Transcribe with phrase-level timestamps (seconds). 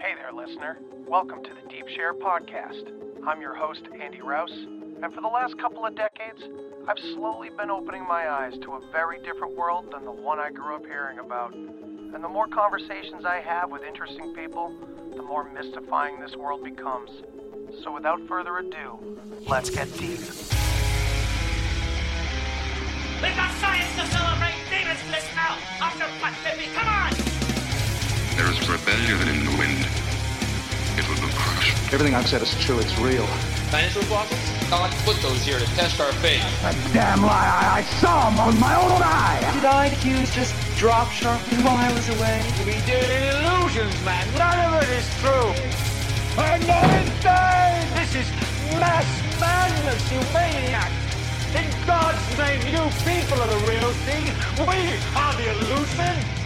[0.00, 0.78] Hey there, listener.
[1.08, 2.92] Welcome to the Deep Share Podcast.
[3.26, 4.52] I'm your host, Andy Rouse,
[5.02, 6.40] and for the last couple of decades,
[6.86, 10.52] I've slowly been opening my eyes to a very different world than the one I
[10.52, 11.52] grew up hearing about.
[11.52, 14.72] And the more conversations I have with interesting people,
[15.16, 17.10] the more mystifying this world becomes.
[17.82, 19.18] So without further ado,
[19.48, 20.20] let's get deep.
[23.20, 24.54] We've got science to celebrate!
[24.70, 25.58] Demons bliss now!
[25.80, 26.06] After
[26.44, 27.27] Baby, come on!
[28.88, 29.84] There is rebellion in the wind.
[30.96, 31.76] It will be crushed.
[31.92, 32.78] Everything I've said is true.
[32.80, 33.28] It's real.
[33.68, 34.40] Dinosaur fossils?
[34.70, 36.40] God put those here to test our faith.
[36.64, 37.36] A damn lie.
[37.36, 39.44] I, I saw them with my own eye.
[39.52, 42.40] Did I IQs just drop sharply while I was away?
[42.64, 44.24] We did illusions, man.
[44.40, 45.52] None of it is true.
[46.40, 47.84] I'm not insane!
[47.92, 48.28] This is
[48.80, 49.04] mass
[49.36, 50.88] madness, you maniac!
[51.52, 54.24] In God's name, you people are the real thing.
[54.64, 56.37] We are the illusion.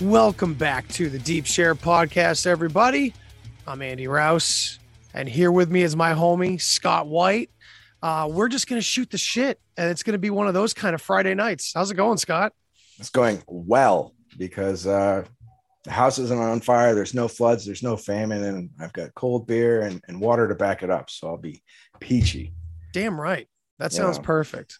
[0.00, 3.14] Welcome back to the Deep Share podcast, everybody.
[3.66, 4.78] I'm Andy Rouse,
[5.14, 7.50] and here with me is my homie Scott White.
[8.02, 10.94] Uh, we're just gonna shoot the shit, and it's gonna be one of those kind
[10.94, 11.72] of Friday nights.
[11.74, 12.52] How's it going, Scott?
[12.98, 15.24] It's going well because uh,
[15.84, 16.94] the house isn't on fire.
[16.94, 17.64] There's no floods.
[17.64, 21.08] There's no famine, and I've got cold beer and, and water to back it up.
[21.08, 21.62] So I'll be
[22.00, 22.52] peachy.
[22.92, 23.48] Damn right.
[23.78, 24.24] That sounds Yeah.
[24.24, 24.78] perfect.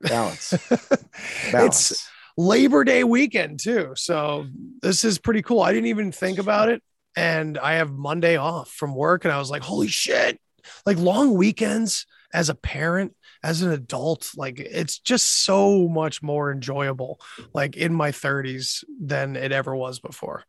[0.00, 0.52] Balance.
[0.70, 2.08] it's Balance.
[2.36, 3.92] Labor Day weekend too.
[3.96, 4.46] So
[4.82, 5.60] this is pretty cool.
[5.60, 6.82] I didn't even think about it.
[7.16, 9.24] And I have Monday off from work.
[9.24, 10.40] And I was like, holy shit.
[10.84, 16.50] Like long weekends as a parent, as an adult, like it's just so much more
[16.50, 17.20] enjoyable,
[17.52, 20.44] like in my 30s than it ever was before.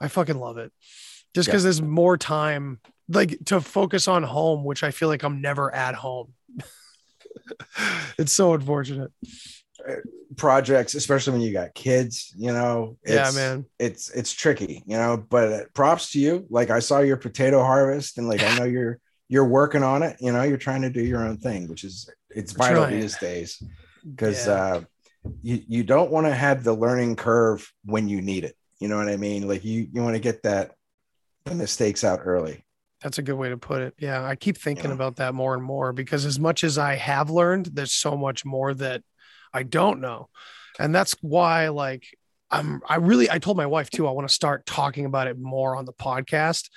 [0.00, 0.72] I fucking love it.
[1.34, 5.40] Just because there's more time like to focus on home, which I feel like I'm
[5.40, 6.32] never at home.
[8.18, 9.12] it's so unfortunate.
[10.36, 13.64] Projects, especially when you got kids, you know, Yeah, it's, man.
[13.78, 16.46] it's, it's tricky, you know, but uh, props to you.
[16.50, 18.98] Like I saw your potato harvest and like, I know you're,
[19.28, 22.08] you're working on it, you know, you're trying to do your own thing, which is,
[22.30, 23.00] it's We're vital trying.
[23.00, 23.62] these days
[24.08, 24.52] because Yeah.
[24.52, 24.80] uh,
[25.42, 28.56] you, you don't want to have the learning curve when you need it.
[28.78, 29.48] You know what I mean?
[29.48, 30.72] Like you, you want to get that,
[31.44, 32.64] the mistakes out early.
[33.02, 33.94] That's a good way to put it.
[33.98, 34.94] Yeah, I keep thinking Yeah.
[34.94, 38.44] about that more and more because as much as I have learned, there's so much
[38.44, 39.02] more that
[39.56, 40.28] I don't know.
[40.78, 42.04] And that's why like
[42.50, 45.38] I'm I really I told my wife too I want to start talking about it
[45.38, 46.68] more on the podcast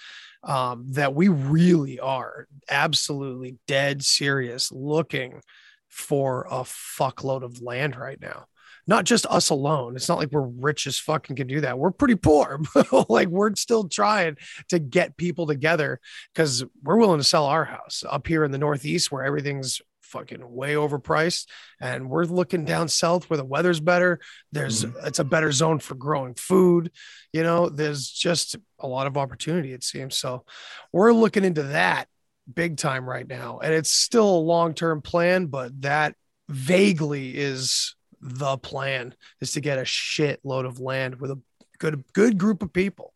[0.44, 5.42] um that we really are absolutely dead serious looking
[5.90, 8.46] for a fuckload of land right now.
[8.88, 9.96] Not just us alone.
[9.96, 11.78] It's not like we're rich as fucking can do that.
[11.78, 12.60] We're pretty poor.
[13.10, 14.38] like we're still trying
[14.70, 16.00] to get people together
[16.34, 20.42] because we're willing to sell our house up here in the Northeast where everything's fucking
[20.52, 21.48] way overpriced.
[21.80, 24.20] And we're looking down south where the weather's better.
[24.52, 26.92] There's it's a better zone for growing food.
[27.32, 30.16] You know, there's just a lot of opportunity, it seems.
[30.16, 30.46] So
[30.92, 32.08] we're looking into that
[32.54, 33.60] big time right now.
[33.60, 36.16] And it's still a long-term plan, but that
[36.48, 41.40] vaguely is the plan is to get a shit load of land with a
[41.78, 43.14] good good group of people.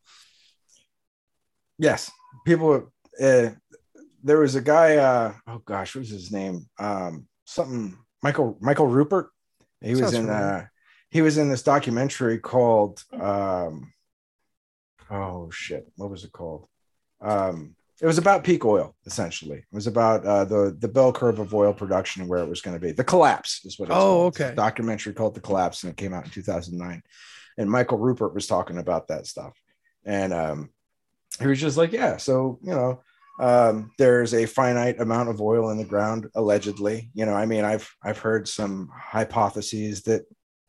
[1.78, 2.12] Yes,
[2.46, 2.94] people.
[3.22, 3.50] Uh,
[4.24, 4.98] there was a guy.
[4.98, 6.66] Uh, oh gosh, what was his name?
[6.80, 9.28] Um, something Michael Michael Ruppert.
[9.82, 10.26] He was in.
[10.26, 10.56] familiar.
[10.56, 10.66] Uh,
[11.10, 13.04] he was in this documentary called.
[13.12, 13.94] Um,
[15.12, 16.68] oh shit, what was it called?
[17.22, 18.96] Um, it was about peak oil.
[19.06, 22.50] Essentially, it was about uh, the the bell curve of oil production and where it
[22.50, 22.92] was going to be.
[22.92, 23.90] The collapse is what.
[23.90, 24.28] It's Oh, called.
[24.34, 24.56] It's a okay.
[24.56, 27.04] documentary called The Collapse, and it came out in two thousand nine.
[27.58, 29.54] And Michael Ruppert was talking about that stuff,
[30.06, 30.70] and um,
[31.40, 33.04] he was just like, yeah, so you know,
[33.40, 37.10] um, there's a finite amount of oil in the ground, allegedly.
[37.14, 40.24] You know, I mean, I've I've heard some hypotheses that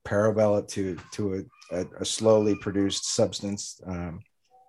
[0.04, 3.80] parallel it to to a, a, a slowly produced substance.
[3.86, 4.20] Um,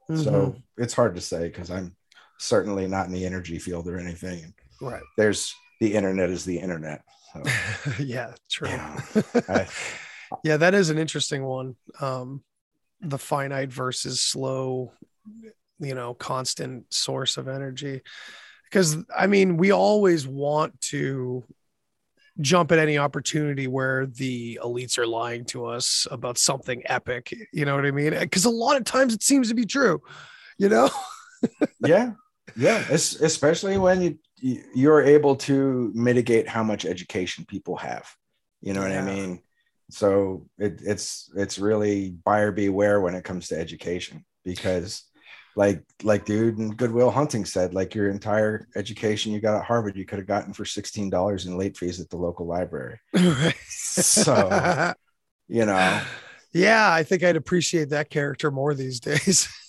[0.08, 0.22] Mm-hmm.
[0.22, 1.96] So it's hard to say because I'm
[2.38, 4.54] certainly not in the energy field or anything.
[4.80, 5.02] right.
[5.18, 5.52] There's
[5.82, 7.02] the internet is the internet.
[7.34, 7.42] So,
[8.04, 8.68] yeah, true.
[8.70, 9.00] Yeah.
[9.50, 9.68] I-
[10.44, 11.76] yeah, that is an interesting one.
[12.00, 12.44] Um,
[13.02, 14.92] the finite versus slow,
[15.80, 18.02] you know, constant source of energy.
[18.66, 21.44] Because I mean, we always want to
[22.42, 27.34] jump at any opportunity where the elites are lying to us about something epic.
[27.54, 28.12] You know what I mean?
[28.18, 30.02] Because a lot of times it seems to be true.
[30.58, 30.90] You know?
[31.86, 32.12] yeah,
[32.56, 32.84] yeah.
[32.90, 38.08] It's, especially when you you're able to mitigate how much education people have.
[38.62, 39.02] You know what yeah.
[39.02, 39.42] I mean?
[39.90, 45.04] So it, it's it's really buyer beware when it comes to education because
[45.56, 49.96] like like dude and goodwill hunting said like your entire education you got at harvard
[49.96, 53.00] you could have gotten for $16 in late fees at the local library.
[53.68, 54.94] So
[55.48, 56.02] you know.
[56.52, 59.48] Yeah i think i'd appreciate that character more these days.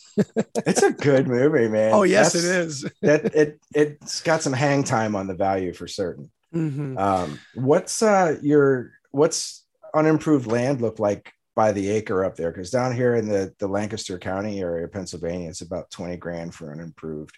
[0.65, 1.93] It's a good movie man.
[1.93, 2.91] Oh yes That's, it is.
[3.03, 6.31] that it it's got some hang time on the value for certain.
[6.55, 6.97] Mm-hmm.
[6.97, 12.71] um what's uh your what's unimproved land look like by the acre up there because
[12.71, 16.71] down here in the the Lancaster County area, of Pennsylvania, it's about twenty grand for
[16.71, 17.37] an improved.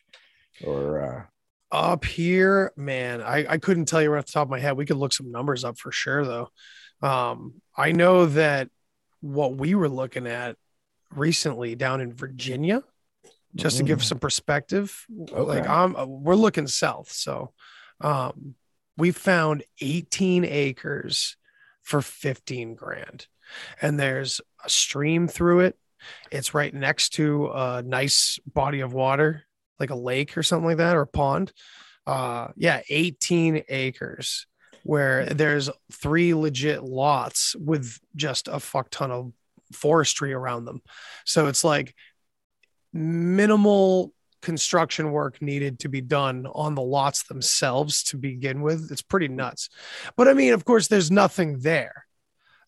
[0.64, 1.22] Or uh,
[1.70, 4.76] up here, man, I I couldn't tell you right off the top of my head.
[4.76, 6.48] We could look some numbers up for sure though.
[7.00, 8.68] Um, I know that
[9.20, 10.56] what we were looking at
[11.14, 12.82] recently down in Virginia,
[13.54, 13.78] just mm.
[13.78, 14.04] to give mm.
[14.04, 15.42] some perspective, okay.
[15.42, 15.94] like I'm
[16.24, 17.52] we're looking south, so
[18.00, 18.56] um,
[18.96, 21.36] we found 18 acres
[21.84, 23.28] for 15 grand
[23.80, 25.78] and there's a stream through it.
[26.30, 29.44] It's right next to a nice body of water,
[29.78, 31.52] like a lake or something like that, or a pond.
[32.06, 34.46] Uh, yeah, 18 acres
[34.82, 39.32] where there's three legit lots with just a fuck ton of
[39.72, 40.80] forestry around them.
[41.24, 41.94] So it's like
[42.92, 48.90] minimal construction work needed to be done on the lots themselves to begin with.
[48.90, 49.68] It's pretty nuts.
[50.16, 52.06] But I mean, of course, there's nothing there.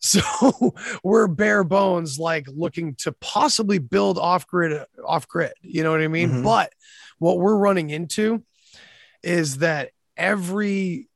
[0.00, 0.74] So
[1.04, 5.52] we're bare bones, like looking to possibly build off grid, off grid.
[5.62, 6.30] You know what I mean?
[6.30, 6.42] Mm-hmm.
[6.42, 6.72] But
[7.18, 8.42] what we're running into
[9.22, 11.08] is that every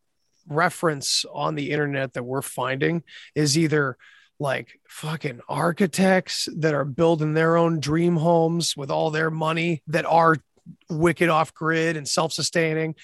[0.46, 3.02] reference on the internet that we're finding
[3.34, 3.96] is either
[4.38, 10.04] like fucking architects that are building their own dream homes with all their money that
[10.04, 10.36] are
[10.90, 12.94] wicked off grid and self sustaining,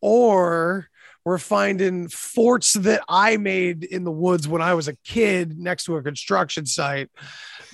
[0.00, 0.88] or
[1.26, 5.86] we're finding forts that I made in the woods when I was a kid next
[5.86, 7.10] to a construction site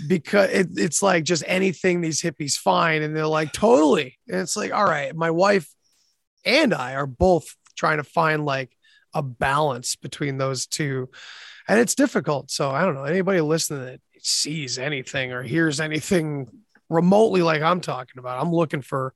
[0.08, 3.04] because it, it's like just anything these hippies find.
[3.04, 4.19] And they're like, totally.
[4.26, 5.69] And it's like, all right, my wife
[6.46, 8.75] and I are both trying to find like
[9.12, 11.10] a balance between those two.
[11.69, 12.50] And it's difficult.
[12.50, 13.05] So I don't know.
[13.05, 16.48] Anybody listening that sees anything or hears anything
[16.88, 19.12] remotely like I'm talking about, I'm looking for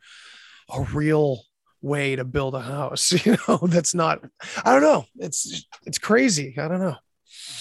[0.69, 1.41] a real
[1.83, 4.23] way to build a house you know that's not
[4.65, 5.05] i don't know.
[5.19, 6.55] It's it's crazy.
[6.59, 6.97] I don't know.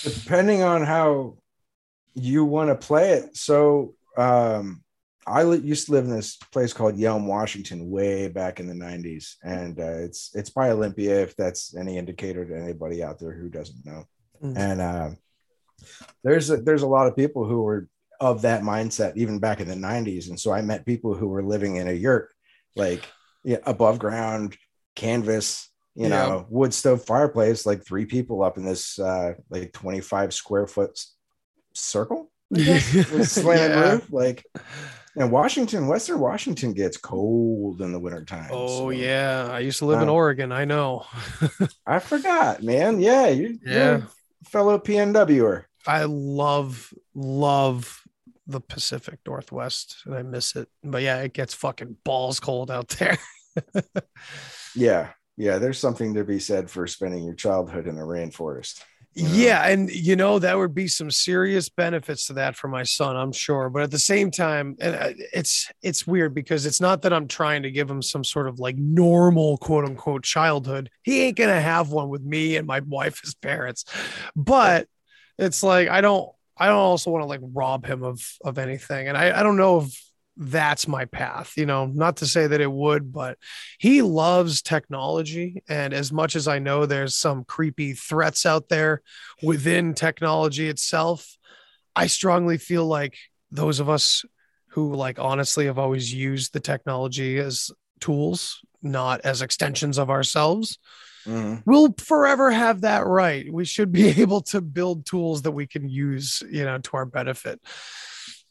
[0.03, 1.38] Depending on how
[2.13, 3.35] you want to play it.
[3.35, 4.81] So um
[5.27, 9.35] i used to live in this place called yelm washington way back in the 90s
[9.44, 13.50] and uh, it's it's by olympia if that's any indicator to anybody out there who
[13.50, 14.06] doesn't know.
[14.41, 14.57] Mm-hmm.
[14.57, 15.09] and uh,
[16.23, 17.89] there's a, there's a lot of people who were
[18.19, 21.44] of that mindset even back in the 90s and so i met people who were
[21.44, 22.29] living in a yurt
[22.75, 23.06] like
[23.45, 24.57] yeah, above ground
[24.95, 26.09] canvas, you yeah.
[26.09, 31.00] know, wood stove fireplace, like three people up in this uh like 25 square foot
[31.74, 33.92] circle with slanted yeah.
[33.92, 34.12] roof.
[34.12, 34.44] Like
[35.15, 38.50] and Washington, Western Washington gets cold in the wintertime.
[38.51, 38.89] Oh so.
[38.89, 39.47] yeah.
[39.50, 40.51] I used to live in Oregon.
[40.51, 41.06] I know.
[41.88, 43.00] I forgot, man.
[43.00, 44.01] Yeah, you yeah,
[44.44, 45.65] fellow PNWer.
[45.88, 48.02] I love, love
[48.47, 50.68] the Pacific Northwest and I miss it.
[50.83, 53.18] But yeah, it gets fucking balls cold out there.
[54.76, 55.09] yeah.
[55.38, 55.57] Yeah.
[55.57, 58.83] There's something to be said for spending your childhood in a rainforest.
[59.16, 59.33] You know?
[59.33, 63.16] Yeah, and you know that would be some serious benefits to that for my son,
[63.16, 63.69] I'm sure.
[63.69, 67.30] But at the same time, and uh, it's it's weird because it's not that I'm
[67.30, 70.90] trying to give him some sort of like normal quote unquote childhood.
[71.02, 73.85] He ain't gonna have one with me and my wife as parents.
[74.35, 74.88] But
[75.38, 79.07] it's like I don't I don't also want to like rob him of of anything.
[79.07, 82.61] And I, I don't know if that's my path, you know, not to say that
[82.61, 83.37] it would, but
[83.80, 85.63] he loves technology.
[85.69, 89.01] And as much as I know there's some creepy threats out there
[89.42, 91.37] within technology itself,
[91.95, 93.18] I strongly feel like
[93.49, 94.25] those of us
[94.69, 100.77] who like honestly have always used the technology as tools, not as extensions of ourselves,
[101.25, 101.61] mm-hmm.
[101.65, 103.51] we'll forever have that right.
[103.51, 107.06] We should be able to build tools that we can use, you know, to our
[107.06, 107.61] benefit.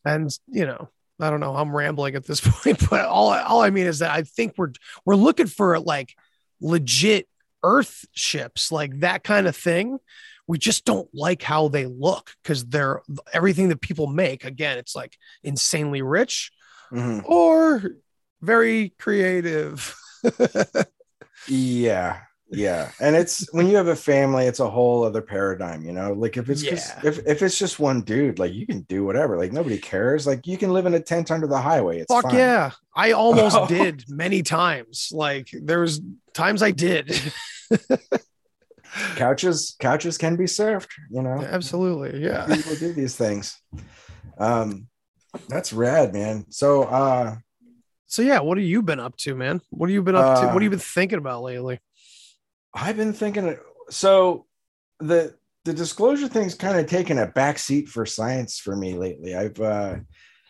[0.07, 0.89] And, you know,
[1.21, 1.57] I don't know.
[1.57, 4.73] I'm rambling at this point, but all, all I mean is that I think we're
[5.05, 6.15] we're looking for like
[6.61, 7.29] legit
[7.63, 9.99] Earth ships, like that kind of thing.
[10.47, 13.01] We just don't like how they look because they're
[13.33, 14.45] everything that people make.
[14.45, 16.53] Again, it's like insanely rich
[16.93, 17.21] mm-hmm.
[17.25, 17.83] or
[18.43, 19.97] very creative.
[21.49, 25.93] yeah, yeah and it's when you have a family it's a whole other paradigm you
[25.93, 29.03] know like if it's just if, if it's just one dude like you can do
[29.05, 32.13] whatever like nobody cares like you can live in a tent under the highway it's
[32.13, 32.35] Fuck fine.
[32.35, 32.71] yeah.
[32.95, 35.09] I almost did many times.
[35.11, 36.01] Like there was
[36.33, 37.11] times I did.
[39.17, 42.23] couches couches can be served you know Absolutely.
[42.23, 42.47] Yeah.
[42.47, 43.59] people do these things
[44.39, 44.87] um
[45.49, 47.35] that's rad man so uh
[48.07, 49.61] So yeah, what have you been up to, man?
[49.71, 50.43] What have you been up to?
[50.43, 51.81] Uh, What have you been thinking about lately?
[52.75, 53.57] I've been thinking
[53.91, 54.47] so
[55.01, 59.35] the the disclosure thing's kind of taken a back seat for science for me lately.
[59.35, 59.97] I've uh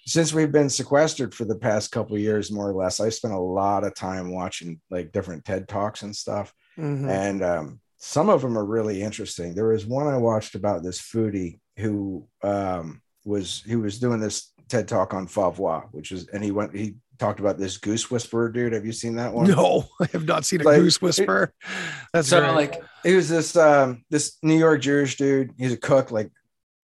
[0.07, 3.33] since we've been sequestered for the past couple of years, more or less, I spent
[3.33, 6.53] a lot of time watching like different TED talks and stuff.
[6.79, 7.09] Mhm.
[7.09, 9.55] And um some of them are really interesting.
[9.55, 14.53] There was one I watched about this foodie who um was he was doing this
[14.69, 18.11] TED talk on foie gras, which is and he went he talked about this goose
[18.11, 18.73] whisperer dude.
[18.73, 19.47] Have you seen that one?
[19.49, 21.53] No, I have not seen a Like, goose whisperer.
[22.13, 22.53] That's so great.
[22.55, 25.53] like he was this um this New York Jewish dude.
[25.59, 26.31] He's a cook, like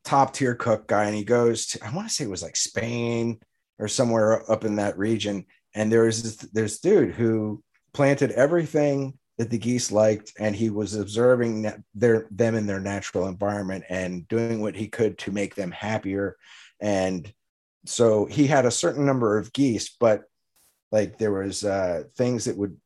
[0.05, 2.57] top tier cook guy, and he goes to I want to say it was like
[2.57, 3.39] Spain
[3.79, 5.47] or somewhere up in that region.
[5.75, 10.69] And there was this this dude who planted everything that the geese liked, and he
[10.69, 15.55] was observing their them in their natural environment and doing what he could to make
[15.55, 16.37] them happier.
[16.81, 17.33] And
[17.87, 20.25] so he had a certain number of geese, but
[20.93, 22.77] like there was uh things that would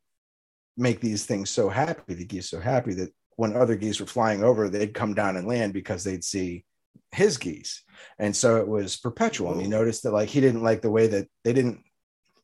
[0.77, 4.43] make these things so happy, the geese so happy that when other geese were flying
[4.43, 6.65] over, they'd come down and land because they'd see
[7.11, 7.83] his geese.
[8.19, 9.51] And so it was perpetual.
[9.51, 11.81] And you noticed that like he didn't like the way that they didn't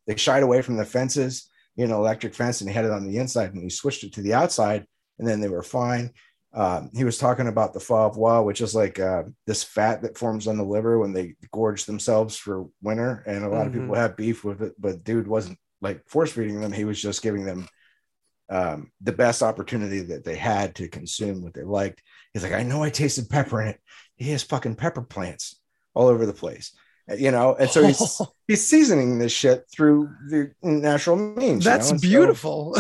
[0.08, 3.08] they shied away from the fences, you know, electric fence, and he had it on
[3.08, 4.86] the inside and he switched it to the outside,
[5.20, 6.12] and then they were fine.
[6.54, 10.18] Um, he was talking about the foie gras, which is like uh, this fat that
[10.18, 13.96] forms on the liver when they gorge themselves for winter, and a lot of people
[13.96, 14.74] have beef with it.
[14.78, 17.68] But dude wasn't like force feeding them; he was just giving them
[18.50, 22.04] um, the best opportunity that they had to consume what they liked.
[22.34, 23.80] He's like, I know I tasted pepper in it.
[24.18, 25.56] He has fucking pepper plants
[25.94, 26.74] all over the place,
[27.10, 27.56] Uh, you know.
[27.56, 31.64] And so he's he's seasoning this shit through the natural means.
[31.64, 31.94] you That's know?
[31.94, 32.78] And so beautiful.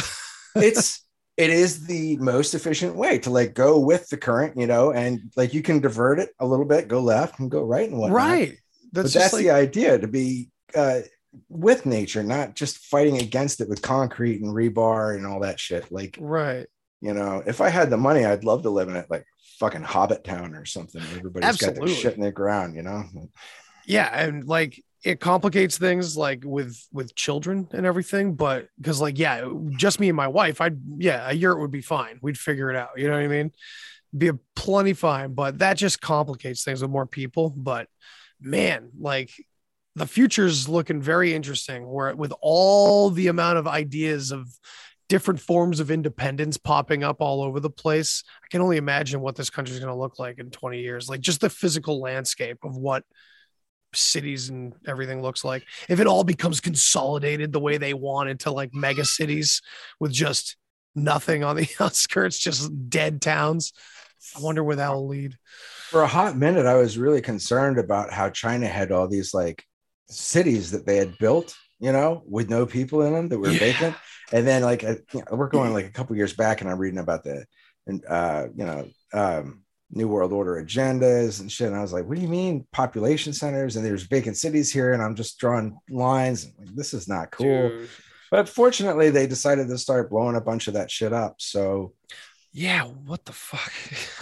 [0.55, 1.05] it's
[1.37, 5.31] it is the most efficient way to like go with the current, you know, and
[5.35, 8.17] like you can divert it a little bit, go left and go right and whatnot.
[8.17, 8.57] right.
[8.93, 10.99] But That's that's like, the idea to be uh,
[11.47, 15.89] with nature, not just fighting against it with concrete and rebar and all that shit.
[15.91, 16.67] Like, right.
[16.99, 19.25] you know, if I had the money, I'd love to live in it like
[19.59, 21.01] fucking Hobbit Town or something.
[21.15, 23.05] Everybody's got their shit in the ground, you know.
[23.85, 29.17] Yeah, and like it complicates things like with with children and everything, but because like
[29.17, 32.19] yeah, just me and my wife, I'd yeah, a year it would be fine.
[32.21, 32.91] We'd figure it out.
[32.97, 33.51] You know what I mean?
[34.15, 37.49] Be a plenty fine, but that just complicates things with more people.
[37.49, 37.87] But
[38.39, 39.31] man, like
[39.95, 44.47] the future's looking very interesting where with all the amount of ideas of
[45.09, 49.35] different forms of independence popping up all over the place i can only imagine what
[49.35, 52.77] this country's going to look like in 20 years like just the physical landscape of
[52.77, 53.03] what
[53.93, 58.51] cities and everything looks like if it all becomes consolidated the way they want into
[58.51, 59.61] like mega cities
[59.99, 60.55] with just
[60.95, 63.73] nothing on the outskirts just dead towns
[64.35, 65.35] i wonder where that will lead
[65.89, 69.63] For a hot minute, I was really concerned about how China had all these like
[70.09, 73.59] cities that they had built, you know, with no people in them that were Yeah.
[73.59, 73.97] vacant.
[74.31, 76.77] And then like uh, you know, we're going like a couple years back, and I'm
[76.77, 77.45] reading about the
[77.87, 79.60] and uh, you know um,
[79.91, 81.67] New World Order agendas and shit.
[81.67, 83.75] And I was like, what do you mean population centers?
[83.75, 86.45] And there's vacant cities here, and I'm just drawing lines.
[86.45, 87.69] And like, this is not cool.
[87.69, 87.89] Dude.
[88.31, 91.35] But fortunately, they decided to start blowing a bunch of that shit up.
[91.39, 91.93] So
[92.53, 93.71] yeah what the fuck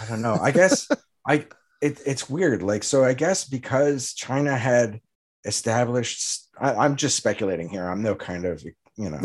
[0.00, 0.38] I don't know.
[0.40, 0.88] I guess
[1.26, 1.46] I
[1.82, 2.62] it, it's weird.
[2.62, 5.00] Like so, I guess because China had
[5.44, 6.48] established.
[6.60, 7.86] I, I'm just speculating here.
[7.88, 8.62] I'm no kind of
[8.96, 9.20] you know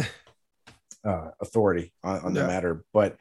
[1.10, 2.48] uh, authority on, on the Yeah.
[2.48, 3.18] matter, but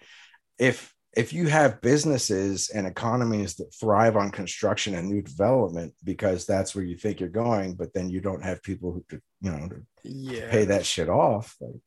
[0.58, 6.46] if if you have businesses and economies that thrive on construction and new development because
[6.46, 9.50] that's where you think you're going, but then you don't have people who could you
[9.50, 11.80] know to yeah pay that shit off, like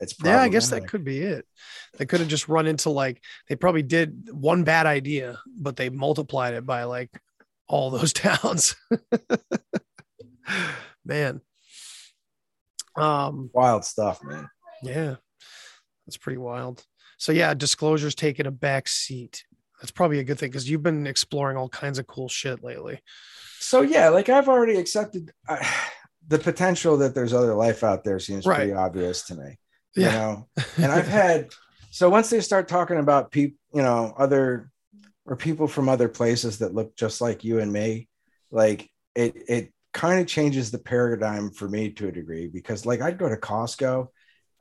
[0.00, 1.46] it's yeah i guess that could be it.
[1.96, 5.88] They could have just run into like they probably did one bad idea but they
[5.88, 7.10] multiplied it by like
[7.68, 8.76] all those towns.
[11.04, 11.40] Man.
[12.96, 14.48] Um wild stuff, man.
[14.82, 15.16] yeah.
[16.06, 16.84] That's pretty wild
[17.22, 19.44] so yeah disclosure's taking a back seat
[19.80, 22.98] that's probably a good thing because you've been exploring all kinds of cool shit lately
[23.60, 25.64] so yeah like i've already accepted uh,
[26.28, 28.56] the potential that there's other life out there seems Right.
[28.56, 29.58] pretty obvious to me
[29.94, 30.10] you Yeah.
[30.12, 30.48] know
[30.82, 31.50] and i've had
[31.92, 34.70] so once they start talking about people you know other
[35.24, 38.08] or people from other places that look just like you and me
[38.50, 43.00] like it it kind of changes the paradigm for me to a degree because like
[43.00, 44.08] i'd go to costco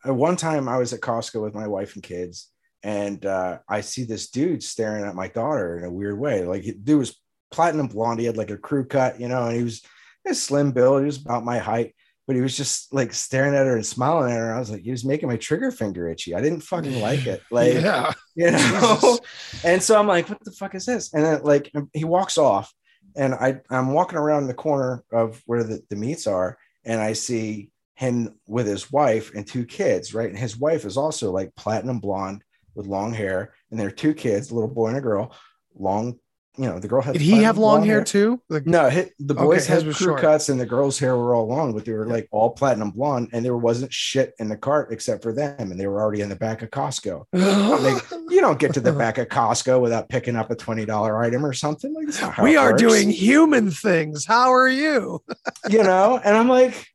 [0.08, 2.51] uh, one time i was at costco with my wife and kids
[2.84, 6.43] and uh, I see this dude staring at my daughter in a weird way.
[6.46, 7.20] Like, he, dude was
[7.51, 8.20] platinum blonde.
[8.20, 9.84] He had like a crew cut, you know, and he was
[10.27, 11.01] a slim build.
[11.01, 11.93] He was about my height,
[12.25, 14.53] but he was just like staring at her and smiling at her.
[14.53, 16.34] I was like, he was making my trigger finger itchy.
[16.34, 17.41] I didn't fucking like it.
[17.51, 18.13] Like, yeah.
[18.36, 19.20] you know.
[19.63, 21.13] and so I'm like, what the fuck is this?
[21.13, 22.74] And then like he walks off,
[23.15, 27.13] and I I'm walking around the corner of where the, the meats are, and I
[27.13, 27.71] see
[28.01, 30.27] him with his wife and two kids, right?
[30.27, 32.43] And his wife is also like platinum blonde
[32.74, 35.36] with long hair, and there are two kids, a little boy and a girl,
[35.75, 36.17] long
[36.62, 37.13] you know, the girl had.
[37.13, 38.39] Did he have long, long hair, hair, too?
[38.48, 41.48] Like, no, hit, the boys okay, had crew cuts and the girls' hair were all
[41.48, 44.91] long, but they were like all platinum blonde, and there wasn't shit in the cart
[44.91, 47.25] except for them, and they were already in the back of Costco.
[47.34, 51.20] like, you don't get to the back of Costco without picking up a twenty dollar
[51.24, 51.96] item or something.
[51.96, 52.82] Like, we are works.
[52.84, 54.24] doing human things.
[54.24, 55.24] How are you?
[55.68, 56.86] you know, and I'm like,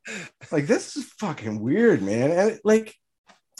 [0.49, 2.95] like this is fucking weird, man, and like,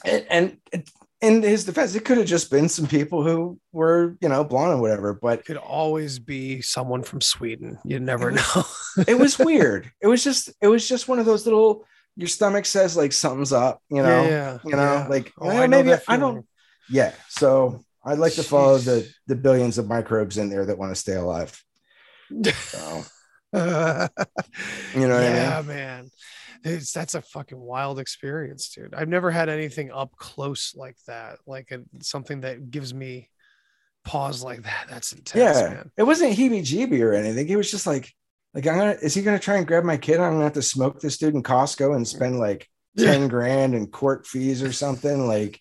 [0.05, 0.87] and, and
[1.21, 4.73] in his defense, it could have just been some people who were, you know, blonde
[4.73, 7.79] or whatever, but it could always be someone from Sweden.
[7.83, 8.55] You never it was,
[8.97, 9.03] know.
[9.07, 9.91] it was weird.
[10.01, 13.53] It was just, it was just one of those little, your stomach says like something's
[13.53, 15.07] up, you know, yeah, yeah, you know, yeah.
[15.07, 16.45] like oh, eh, maybe I don't.
[16.89, 17.13] Yeah.
[17.29, 20.95] So I'd like to follow the, the billions of microbes in there that want to
[20.95, 21.61] stay alive.
[22.53, 23.05] So,
[23.53, 25.67] you know yeah, I mean?
[25.67, 26.11] man
[26.63, 28.93] it's that's a fucking wild experience, dude.
[28.93, 33.29] I've never had anything up close like that, like a, something that gives me
[34.03, 34.87] pause like that.
[34.89, 35.69] That's intense, yeah.
[35.69, 35.91] Man.
[35.97, 37.47] It wasn't heebie-jeebie or anything.
[37.49, 38.11] It was just like,
[38.53, 38.97] like I'm gonna.
[39.01, 40.19] Is he gonna try and grab my kid?
[40.19, 43.87] I'm gonna have to smoke this dude in Costco and spend like ten grand in
[43.87, 45.27] court fees or something.
[45.27, 45.59] Like,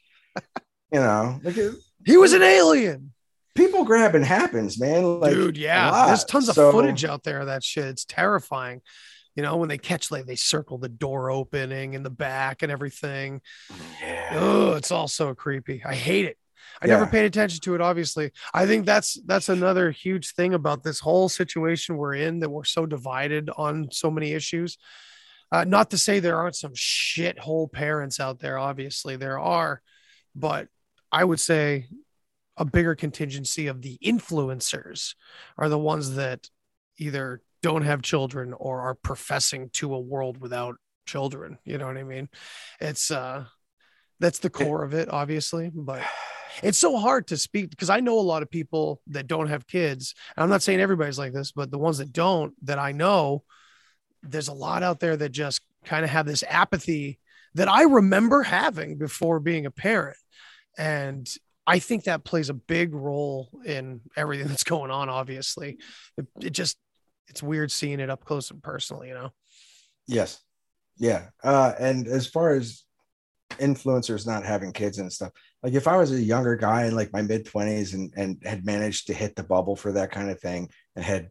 [0.93, 1.75] you know, like it,
[2.05, 3.13] he was an alien.
[3.55, 5.21] People grabbing happens, man.
[5.21, 6.07] Like, dude, yeah.
[6.07, 7.87] There's tons of so, footage out there of that shit.
[7.87, 8.83] It's terrifying
[9.37, 12.73] you know, when they catch like they circle the door opening in the back and
[12.73, 13.43] everything.
[14.01, 14.31] Yeah.
[14.33, 15.83] Oh, it's all so creepy.
[15.85, 16.39] I hate it.
[16.81, 16.95] I yeah.
[16.95, 17.81] never paid attention to it.
[17.81, 22.51] Obviously, I think that's that's another huge thing about this whole situation we're in that
[22.51, 24.79] we're so divided on so many issues.
[25.53, 28.59] Uh, not to say there aren't some shithole parents out there.
[28.59, 29.81] Obviously, there are,
[30.35, 30.69] but
[31.13, 31.87] I would say
[32.57, 35.15] a bigger contingency of the influencers
[35.57, 36.49] are the ones that
[36.99, 41.59] either don't have children or are professing to a world without children.
[41.65, 42.29] You know what I mean?
[42.81, 43.47] It's uh
[44.21, 46.01] that's the core of it, obviously, but
[46.63, 49.67] it's so hard to speak because I know a lot of people that don't have
[49.67, 50.15] kids.
[50.37, 53.43] And I'm not saying everybody's like this, but the ones that don't that I know,
[54.23, 57.19] there's a lot out there that just kind of have this apathy
[57.55, 60.19] that I remember having before being a parent.
[60.79, 61.29] And
[61.67, 65.09] I think that plays a big role in everything that's going on.
[65.09, 65.79] Obviously,
[66.17, 66.79] it, it just
[67.29, 69.33] it's weird seeing it up close and personal, you know?
[70.07, 70.41] Yes.
[70.99, 71.27] Yeah.
[71.43, 72.85] Uh, and as far as
[73.59, 77.13] influencers not having kids and stuff, like if I was a younger guy in like
[77.13, 80.41] my mid 20s and, and had managed to hit the bubble for that kind of
[80.41, 81.31] thing and had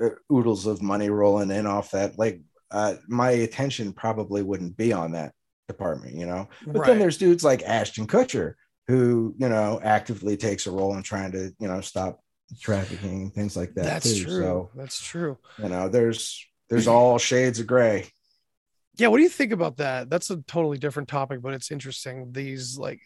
[0.00, 4.92] uh, oodles of money rolling in off that, like uh, my attention probably wouldn't be
[4.92, 5.32] on that
[5.68, 6.48] department, you know?
[6.66, 6.86] But right.
[6.88, 8.54] then there's dudes like Ashton Kutcher
[8.88, 12.20] who, you know, actively takes a role in trying to, you know, stop
[12.60, 14.24] trafficking things like that that's too.
[14.24, 14.42] true.
[14.42, 15.38] So that's true.
[15.58, 18.08] you know there's there's all shades of gray.
[18.96, 20.10] Yeah what do you think about that?
[20.10, 22.32] That's a totally different topic but it's interesting.
[22.32, 23.00] These like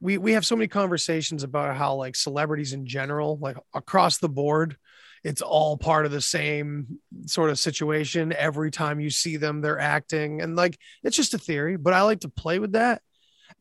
[0.00, 4.28] we we have so many conversations about how like celebrities in general like across the
[4.28, 4.76] board
[5.22, 8.32] it's all part of the same sort of situation.
[8.32, 10.40] Every time you see them they're acting.
[10.40, 13.02] And like it's just a theory but i like to play with that.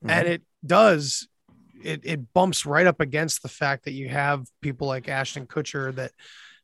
[0.04, 0.10] Mm-hmm.
[0.12, 1.28] and it does
[1.84, 5.94] it, it bumps right up against the fact that you have people like Ashton Kutcher
[5.96, 6.12] that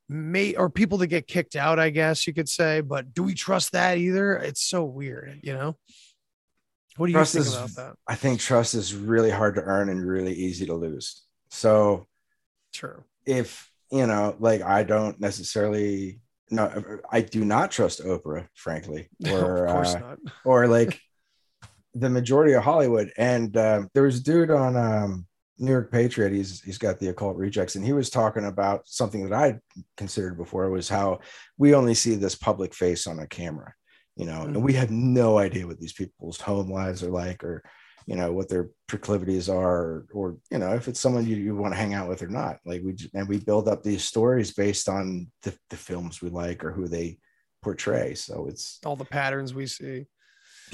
[0.08, 2.82] may or people that get kicked out, I guess you could say.
[2.82, 4.36] But do we trust that either?
[4.36, 5.78] It's so weird, you know.
[6.98, 7.96] What do you trust think is, about that?
[8.08, 11.24] I think trust is really hard to earn and really easy to lose.
[11.50, 12.08] So,
[12.74, 13.04] true.
[13.26, 19.66] If you know, like I don't necessarily no, I do not trust Oprah, frankly, or
[19.68, 21.00] no, uh, or like
[21.96, 23.12] the majority of Hollywood.
[23.18, 25.26] And uh, there was a dude on um,
[25.58, 26.34] New York Patriot.
[26.34, 29.60] He's he's got the occult rejects, and he was talking about something that I
[29.96, 31.20] considered before was how
[31.58, 33.74] we only see this public face on a camera,
[34.18, 34.56] you know, mm-hmm.
[34.56, 37.64] and we have no idea what these people's home lives are like, or
[38.06, 41.56] you know what their proclivities are, or, or you know if it's someone you, you
[41.56, 42.58] want to hang out with or not.
[42.66, 46.66] Like we and we build up these stories based on the, the films we like
[46.66, 47.18] or who they
[47.64, 48.14] portray.
[48.14, 50.06] So it's all the patterns we see.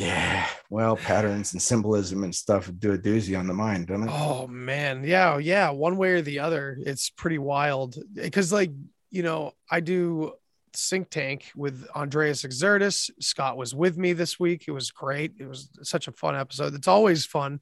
[0.01, 4.09] Yeah, well, patterns and symbolism and stuff do a doozy on the mind, don't it?
[4.11, 5.69] Oh man, yeah, yeah.
[5.69, 7.97] One way or the other, it's pretty wild.
[7.97, 8.71] Eh, because, like,
[9.11, 10.33] you know, I do
[10.73, 13.11] Sync Tank with Andreas Exertus.
[13.19, 14.65] Scott was with me this week.
[14.67, 15.33] It was great.
[15.39, 16.73] It was such a fun episode.
[16.73, 17.59] It's always fun.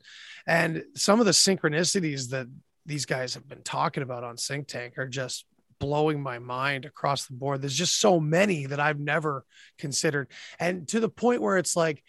[0.47, 2.47] And some of the synchronicities that
[2.85, 5.45] these guys have been talking about on Sync Tank are just
[5.79, 7.61] blowing my mind across the board.
[7.61, 9.45] There's just so many that I've never
[9.77, 10.29] considered.
[10.59, 12.03] And to the point where it's like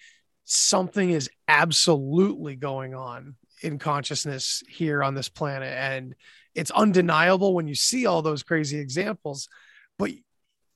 [0.51, 5.73] something is absolutely going on in consciousness here on this planet.
[5.73, 6.15] And
[6.55, 9.49] it's undeniable when you see all those crazy examples,
[9.99, 10.11] but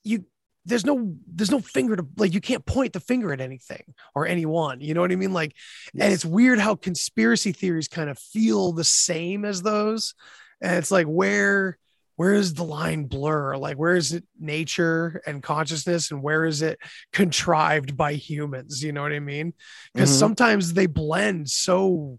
[0.05, 0.25] you
[0.67, 3.83] there's no there's no finger to like you can't point the finger at anything
[4.15, 4.81] or anyone.
[4.81, 5.33] You know what i mean?
[5.33, 5.55] Like
[5.99, 10.15] and it's weird how conspiracy theories kind of feel the same as those.
[10.63, 11.79] And it's like where
[12.17, 13.57] where is the line blur?
[13.57, 16.79] Like where is it nature and consciousness and where is it
[17.13, 18.83] contrived by humans?
[18.83, 19.53] You know what i mean?
[19.93, 20.19] Because mm-hmm.
[20.19, 22.19] sometimes they blend so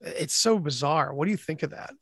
[0.00, 1.14] it's so bizarre.
[1.14, 1.94] What do you think of that?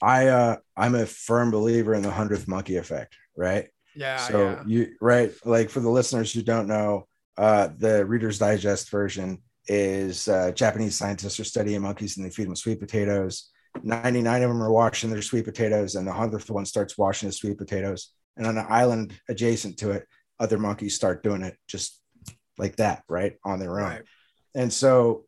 [0.00, 3.68] I uh i'm a firm believer in the hundredth monkey effect right?
[3.94, 4.62] Yeah so yeah.
[4.66, 10.28] you right like for the listeners who don't know uh the reader's digest version is
[10.28, 13.50] uh japanese scientists are studying monkeys and they feed them sweet potatoes
[13.82, 17.36] 99 of them are washing their sweet potatoes, and the hundredth one starts washing his
[17.36, 18.12] sweet potatoes.
[18.36, 20.06] And on an island adjacent to it,
[20.38, 22.00] other monkeys start doing it just
[22.56, 23.86] like that, right, on their own.
[23.86, 24.02] Right.
[24.54, 25.24] And so,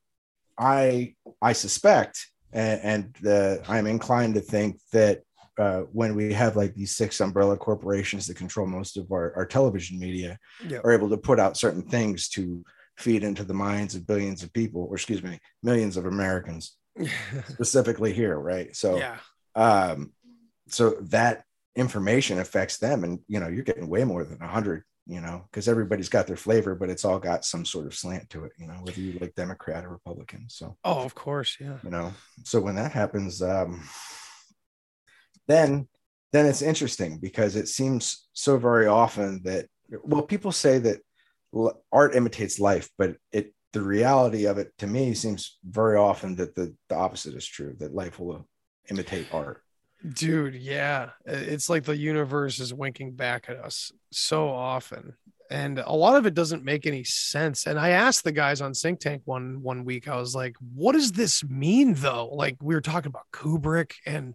[0.59, 5.23] I I suspect, and, and the, I'm inclined to think that
[5.59, 9.47] uh, when we have like these six umbrella corporations that control most of our, our
[9.47, 10.85] television media, yep.
[10.85, 12.65] are able to put out certain things to
[12.97, 16.77] feed into the minds of billions of people, or excuse me, millions of Americans
[17.49, 18.75] specifically here, right?
[18.75, 19.17] So yeah.
[19.55, 20.13] Um,
[20.69, 24.85] so that information affects them, and you know, you're getting way more than a hundred,
[25.07, 28.31] you know, because everybody's got their flavor, but it's all got some sort of slant
[28.31, 30.47] to it, you know, whether you like Democrat or Republican.
[30.49, 31.79] So oh, of course, yeah.
[31.83, 32.13] You know,
[32.45, 33.83] so when that happens, um,
[35.49, 35.89] then
[36.33, 39.67] then it's interesting because it seems so very often that
[40.03, 41.01] well, people say that
[41.91, 46.55] art imitates life, but it the reality of it to me seems very often that
[46.55, 48.49] the, the opposite is true that life will
[48.91, 49.63] imitate art.
[50.15, 51.11] Dude yeah.
[51.25, 55.15] It's like the universe is winking back at us so often.
[55.51, 57.67] And a lot of it doesn't make any sense.
[57.67, 60.93] And i asked the guys on sync tank one one week i was like what
[60.93, 62.29] does this mean though?
[62.29, 64.35] Like we were talking about kubrick and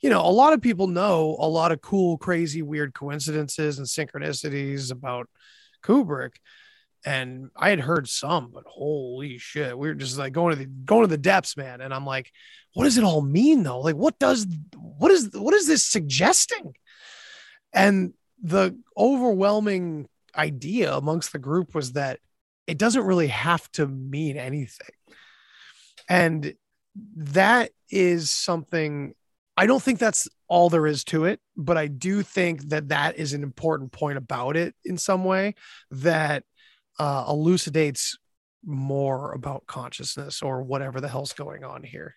[0.00, 3.86] you know a lot of people know a lot of cool crazy weird coincidences and
[3.86, 5.28] synchronicities about
[5.82, 6.34] kubrick
[7.06, 10.66] and I had heard some, but holy shit, we were just like going to the
[10.66, 11.80] going to the depths, man.
[11.80, 12.32] And I'm like,
[12.74, 13.80] what does it all mean though?
[13.80, 16.74] Like, what does what is what is this suggesting?
[17.72, 22.18] And the overwhelming idea amongst the group was that
[22.66, 24.88] it doesn't really have to mean anything.
[26.08, 26.54] And
[27.14, 29.14] that is something
[29.56, 33.16] I don't think that's all there is to it, but I do think that that
[33.16, 35.54] is an important point about it in some way
[35.92, 36.42] that
[36.98, 38.18] uh, elucidates
[38.64, 42.16] more about consciousness or whatever the hell's going on here.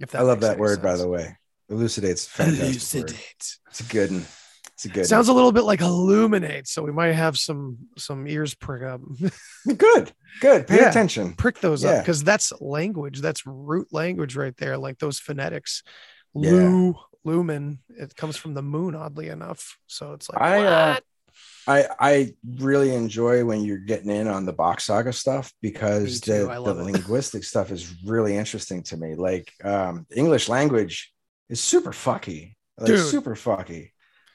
[0.00, 0.82] If that I love that word, sense.
[0.82, 1.36] by the way.
[1.68, 2.38] Elucidates.
[2.38, 3.60] Elucidates.
[3.68, 4.26] It's a good one.
[4.74, 5.06] It's a good.
[5.06, 5.34] Sounds one.
[5.34, 9.00] a little bit like illuminate, so we might have some some ears prick up.
[9.76, 10.66] good, good.
[10.66, 11.34] Pay yeah, attention.
[11.34, 11.90] Prick those yeah.
[11.90, 13.20] up because that's language.
[13.20, 14.76] That's root language right there.
[14.76, 15.82] Like those phonetics.
[16.34, 16.92] Lu, yeah.
[17.24, 17.80] lumen.
[17.90, 19.78] It comes from the moon, oddly enough.
[19.86, 20.96] So it's like I, uh,
[21.66, 26.44] I I really enjoy when you're getting in on the Bock Saga stuff because the,
[26.46, 29.14] the linguistic stuff is really interesting to me.
[29.14, 31.12] Like um English language
[31.48, 32.54] is super fucky.
[32.78, 33.06] Like Dude.
[33.06, 33.90] super fucky.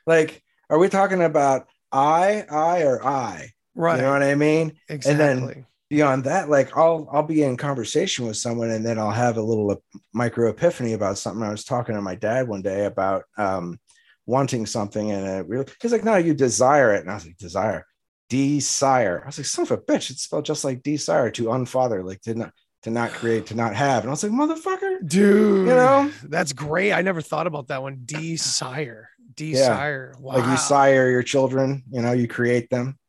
[0.06, 3.52] Like, are we talking about I, I, or I?
[3.76, 3.98] Right.
[3.98, 4.74] You know what I mean?
[4.90, 5.12] Exactly.
[5.12, 9.12] And then beyond that, like I'll I'll be in conversation with someone and then I'll
[9.12, 9.82] have a little
[10.14, 11.44] micro epiphany about something.
[11.44, 13.80] I was talking to my dad one day about um
[14.28, 17.02] wanting something and it really he's like, no, you desire it.
[17.02, 17.86] And I was like, desire,
[18.30, 19.22] desire.
[19.24, 22.22] I was like, son of a bitch, it's spelled just like desire to unfather, like
[22.22, 24.04] to not to not create, to not have.
[24.04, 26.94] And I was like, motherfucker, dude, you know, that's great.
[26.94, 28.02] I never thought about that one.
[28.06, 30.14] Desire, desire.
[30.14, 30.22] Yeah.
[30.22, 30.36] Wow.
[30.36, 33.00] Like you sire your children, you know, you create them.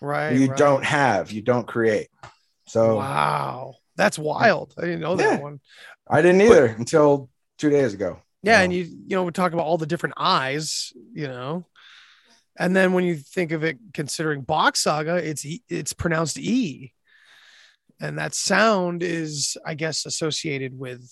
[0.00, 0.32] Right.
[0.32, 0.58] You right.
[0.58, 2.08] don't have, you don't create.
[2.66, 4.74] So wow, that's wild.
[4.76, 5.60] I didn't know that one.
[6.08, 8.20] I didn't either but, until two days ago.
[8.46, 11.66] Yeah, and you you know we talk about all the different eyes, you know,
[12.56, 16.92] and then when you think of it, considering Bock Saga, it's it's pronounced e,
[18.00, 21.10] and that sound is, I guess, associated with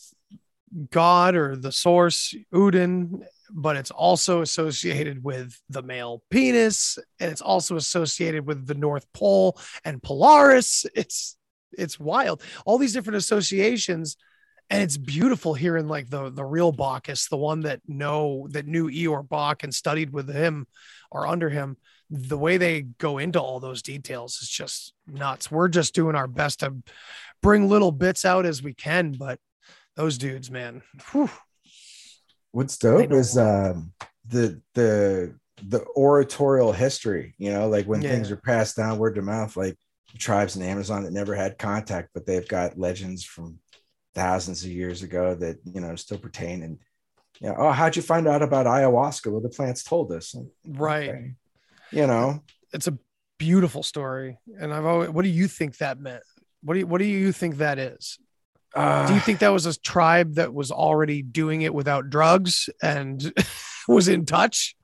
[0.92, 7.42] God or the source Udin, but it's also associated with the male penis, and it's
[7.42, 10.86] also associated with the North Pole and Polaris.
[10.94, 11.36] It's
[11.76, 12.42] it's wild.
[12.64, 14.16] All these different associations
[14.70, 18.88] and it's beautiful hearing like the the real Bacchus, the one that know that knew
[18.88, 20.66] Ior Bock and studied with him
[21.10, 21.76] or under him,
[22.10, 25.50] the way they go into all those details is just nuts.
[25.50, 26.74] We're just doing our best to
[27.42, 29.38] bring little bits out as we can, but
[29.96, 30.82] those dudes, man.
[31.12, 31.30] Whew.
[32.52, 33.92] What's dope is um,
[34.26, 37.34] the the the oratorial history.
[37.38, 38.10] You know, like when yeah.
[38.10, 39.76] things are passed down word to mouth, like
[40.18, 43.58] tribes in Amazon that never had contact, but they've got legends from
[44.14, 46.62] thousands of years ago that you know still pertain.
[46.62, 46.78] And
[47.40, 49.30] you know, oh, how'd you find out about ayahuasca?
[49.30, 50.34] Well, the plants told us.
[50.66, 51.08] Right.
[51.08, 51.32] Okay.
[51.90, 52.98] You know, it's a
[53.38, 55.10] beautiful story, and I've always.
[55.10, 56.22] What do you think that meant?
[56.62, 58.18] What do you What do you think that is?
[58.74, 62.68] Uh, do you think that was a tribe that was already doing it without drugs
[62.82, 63.32] and
[63.88, 64.74] was in touch?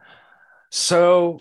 [0.71, 1.41] So,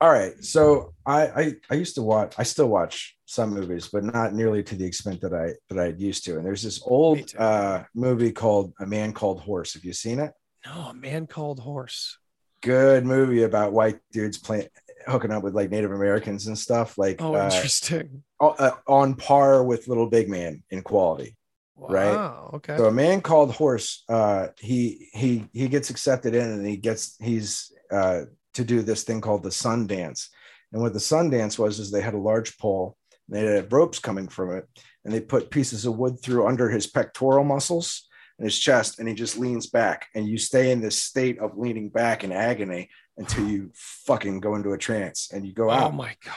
[0.00, 0.42] all right.
[0.42, 2.34] So I, I I used to watch.
[2.38, 5.88] I still watch some movies, but not nearly to the extent that I that I
[5.96, 6.36] used to.
[6.36, 9.74] And there's this old uh, movie called A Man Called Horse.
[9.74, 10.32] Have you seen it?
[10.66, 12.18] No, A Man Called Horse.
[12.60, 14.68] Good movie about white dudes playing
[15.08, 16.98] hooking up with like Native Americans and stuff.
[16.98, 18.22] Like, oh, uh, interesting.
[18.38, 21.36] Uh, on par with Little Big Man in quality.
[21.74, 22.54] Wow, right.
[22.56, 22.76] Okay.
[22.76, 27.16] So a man called Horse, uh, he he he gets accepted in, and he gets
[27.18, 28.22] he's uh,
[28.54, 30.28] to do this thing called the Sun Dance.
[30.72, 32.96] And what the Sun Dance was is they had a large pole,
[33.28, 34.66] and they had ropes coming from it,
[35.04, 38.08] and they put pieces of wood through under his pectoral muscles
[38.38, 41.56] and his chest, and he just leans back, and you stay in this state of
[41.56, 45.92] leaning back in agony until you fucking go into a trance and you go out.
[45.92, 46.34] Oh my god!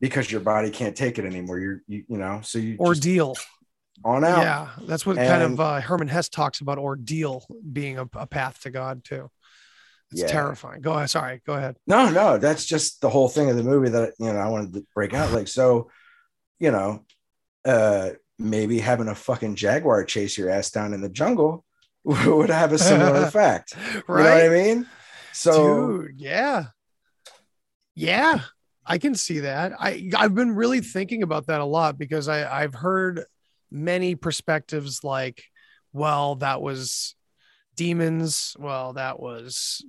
[0.00, 1.58] Because your body can't take it anymore.
[1.58, 3.36] You're you, you know so you ordeal.
[4.04, 4.42] on out.
[4.42, 8.26] Yeah, that's what and, kind of uh, Hermann Hesse talks about ordeal being a, a
[8.26, 9.30] path to God too.
[10.10, 10.28] It's yeah.
[10.28, 10.80] terrifying.
[10.80, 11.10] Go ahead.
[11.10, 11.42] Sorry.
[11.46, 11.76] Go ahead.
[11.86, 14.72] No, no, that's just the whole thing of the movie that you know I wanted
[14.74, 15.32] to break out.
[15.32, 15.90] Like, so,
[16.64, 17.04] you know,
[17.64, 21.64] uh maybe having a fucking jaguar chase your ass down in the jungle
[22.04, 23.74] would have a similar effect.
[24.08, 24.18] right.
[24.18, 24.86] You know what I mean?
[25.32, 26.64] So Dude, yeah.
[27.94, 28.40] Yeah.
[28.86, 29.72] I can see that.
[29.78, 33.24] I I've been really thinking about that a lot because I I've heard
[33.70, 35.42] many perspectives like,
[35.92, 37.14] well, that was
[37.76, 39.84] demons well that was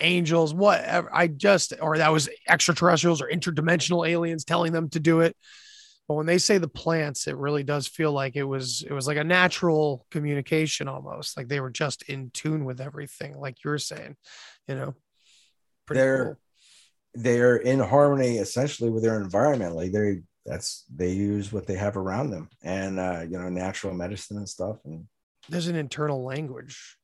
[0.00, 5.20] angels whatever i just or that was extraterrestrials or interdimensional aliens telling them to do
[5.20, 5.36] it
[6.08, 9.06] but when they say the plants it really does feel like it was it was
[9.06, 13.78] like a natural communication almost like they were just in tune with everything like you're
[13.78, 14.16] saying
[14.66, 14.94] you know
[15.88, 17.22] they're cool.
[17.22, 21.96] they're in harmony essentially with their environment like they that's they use what they have
[21.96, 25.04] around them and uh you know natural medicine and stuff and
[25.48, 26.96] there's an internal language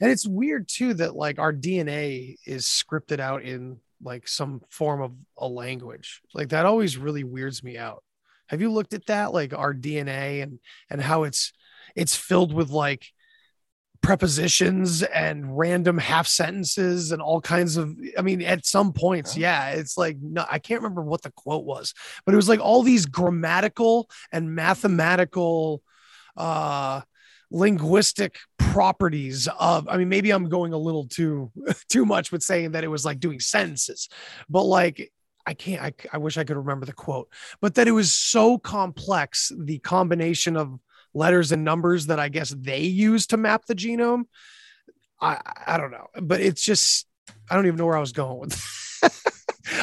[0.00, 5.02] and it's weird too that like our DNA is scripted out in like some form
[5.02, 6.20] of a language.
[6.34, 8.02] Like that always really weirds me out.
[8.48, 11.52] Have you looked at that like our DNA and and how it's
[11.96, 13.06] it's filled with like
[14.04, 19.70] prepositions and random half sentences and all kinds of i mean at some points yeah
[19.70, 21.94] it's like no i can't remember what the quote was
[22.26, 25.82] but it was like all these grammatical and mathematical
[26.36, 27.00] uh
[27.50, 31.50] linguistic properties of i mean maybe i'm going a little too
[31.88, 34.08] too much with saying that it was like doing sentences
[34.48, 35.12] but like
[35.46, 37.28] i can't I, I wish i could remember the quote
[37.60, 40.78] but that it was so complex the combination of
[41.12, 44.24] letters and numbers that i guess they use to map the genome.
[45.20, 47.06] I i don't know but it's just
[47.50, 48.60] i don't even know where i was going with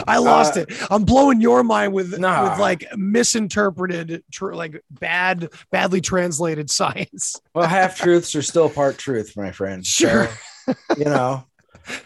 [0.07, 0.91] I lost uh, it.
[0.91, 2.49] I'm blowing your mind with nah.
[2.49, 7.39] with like misinterpreted, tr- like bad, badly translated science.
[7.53, 9.85] well, half truths are still part truth, my friend.
[9.85, 10.27] Sure.
[10.65, 11.43] So, you know,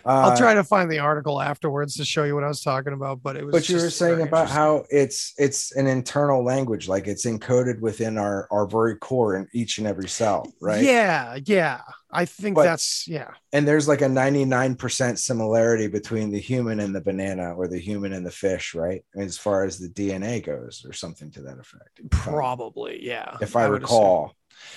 [0.05, 2.93] uh, I'll try to find the article afterwards to show you what I was talking
[2.93, 3.21] about.
[3.23, 3.53] But it was.
[3.53, 8.17] But you were saying about how it's it's an internal language, like it's encoded within
[8.17, 10.83] our our very core in each and every cell, right?
[10.83, 11.81] Yeah, yeah.
[12.11, 13.31] I think but, that's yeah.
[13.51, 18.13] And there's like a 99% similarity between the human and the banana or the human
[18.13, 19.03] and the fish, right?
[19.17, 22.09] As far as the DNA goes, or something to that effect.
[22.09, 23.37] Probably, yeah.
[23.41, 24.25] If I, I recall.
[24.25, 24.35] Assume.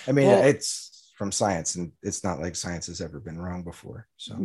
[0.09, 3.65] I mean, well, it's from science and it's not like science has ever been wrong
[3.65, 4.41] before so.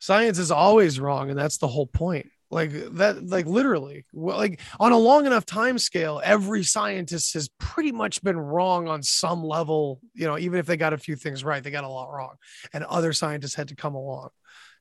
[0.00, 2.26] Science is always wrong and that's the whole point.
[2.50, 7.90] Like that like literally like on a long enough time scale every scientist has pretty
[7.90, 11.42] much been wrong on some level you know even if they got a few things
[11.42, 12.34] right they got a lot wrong
[12.72, 14.30] and other scientists had to come along.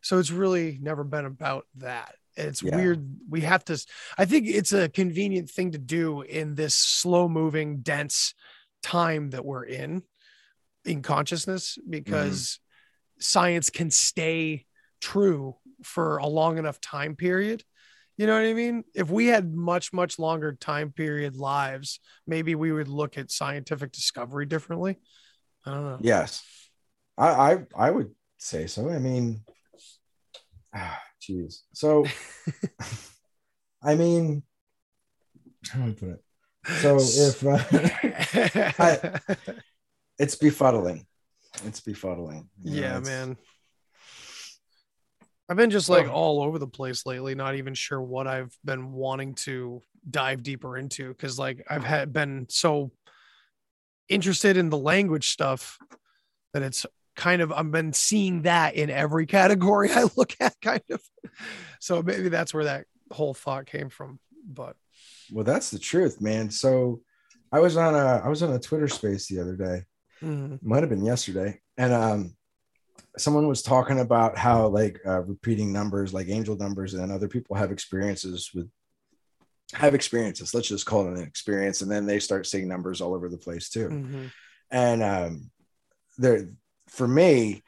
[0.02, 2.16] So it's really never been about that.
[2.36, 2.76] It's yeah.
[2.76, 3.84] weird we have to
[4.18, 8.34] i think it's a convenient thing to do in this slow moving dense
[8.84, 10.04] time that we're in
[10.86, 13.22] in consciousness because mm-hmm.
[13.22, 14.65] science can stay
[15.02, 17.63] true for a long enough time period.
[18.17, 18.84] You know what I mean?
[18.93, 23.91] If we had much, much longer time period lives, maybe we would look at scientific
[23.91, 25.00] discovery differently.
[25.65, 25.98] I don't know.
[26.02, 26.43] Yes.
[27.17, 28.89] I I, I would say so.
[28.89, 29.43] I mean,
[31.22, 31.62] Jeez.
[31.74, 32.06] So,
[33.84, 34.43] I mean,
[35.69, 36.24] how do I put it?
[36.82, 37.60] So if uh,
[38.80, 39.19] I,
[40.17, 41.06] it's befuddling,
[41.65, 42.47] it's befuddling.
[42.62, 43.38] Yeah, know, man.
[45.49, 48.93] I've been just like all over the place lately, not even sure what I've been
[48.93, 52.91] wanting to dive deeper into because like I've had been so
[54.08, 55.78] interested in the language stuff
[56.54, 60.84] that it's kind of I've been seeing that in every category I look at, kind
[60.89, 61.02] of.
[61.80, 64.19] So maybe that's where that whole thought came from.
[64.45, 64.76] But
[65.34, 66.50] well, that's the truth, man.
[66.52, 67.02] So
[67.52, 69.84] I was on a I was on a Twitter space the other day.
[70.22, 70.67] Mm-hmm.
[70.67, 72.36] Might have been yesterday, and um,
[73.17, 77.56] someone was talking about how like uh, repeating numbers, like angel numbers, and other people
[77.56, 78.69] have experiences with
[79.74, 80.54] have experiences.
[80.54, 83.38] Let's just call it an experience, and then they start seeing numbers all over the
[83.38, 83.89] place too.
[83.89, 84.26] Mm-hmm.
[84.72, 85.52] And um,
[86.17, 86.50] there,
[86.88, 87.63] for me,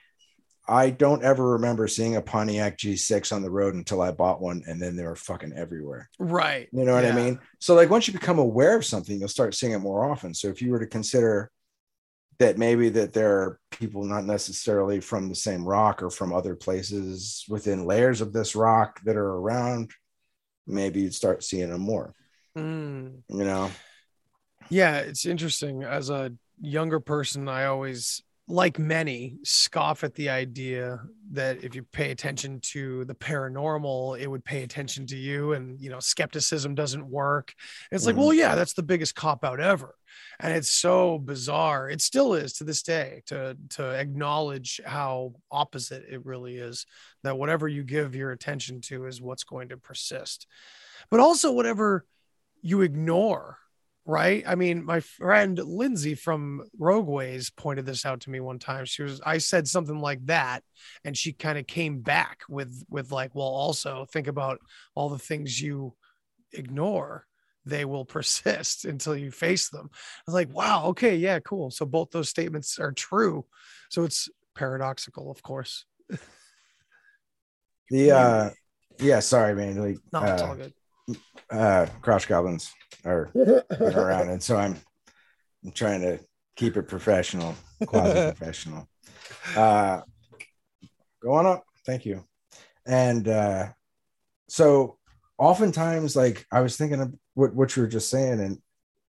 [0.67, 4.63] I don't ever remember seeing a Pontiac G6 on the road until I bought one,
[4.65, 6.10] and then they were fucking everywhere.
[6.17, 6.67] Right.
[6.71, 7.12] You know what yeah.
[7.12, 7.39] I mean?
[7.60, 10.34] So, like, once you become aware of something, you'll start seeing it more often.
[10.34, 11.51] So, if you were to consider
[12.39, 16.56] that maybe that there are people not necessarily from the same rock or from other
[16.56, 19.91] places within layers of this rock that are around,
[20.67, 22.13] maybe you'd start seeing them more.
[22.58, 23.21] Mm.
[23.30, 23.71] You know?
[24.69, 25.84] Yeah, it's interesting.
[25.84, 31.81] As a younger person, I always like many, scoff at the idea that if you
[31.81, 35.53] pay attention to the paranormal, it would pay attention to you.
[35.53, 37.53] And, you know, skepticism doesn't work.
[37.91, 39.95] it's mm like, well, yeah, that's the biggest cop out ever.
[40.39, 41.89] And it's so bizarre.
[41.89, 46.86] It still is to this day to, to acknowledge how opposite it really is
[47.23, 50.45] that whatever you give your attention to is what's going to persist.
[51.10, 52.05] But also, whatever
[52.62, 53.58] you ignore
[54.05, 54.43] right?
[54.45, 58.85] I mean, my friend Lindsay from Rogueways pointed this out to me one time.
[58.85, 60.63] She was, I said something like that,
[61.03, 64.59] and she kind of came back with, with like, well, also think about
[64.93, 65.95] all the things you
[66.53, 67.25] ignore.
[67.65, 69.89] They will persist until you face them.
[69.91, 71.71] I was like, wow, okay, yeah, cool.
[71.71, 73.45] So both those statements are true.
[73.89, 75.85] So it's paradoxical, of course.
[77.89, 78.49] the uh
[78.99, 79.75] yeah, sorry, man.
[79.75, 80.73] Like, no, it's uh, all good.
[81.49, 83.31] Uh, Crouch Goblins are
[83.79, 84.75] around, and so I'm,
[85.63, 86.19] I'm trying to
[86.55, 88.87] keep it professional, quasi professional.
[89.55, 90.01] Uh,
[91.21, 92.23] go on up, thank you.
[92.85, 93.69] And uh,
[94.47, 94.97] so,
[95.37, 98.59] oftentimes, like I was thinking of what what you were just saying, and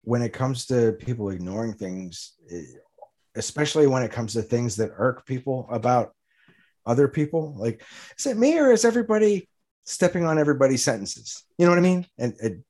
[0.03, 2.33] when it comes to people ignoring things,
[3.35, 6.13] especially when it comes to things that irk people about
[6.85, 7.83] other people, like
[8.17, 9.49] is it me or is everybody
[9.85, 11.43] stepping on everybody's sentences?
[11.57, 12.05] You know what I mean?
[12.17, 12.63] And, and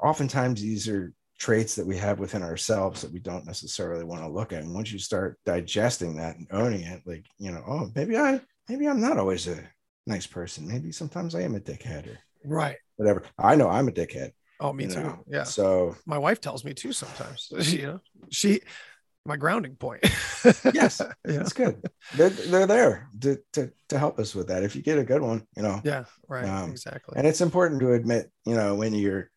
[0.00, 4.28] oftentimes these are traits that we have within ourselves that we don't necessarily want to
[4.28, 4.62] look at.
[4.62, 8.40] And once you start digesting that and owning it, like, you know, oh, maybe I,
[8.68, 9.62] maybe I'm not always a
[10.06, 10.66] nice person.
[10.66, 12.76] Maybe sometimes I am a dickhead or right.
[12.96, 13.22] Whatever.
[13.38, 14.32] I know I'm a dickhead.
[14.60, 15.02] Oh, me too.
[15.02, 15.24] Know?
[15.28, 15.44] Yeah.
[15.44, 17.48] So my wife tells me too sometimes.
[17.72, 18.60] you know, she
[19.28, 20.02] my grounding point.
[20.72, 21.12] yes, yeah.
[21.24, 21.82] that's good.
[22.16, 24.64] They're, they're there to, to to help us with that.
[24.64, 25.80] If you get a good one, you know.
[25.84, 26.04] Yeah.
[26.26, 26.44] Right.
[26.44, 27.14] Um, exactly.
[27.16, 29.30] And it's important to admit, you know, when you're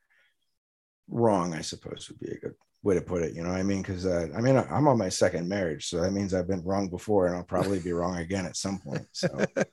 [1.09, 3.35] wrong, I suppose would be a good way to put it.
[3.35, 6.11] You know, I mean, because uh, I mean, I'm on my second marriage, so that
[6.11, 9.05] means I've been wrong before, and I'll probably be wrong again at some point.
[9.11, 9.27] So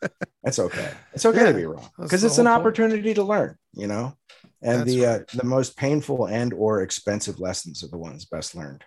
[0.42, 0.90] that's okay.
[1.14, 2.58] It's okay yeah, to be wrong because it's an point.
[2.58, 3.56] opportunity to learn.
[3.72, 4.16] You know,
[4.62, 5.20] and that's the right.
[5.20, 8.84] uh, the most painful and or expensive lessons are the ones best learned.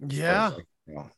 [0.00, 0.48] Yeah.
[0.48, 1.10] Like, you know,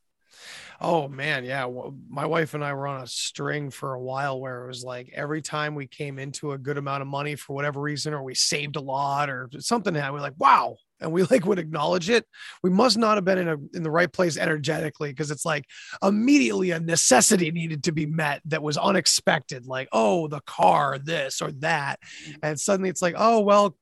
[0.82, 1.68] Oh man, yeah.
[2.08, 5.10] My wife and I were on a string for a while where it was like
[5.14, 8.34] every time we came into a good amount of money for whatever reason, or we
[8.34, 12.24] saved a lot, or something that we're like, wow, and we like would acknowledge it.
[12.62, 15.66] We must not have been in a in the right place energetically because it's like
[16.02, 21.42] immediately a necessity needed to be met that was unexpected, like oh the car, this
[21.42, 22.36] or that, mm.
[22.42, 23.76] and suddenly it's like oh well,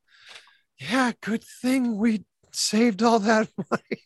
[0.81, 4.03] yeah, good thing we saved all that money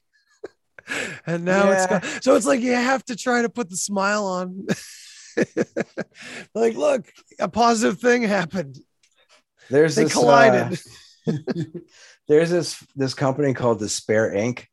[1.27, 2.01] and now yeah.
[2.03, 4.67] it's so it's like you have to try to put the smile on.
[6.55, 8.79] Like look a positive thing happened.
[9.71, 10.79] There's they this, collided.
[11.27, 11.33] uh,
[12.29, 14.67] there's this this company called despair inc.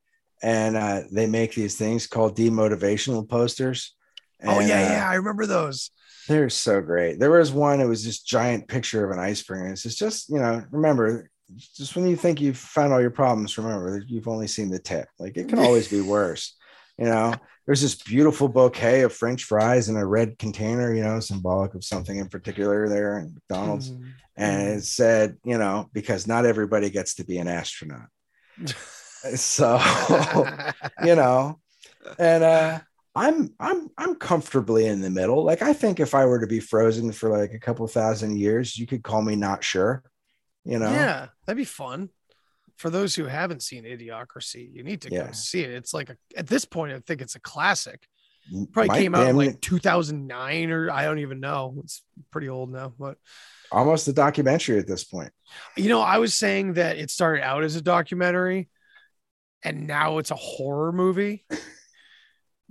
[0.44, 3.96] And uh, they make these things called demotivational posters.
[4.42, 5.92] And, oh yeah yeah uh, i remember those.
[6.28, 7.20] they're so great.
[7.20, 10.40] There was one it was this giant picture of an iceberg and it's just you
[10.40, 14.70] know remember just when you think you've found all your problems, remember you've only seen
[14.70, 15.08] the tip.
[15.18, 16.56] Like it can always be worse.
[16.98, 17.34] You know,
[17.66, 21.86] there's this beautiful bouquet of French fries in a red container, you know, symbolic of
[21.86, 23.92] something in particular there in McDonald's.
[23.92, 24.10] Mm-hmm.
[24.36, 28.08] And it said, you know, because not everybody gets to be an astronaut.
[29.36, 29.80] so,
[31.06, 31.60] you know,
[32.18, 32.80] and uh
[33.16, 35.44] I'm I'm I'm comfortably in the middle.
[35.44, 38.78] Like I think if I were to be frozen for like a couple thousand years,
[38.78, 40.04] you could call me not sure.
[40.70, 40.92] You know?
[40.92, 42.10] Yeah, that'd be fun.
[42.78, 45.26] For those who haven't seen Idiocracy, you need to Yeah.
[45.26, 45.72] go see it.
[45.72, 48.08] It's like a, at this point, I think it's a classic.
[48.72, 51.76] Probably Might came out in like 2009 or I don't even know.
[51.84, 53.18] It's pretty old now, but
[53.72, 55.32] almost a documentary at this point.
[55.76, 58.70] you know, I was saying that it started out as a documentary
[59.64, 61.46] and now it's a horror movie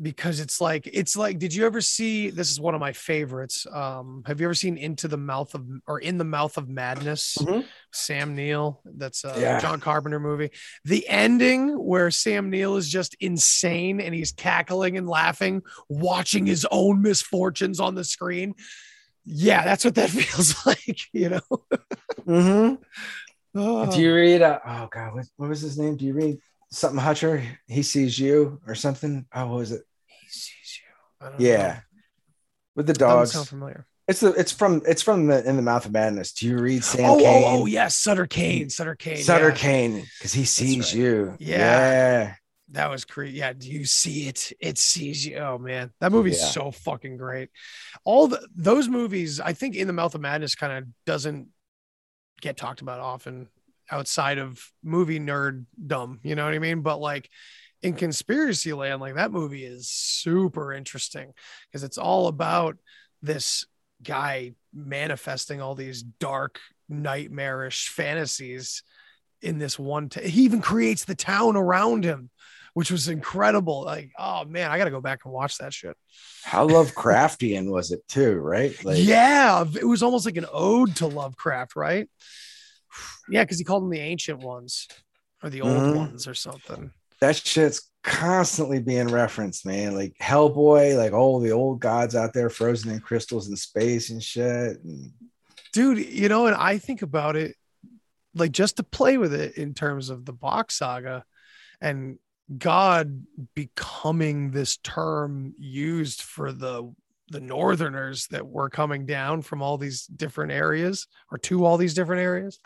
[0.01, 3.67] because it's like it's like did you ever see this is one of my favorites
[3.73, 7.37] um have you ever seen into the mouth of or in the mouth of madness
[7.41, 7.65] Mhm.
[7.93, 9.59] sam neill that's a Yeah.
[9.61, 10.51] john carpenter movie
[10.85, 16.65] the ending where sam neill is just insane and he's cackling and laughing watching his
[16.71, 18.55] own misfortunes on the screen
[19.25, 21.41] yeah that's what that feels like you know
[22.27, 22.75] Mm-hmm.
[23.55, 23.91] Oh.
[23.97, 24.43] Do you read?
[24.43, 25.97] Uh, oh God, what, what was his name?
[25.97, 26.39] Do you read
[26.71, 27.45] something Hutcher?
[27.67, 29.27] He sees you or something.
[29.35, 29.83] Oh, what was it?
[30.07, 31.81] he sees you I don't Yeah, know.
[32.77, 33.33] with the dogs.
[33.33, 36.33] sound familiar It's the it's from it's from the in the mouth of madness.
[36.33, 37.45] Do you read Sam oh, Cane?
[37.47, 39.55] oh, oh, yes, Sutter Cane, Sutter Cane, Sutter yeah.
[39.55, 41.01] Cane, because he sees right.
[41.03, 41.37] you.
[41.39, 41.57] Yeah.
[41.59, 42.35] yeah.
[42.73, 43.33] That was great.
[43.33, 44.53] Yeah, do you see it?
[44.61, 45.37] It sees you.
[45.39, 46.49] Oh man, that movie's Yeah.
[46.49, 47.49] so fucking great.
[48.05, 51.49] All the those movies, I think, in the Mouth of Madness, kind of doesn't
[52.43, 53.49] get talked about often
[53.91, 56.21] outside of movie nerd dumb.
[56.23, 56.83] You know what I mean?
[56.83, 57.29] But like
[57.83, 61.33] in conspiracy land, like that movie is super interesting
[61.71, 62.77] because it's all about
[63.23, 63.67] this
[64.03, 66.59] guy manifesting all these dark,
[66.89, 68.83] nightmarish fantasies
[69.43, 70.09] in this one.
[70.09, 72.31] T- he even creates the town around him,
[72.75, 73.85] which was incredible.
[73.85, 75.97] Like, oh man, I got to go back and watch that shit.
[76.43, 78.35] How Lovecraftian was it too?
[78.35, 78.77] Right?
[78.85, 82.09] yeah, it was almost like an ode to Lovecraft, right?
[83.29, 84.89] Yeah, because he called them the ancient ones
[85.43, 85.97] or the old Mhm.
[85.97, 86.93] ones or something.
[87.21, 89.93] that shit's constantly being referenced, man.
[89.95, 94.23] Like Hellboy, like all the old gods out there frozen in crystals in space and
[94.23, 94.79] shit.
[94.85, 95.13] And
[95.73, 97.55] dude you know and i think about it
[98.35, 101.25] like just to play with it in terms of the Bock Saga
[101.81, 102.19] and
[102.57, 106.91] god becoming this term used for the
[107.31, 111.95] the northerners that were coming down from all these different areas or to all these
[111.95, 112.59] different areas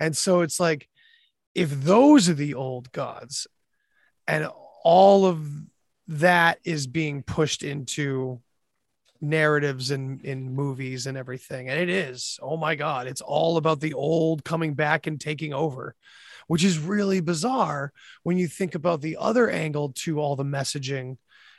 [0.00, 0.88] and so it's like
[1.54, 3.46] if those are the old gods
[4.26, 4.48] and
[4.82, 5.46] all of
[6.08, 8.40] that is being pushed into
[9.20, 11.68] narratives and in movies and everything.
[11.68, 15.52] And it is, oh my God, it's all about the old coming back and taking
[15.52, 15.94] over,
[16.46, 17.92] which is really bizarre
[18.22, 21.16] when you think about the other angle to all the messaging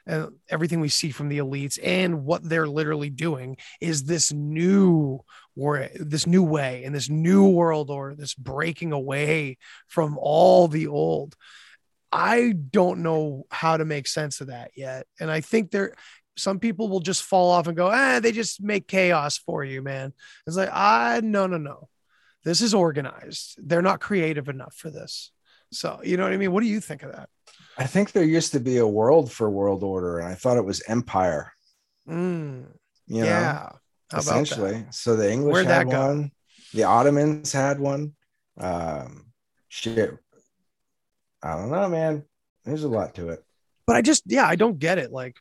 [0.07, 5.19] and everything we see from the elites and what they're literally doing is this new
[5.55, 10.87] war this new way and this new world order this breaking away from all the
[10.87, 11.35] old
[12.11, 15.93] i don't know how to make sense of that yet and i think there
[16.37, 19.81] some people will just fall off and go, ah, they just make chaos for you,
[19.81, 20.13] man.
[20.45, 21.89] It's like, ah, no, no, no.
[22.43, 23.55] This is organized.
[23.57, 25.31] They're not creative enough for this.
[25.71, 26.51] So, you know what I mean?
[26.51, 27.29] What do you think of that?
[27.77, 30.65] I think there used to be a world for world order, and I thought it
[30.65, 31.51] was empire.
[32.07, 32.67] Mm,
[33.07, 33.69] You know, yeah.
[34.13, 34.85] Essentially.
[34.91, 36.07] So the English Where'd had that go?
[36.07, 36.31] one,
[36.73, 38.13] the Ottomans had one.
[38.57, 39.31] Um,
[39.67, 40.17] shit,
[41.43, 42.23] I don't know, man.
[42.63, 43.43] There's a lot to it.
[43.87, 45.11] But I just, yeah, I don't get it.
[45.11, 45.35] Like,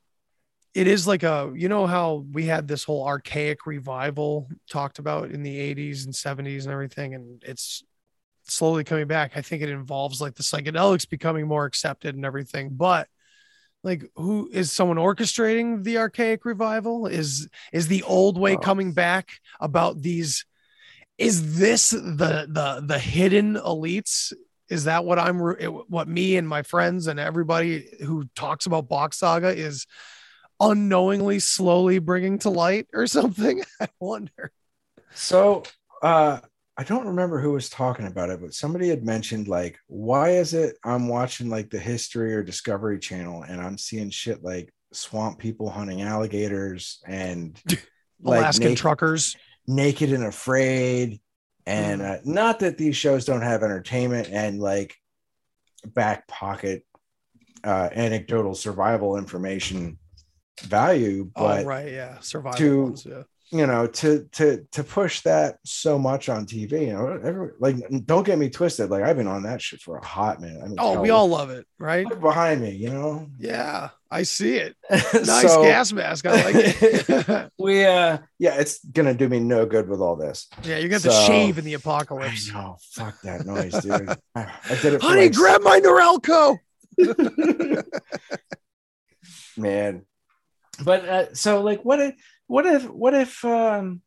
[0.75, 5.31] it is like a, you know, how we had this whole archaic revival talked about
[5.31, 7.15] in the 80s and 70s and everything.
[7.15, 7.85] And it's
[8.47, 9.33] slowly coming back.
[9.37, 12.71] I think it involves like the psychedelics becoming more accepted and everything.
[12.73, 13.09] But
[13.85, 19.29] like who is someone orchestrating the archaic revival is is the old way coming back
[19.61, 20.47] about these
[21.19, 24.33] is this the the the hidden elites
[24.69, 29.15] is that what i'm what me and my friends and everybody who talks about Bock
[29.15, 29.87] Saga is
[30.59, 34.51] unknowingly slowly bringing to light or something i wonder
[35.15, 35.63] So
[36.03, 36.41] uh
[36.77, 40.55] I don't remember who was talking about it, but somebody had mentioned like, why is
[40.55, 45.39] it I'm watching like the History or Discovery Channel and I'm seeing shit like swamp
[45.39, 47.61] people hunting alligators and
[48.23, 51.21] like alaskan naked, truckers naked and afraid.
[51.67, 52.19] And Mm.
[52.19, 54.95] uh, not that these shows don't have entertainment and like
[55.87, 56.85] back pocket
[57.63, 59.99] uh, anecdotal survival information
[60.63, 63.23] value, but oh right yeah survival to- ones, yeah.
[63.55, 67.77] You know to to to push that so much on tv you know every, like
[68.05, 68.91] don't get me twisted.
[68.91, 70.61] Like i've been on that shit for a hot minute.
[70.61, 72.05] I mean, oh we all love it right?
[72.05, 73.29] Look behind me you know?
[73.39, 74.77] Yeah i see it.
[74.91, 77.51] Nice So, gas mask i like it.
[77.59, 80.49] We uh yeah it's gonna do me no good with all this.
[80.65, 82.51] Yeah you're gonna have to shave in the apocalypse.
[82.55, 84.09] oh fuck that noise dude.
[84.35, 84.51] I,
[84.83, 86.59] did it honey like- grab my norelco.
[89.57, 90.05] Man.
[90.85, 92.15] But uh, so like, what if,
[92.47, 94.03] what if, what if um,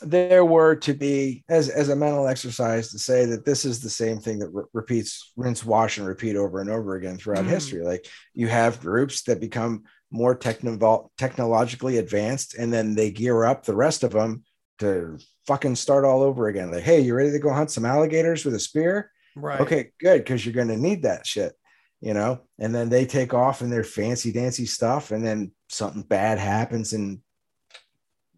[0.00, 3.90] there were to be as as a mental exercise to say that this is the
[3.90, 7.50] same thing that re- repeats, rinse, wash, and repeat over and over again throughout Mm.
[7.50, 7.84] history?
[7.84, 13.64] Like you have groups that become more techno- technologically advanced, and then they gear up
[13.64, 14.42] the rest of them
[14.78, 16.70] to fucking start all over again.
[16.72, 19.10] Like, hey, you ready to go hunt some alligators with a spear?
[19.36, 19.60] Right.
[19.60, 21.52] Okay, good, because you're going to need that shit,
[22.00, 22.40] you know.
[22.58, 26.92] And then they take off in their fancy dancy stuff, and then something bad happens,
[26.92, 27.20] and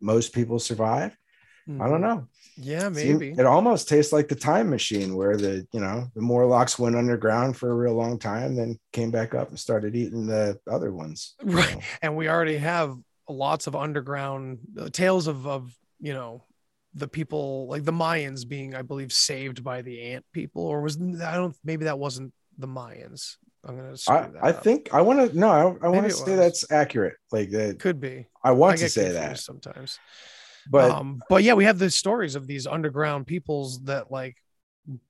[0.04, 1.16] most people survive.
[1.80, 2.28] I don't know.
[2.56, 3.30] Yeah, maybe.
[3.30, 7.56] it almost tastes like the time machine, where the you know the Morlocks went underground
[7.56, 11.34] for a real long time, then came back up and started eating the other ones.
[11.42, 11.78] Right.
[12.02, 12.96] and we already have
[13.28, 16.44] lots of underground uh, tales of of you know
[16.94, 20.96] the people like the Mayans being, I believe, saved by the ant people, or was
[20.96, 23.36] I don't maybe that wasn't the Mayans.
[23.66, 24.62] I'm gonna screw I, that I up.
[24.62, 27.16] think I want to no, I, I want to say that's accurate.
[27.32, 28.26] Like that, could be.
[28.42, 29.98] I want I to say that, sometimes.
[30.68, 34.36] but um, but yeah, we have the stories of these underground peoples that like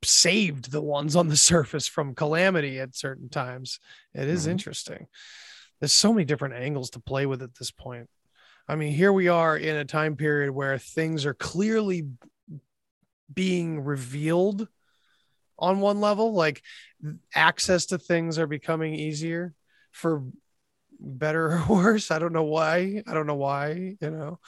[0.03, 3.81] saved the ones on the surface from calamity at certain times.
[4.15, 4.53] It is Mhm.
[4.53, 5.07] interesting.
[5.81, 8.09] There's so many different angles to play with at this point.
[8.69, 12.07] I mean, here we are in a time period where things are clearly
[13.33, 14.69] being revealed
[15.59, 16.63] on one level, like
[17.35, 19.55] access to things are becoming easier
[19.93, 20.25] for
[20.99, 22.11] better or worse.
[22.11, 23.03] I don't know why.
[23.07, 24.39] I don't know why, you know.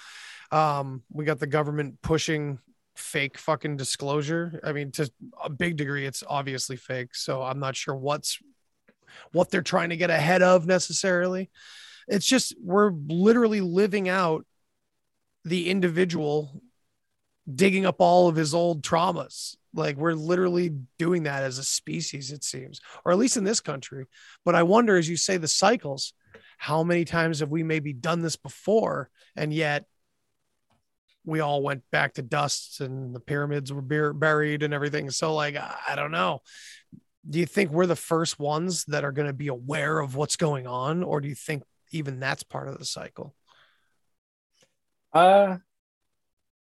[0.52, 2.59] Um, we got the government pushing
[2.94, 4.61] fake fucking disclosure.
[4.64, 5.11] I mean, to
[5.42, 7.14] a big degree, it's obviously fake.
[7.14, 8.38] So I'm not sure what's
[9.32, 11.50] what they're trying to get ahead of necessarily.
[12.09, 14.46] It's just we're literally living out
[15.44, 16.62] the individual
[17.52, 19.57] digging up all of his old traumas.
[19.76, 23.60] Like we're literally doing that as a species, it seems, or at least in this
[23.60, 24.06] country.
[24.44, 26.14] But I wonder, as you say, the cycles,
[26.58, 29.10] how many times have we maybe done this before?
[29.36, 29.84] And yet
[31.24, 35.10] we all went back to dust and the pyramids were bur- buried and everything.
[35.10, 36.40] So, like, I I don't know.
[37.28, 40.36] Do you think we're the first ones that are going to be aware of what's
[40.36, 41.02] going on?
[41.02, 43.34] Or do you think even that's part of the cycle?
[45.12, 45.58] Uh,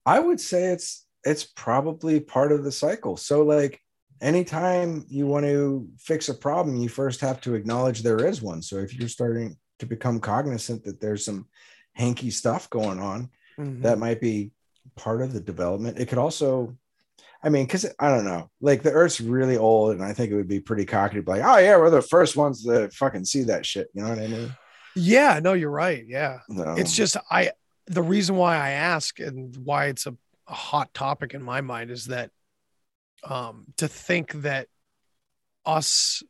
[0.07, 3.17] I would say it's it's probably part of the cycle.
[3.17, 3.81] So like
[4.21, 8.63] anytime you want to fix a problem, you first have to acknowledge there is one.
[8.63, 11.47] So if you're starting to become cognizant that there's some
[11.95, 13.83] hanky stuff going on, Mhm.
[13.83, 14.51] that might be
[14.97, 15.99] part of the development.
[15.99, 16.77] It could also,
[17.43, 20.37] I mean, because I don't know, like the Earth's really old, and I think it
[20.37, 23.25] would be pretty cocky to be like, oh yeah, we're the first ones to fucking
[23.27, 23.89] see that shit.
[23.95, 24.57] You know what I mean?
[24.97, 26.05] yeah, no, you're right.
[26.07, 26.39] Yeah.
[26.49, 26.75] No.
[26.75, 27.53] it's just I
[27.87, 30.17] the reason why I ask and why it's a,
[30.47, 32.31] a hot topic in my mind is that
[33.25, 34.69] um to think that
[35.65, 36.23] us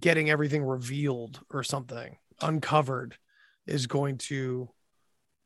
[0.00, 3.16] getting everything revealed or something uncovered
[3.66, 4.68] is going to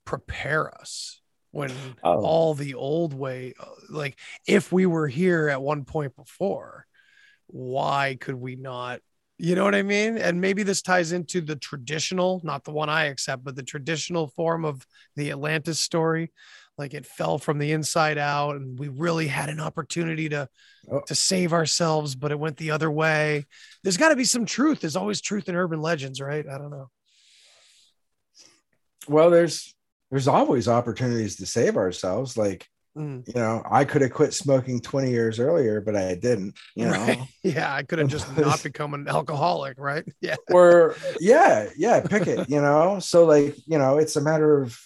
[0.05, 1.71] prepare us when
[2.03, 2.23] Oh.
[2.23, 3.53] all the old way
[3.91, 6.87] like if we were here at one point before
[7.49, 9.01] why could we not
[9.39, 10.19] you know what I mean?
[10.19, 14.29] And maybe this ties into the traditional, not the one I accept, but the traditional
[14.29, 14.87] form of
[15.17, 16.31] the Atlantis story.
[16.79, 20.49] Like it fell from the inside out, and we really had an opportunity to
[20.91, 21.01] Oh.
[21.07, 23.47] to save ourselves, but it went the other way.
[23.85, 24.81] There's got to be some truth.
[24.81, 26.45] There's always truth in urban legends, right?
[26.49, 26.91] I don't know.
[29.09, 29.75] well, there's
[30.11, 32.37] there's always opportunities to save ourselves.
[32.37, 36.57] Like Mm, you know, I could have quit smoking 20 years earlier, but I didn't,
[36.77, 36.91] you know.
[36.91, 37.19] right.
[37.43, 40.05] Yeah, I could have just not become an alcoholic, right?
[40.21, 40.37] Yeah.
[40.51, 42.99] or yeah, yeah, pick it, you know.
[42.99, 44.79] So like, you know, it's a matter of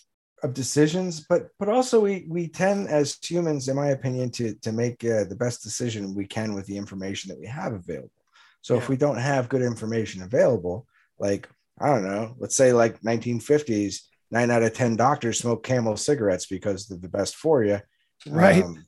[0.43, 4.73] of decisions, but but also we we tend as humans, in my opinion, to to
[4.73, 8.11] make uh, the best decision we can with the information that we have available.
[8.61, 10.87] So if we don't have good information available,
[11.19, 11.49] like
[11.81, 16.47] I don't know, let's say like 1950s, nine out of ten doctors smoke Camel cigarettes
[16.47, 17.81] because they're the best for you.
[18.27, 18.65] Right.
[18.65, 18.85] Um,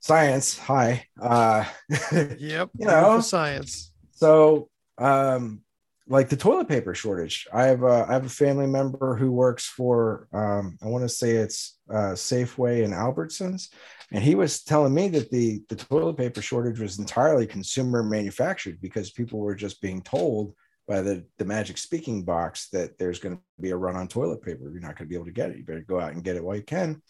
[0.00, 1.06] science, hi.
[1.20, 1.64] Uh,
[2.38, 2.70] yep.
[2.78, 3.92] you know, science.
[4.12, 5.63] so um
[6.06, 7.46] like the toilet paper shortage.
[7.52, 11.78] I have have a family member who works for um i want to say it's
[11.90, 13.68] uh safeway and albertsons
[14.12, 18.80] and he was telling me that the the toilet paper shortage was entirely consumer manufactured
[18.80, 20.54] because people were just being told
[20.86, 24.42] by the the magic speaking box that there's going to be a run on toilet
[24.42, 24.70] paper.
[24.70, 25.56] You're not going to be able to get it.
[25.56, 27.02] You better go out and get it while you can.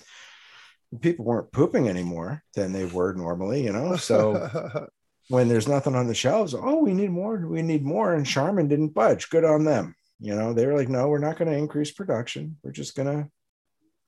[1.01, 3.97] People weren't pooping anymore than they were normally you know?
[3.97, 4.89] So
[5.29, 8.15] when there's nothing on the shelves, oh, we need more, we need more.
[8.15, 9.31] And Charmin didn't budge.
[9.31, 9.95] Good on them.
[10.21, 12.57] You know, they were like, no, we're not going to increase production.
[12.63, 13.29] We're just going to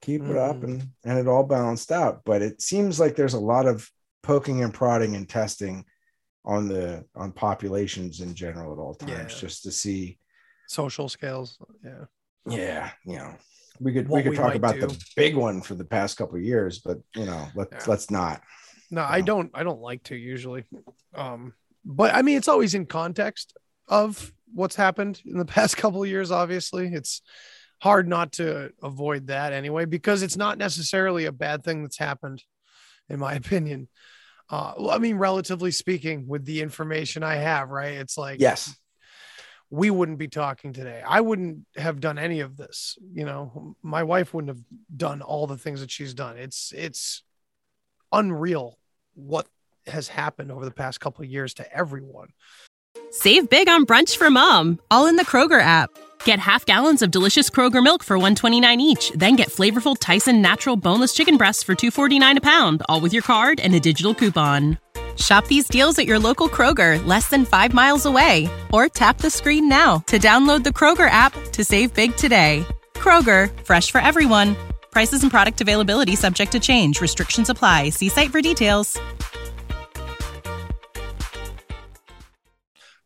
[0.03, 0.65] keep it up Mm.
[0.65, 2.23] and and it all balanced out.
[2.25, 3.89] But it seems like there's a lot of
[4.23, 5.85] poking and prodding and testing
[6.45, 9.41] on the on populations in general at all times, Yeah.
[9.41, 10.19] just to see
[10.69, 11.59] social scales.
[11.85, 12.05] Yeah.
[12.49, 13.35] Yeah, you know,
[13.81, 14.87] we could What we could we talk about do.
[14.87, 17.91] the big one for the past couple of years, but you know, let's Yeah.
[17.91, 18.43] let's not.
[18.91, 19.51] No, I don't.
[19.55, 20.65] I don't like to usually.
[21.15, 23.57] Um, but I mean, it's always in context
[23.89, 26.31] of what's happened in the past couple of years.
[26.31, 27.23] Obviously, it's
[27.81, 32.43] hard not to avoid that anyway because it's not necessarily a bad thing that's happened,
[33.09, 33.89] in my opinion.
[34.49, 37.95] Uh, well, I mean, relatively speaking, with the information I have, right?
[37.95, 38.75] It's like Yes,
[39.71, 41.03] we wouldn't be talking today.
[41.07, 42.97] I wouldn't have done any of this.
[43.13, 44.65] You know, my wife wouldn't have
[44.97, 46.37] done all the things that she's done.
[46.37, 47.23] It's it's
[48.17, 48.79] unreal
[49.15, 49.47] what
[49.87, 52.29] has happened over the past couple of years to everyone.
[53.11, 55.91] Save big on brunch for mom, all in the Kroger app.
[56.25, 60.77] Get half gallons of delicious Kroger milk for 129 each, then get flavorful Tyson natural
[60.77, 64.79] boneless chicken breasts for 249 a pound, all with your card and a digital coupon.
[65.17, 69.31] Shop these deals at your local Kroger, less than 5 miles away, or tap the
[69.31, 72.67] screen now to download the Kroger app to save big today.
[72.95, 74.57] Kroger, fresh for everyone.
[74.97, 77.03] Prices and product availability subject to change.
[77.03, 77.91] Restrictions apply.
[77.91, 78.99] See site for details.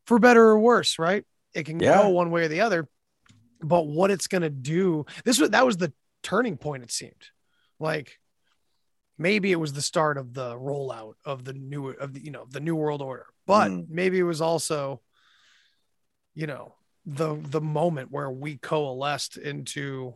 [0.07, 1.25] For better or worse, right?
[1.53, 2.01] It can Yeah.
[2.03, 2.89] go one way or the other.
[3.61, 7.27] But what it's gonna do, this was that was the turning point, it seemed.
[7.81, 8.21] Like
[9.19, 12.47] maybe it was the start of the rollout of the new of the you know
[12.49, 13.89] the new world order but Mm.
[13.89, 15.03] maybe it was also
[16.35, 20.15] you know the the moment where we coalesced into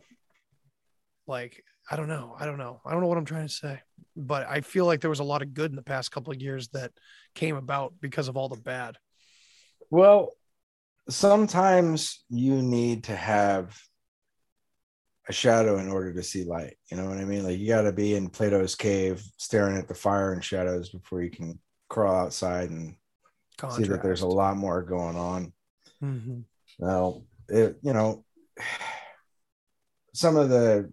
[1.27, 3.79] like i don't know i don't know i don't know what i'm trying to say
[4.15, 6.41] but i feel like there was a lot of good in the past couple of
[6.41, 6.91] years that
[7.33, 8.97] came about because of all the bad
[9.89, 10.31] Well,
[11.09, 13.77] sometimes you need to have
[15.27, 16.77] a shadow in order to see light.
[16.91, 17.43] You know what I mean?
[17.43, 21.21] Like you got to be in Plato's cave staring at the fire and shadows before
[21.21, 21.59] you can
[21.89, 22.95] crawl outside and
[23.71, 25.53] see that there's a lot more going on.
[26.01, 26.43] Mhm.
[26.79, 28.23] Now, it, you know,
[30.13, 30.91] some of the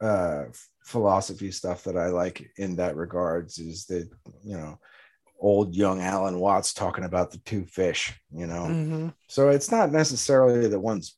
[0.00, 0.44] uh,
[0.84, 4.08] philosophy stuff that I like in that regards is that,
[4.42, 4.78] you know,
[5.38, 8.66] old young Alan Watts talking about the two fish, you know.
[8.66, 9.14] Mhm.
[9.28, 11.16] So it's not necessarily that one's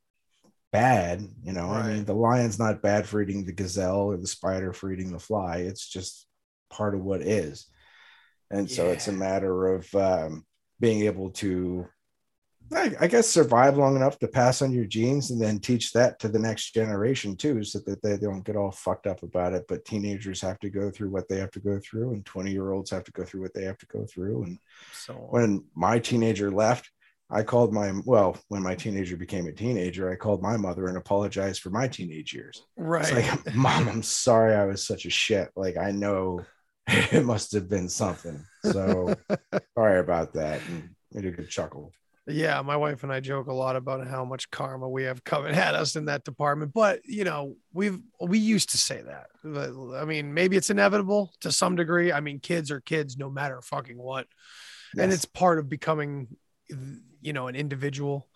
[0.73, 1.69] bad, you know.
[1.71, 5.13] I mean, the lion's not bad for eating the gazelle or the spider for eating
[5.13, 5.59] the fly.
[5.59, 6.27] It's just
[6.71, 7.67] part of what is.
[8.51, 10.45] And so it's a matter of um,
[10.81, 11.87] being able to,
[12.75, 16.19] I, I guess, survive long enough to pass on your genes and then teach that
[16.21, 19.65] to the next generation too, so that they don't get all fucked up about it.
[19.69, 22.73] But teenagers have to go through what they have to go through, and 20 year
[22.73, 24.45] olds have to go through what they have to go through.
[24.45, 24.59] And
[24.93, 26.91] so when my teenager left,
[27.31, 30.99] I called my well, when my teenager became a teenager, I called my mother and
[30.99, 32.63] apologized for my teenage years.
[32.77, 35.51] right It's like, Mom, I'm sorry I was such a shit.
[35.57, 36.45] Like I know
[36.87, 38.45] it must have been something.
[38.65, 39.15] So
[39.75, 40.61] sorry about that.
[40.69, 41.93] And made a good chuckle.
[42.27, 45.55] Yeah, my wife and I joke a lot about how much karma we have coming
[45.57, 46.73] at us in that department.
[46.73, 49.27] But you know, we've we used to say that.
[49.97, 52.13] I mean, maybe it's inevitable to some degree.
[52.13, 54.27] I mean, kids are kids no matter fucking what.
[54.97, 56.29] And it's part of becoming
[57.21, 58.29] you know, an individual.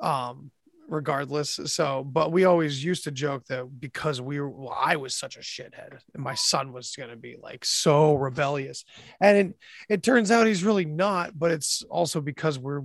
[0.00, 0.50] Um
[0.88, 1.60] regardless.
[1.66, 5.36] So, but we always used to joke that because we were, well, I was such
[5.36, 8.84] a shithead and my son was going to be like so rebellious.
[9.20, 9.58] And it,
[9.88, 12.84] it turns out he's really not, but it's also because we're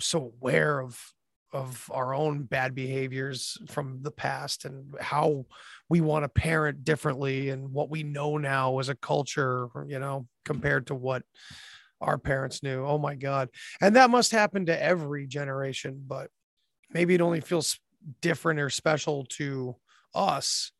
[0.00, 1.00] so aware of,
[1.52, 5.46] of our own bad behaviors from the past and how
[5.88, 10.26] we want to parent differently and what we know now as a culture, you know,
[10.44, 11.22] compared to what
[12.00, 12.84] our parents knew.
[12.84, 13.48] Oh my God.
[13.80, 16.30] And that must happen to every generation, but
[16.92, 17.78] maybe it only feels
[18.20, 19.76] different or special to
[20.14, 20.72] us.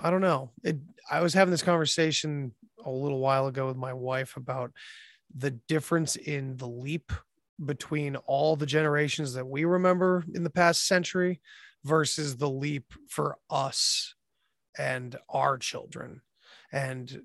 [0.00, 0.50] I don't know.
[0.62, 0.78] It
[1.10, 2.52] I was having this conversation
[2.84, 4.72] a little while ago with my wife about
[5.34, 7.12] the difference in the leap
[7.64, 11.40] between all the generations that we remember in the past century
[11.84, 14.14] versus the leap for us
[14.78, 16.22] and our children.
[16.72, 17.22] And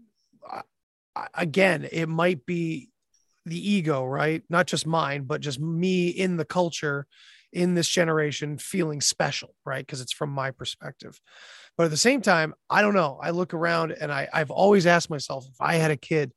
[1.34, 2.90] again, it might be
[3.46, 4.44] the ego, right?
[4.50, 7.08] Not just mine, but just me in the culture
[7.54, 9.86] in this generation feeling special, right?
[9.86, 11.20] Because it's from my perspective.
[11.78, 13.20] But at the same time, I don't know.
[13.22, 16.34] I look around and I, I've always asked myself if I had a kid,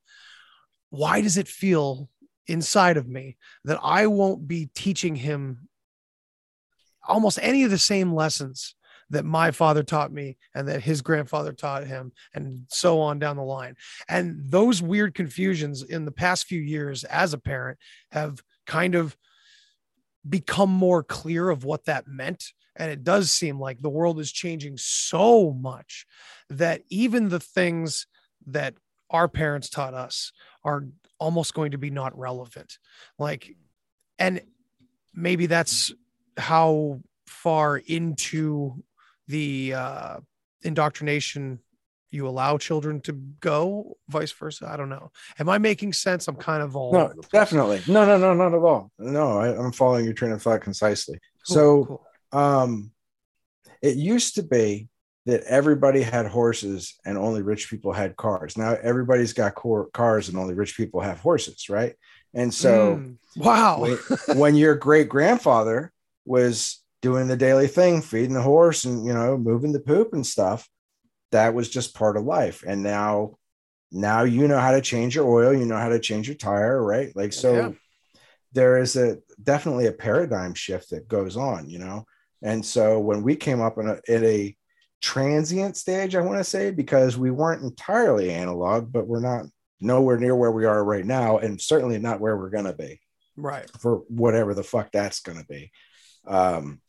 [0.90, 2.08] why does it feel
[2.46, 5.68] inside of me that I won't be teaching him
[7.06, 8.74] almost any of the same lessons
[9.10, 13.36] that my father taught me and that his grandfather taught him and so on down
[13.36, 13.74] the line
[14.08, 17.78] and those weird confusions in the past few years as a parent
[18.12, 19.16] have kind of
[20.28, 22.52] become more clear of what that meant.
[22.76, 26.06] And it does seem like the world is changing so much
[26.48, 28.06] that even the things
[28.46, 28.74] that
[29.10, 30.32] our parents taught us
[30.64, 30.86] are
[31.18, 32.78] almost going to be not relevant.
[33.18, 33.56] Like
[34.18, 34.42] and
[35.14, 35.92] maybe that's
[36.36, 38.82] how far into
[39.26, 40.16] the uh,
[40.62, 41.60] indoctrination
[42.10, 44.68] you allow children to go, vice versa.
[44.68, 45.10] I don't know.
[45.38, 46.28] Am I making sense?
[46.28, 47.82] I'm kind of all no, definitely.
[47.86, 48.90] No, no, no, not at all.
[48.98, 51.18] No, I, am following your train of thought concisely.
[51.46, 51.84] Cool, so,
[52.32, 52.40] cool.
[52.40, 52.92] um,
[53.82, 54.88] it used to be
[55.26, 58.56] that everybody had horses and only rich people had cars.
[58.56, 59.54] Now everybody's got
[59.92, 61.94] cars and only rich people have horses, right?
[62.34, 63.86] And so, mm, wow,
[64.34, 65.92] when your great grandfather
[66.24, 70.26] was doing the daily thing, feeding the horse and you know moving the poop and
[70.26, 70.68] stuff,
[71.32, 72.64] that was just part of life.
[72.66, 73.36] And now,
[73.92, 76.82] now you know how to change your oil, you know how to change your tire,
[76.82, 77.14] right?
[77.14, 77.54] Like so.
[77.54, 77.70] Yeah.
[78.52, 82.04] There is a definitely a paradigm shift that goes on, you know.
[82.42, 84.56] And so when we came up in a, in a
[85.00, 89.46] transient stage, I want to say, because we weren't entirely analog, but we're not
[89.80, 93.00] nowhere near where we are right now, and certainly not where we're gonna be.
[93.36, 93.70] Right.
[93.78, 95.70] For whatever the fuck that's gonna be.
[96.26, 96.80] Um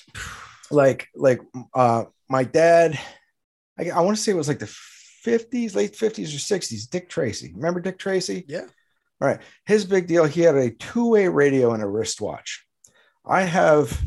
[0.70, 1.42] like like
[1.74, 3.00] uh my dad,
[3.80, 4.74] I, I want to say it was like the
[5.26, 7.54] 50s, late 50s or 60s, Dick Tracy.
[7.56, 8.46] Remember Dick Tracy?
[8.48, 8.66] Yeah.
[9.22, 9.40] All right.
[9.66, 12.66] His big deal, he had a two-way radio and a wristwatch.
[13.26, 14.02] I have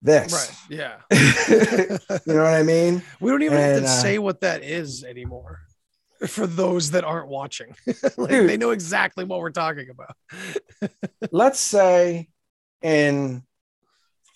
[0.00, 0.32] this.
[0.32, 0.78] Right.
[0.78, 0.96] Yeah.
[2.26, 3.02] you know what I mean?
[3.20, 5.60] We don't even and, have to uh, say what that is anymore
[6.26, 7.74] for those that aren't watching.
[8.16, 10.90] like dude, they know exactly what we're talking about.
[11.30, 12.28] let's say
[12.82, 13.42] in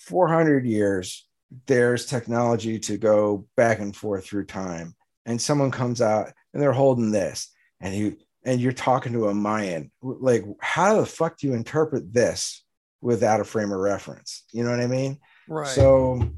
[0.01, 1.27] 400 years,
[1.67, 4.95] there's technology to go back and forth through time,
[5.27, 7.51] and someone comes out and they're holding this,
[7.81, 9.91] and you and you're talking to a Mayan.
[10.03, 12.65] Like, how the fuck do you interpret this
[13.01, 14.45] without a frame of reference?
[14.53, 15.19] You know what I mean?
[15.49, 15.69] Right.
[15.69, 16.31] So,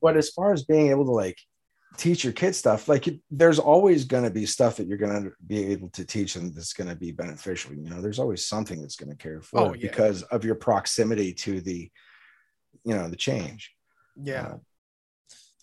[0.00, 1.38] but as far as being able to like
[1.96, 5.32] teach your kids stuff, like there's always going to be stuff that you're going to
[5.46, 7.74] be able to teach them that's going to be beneficial.
[7.74, 9.90] You know, there's always something that's going to carry forward oh, yeah.
[9.90, 11.90] because of your proximity to the,
[12.84, 13.72] you know, the change.
[14.16, 14.42] Yeah.
[14.42, 14.56] Uh,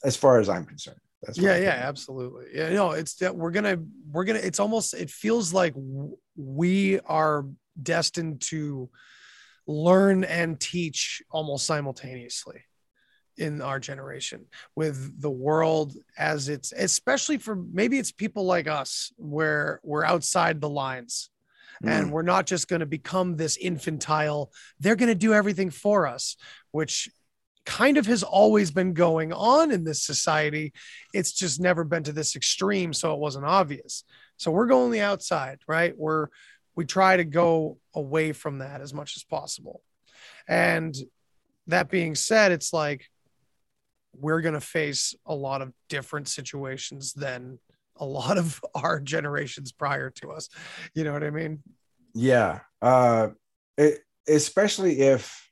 [0.04, 1.00] as far as I'm concerned.
[1.24, 2.46] That's yeah, yeah, absolutely.
[2.54, 3.80] Yeah, no, it's that we're gonna,
[4.12, 4.40] we're gonna.
[4.40, 5.74] It's almost, it feels like
[6.36, 7.46] we are
[7.82, 8.90] destined to
[9.66, 12.62] learn and teach almost simultaneously
[13.38, 14.46] in our generation
[14.76, 20.60] with the world as it's especially for maybe it's people like us where we're outside
[20.60, 21.30] the lines
[21.84, 21.90] mm.
[21.90, 26.08] and we're not just going to become this infantile they're going to do everything for
[26.08, 26.36] us
[26.72, 27.10] which
[27.68, 30.74] kind of has always been going on in this society
[31.14, 34.04] it's just never been to this extreme so it wasn't obvious
[34.38, 36.28] so we're going the outside right we're
[36.78, 39.82] we try to go away from that as much as possible.
[40.48, 40.96] And
[41.66, 43.10] that being said, it's like
[44.14, 47.58] we're going to face a lot of different situations than
[47.98, 50.50] a lot of our generations prior to us.
[50.94, 51.64] You know what I mean?
[52.14, 52.60] Yeah.
[52.80, 53.30] Uh,
[53.76, 55.50] it, especially if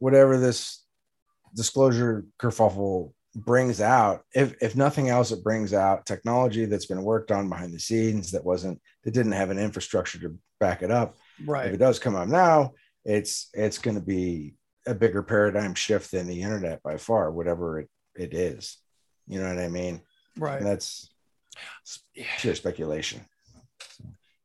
[0.00, 0.81] whatever this
[1.54, 7.32] disclosure kerfuffle brings out if if nothing else it brings out technology that's been worked
[7.32, 11.16] on behind the scenes that wasn't that didn't have an infrastructure to back it up.
[11.44, 11.66] Right.
[11.66, 12.72] If it does come up now
[13.04, 14.54] it's it's going to be
[14.86, 18.78] a bigger paradigm shift than the internet by far whatever it, it is.
[19.26, 20.02] You know what i mean?
[20.36, 20.58] Right.
[20.58, 21.10] And that's
[22.38, 23.24] pure speculation.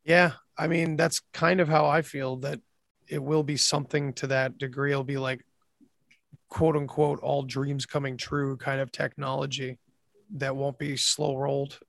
[0.03, 2.59] Yeah i mean that's kind of how i feel that
[3.07, 4.91] it will be something to that degree.
[4.91, 5.43] It'll be like
[6.49, 9.77] quote unquote all dreams coming true kind of technology
[10.35, 11.79] that won't be slow rolled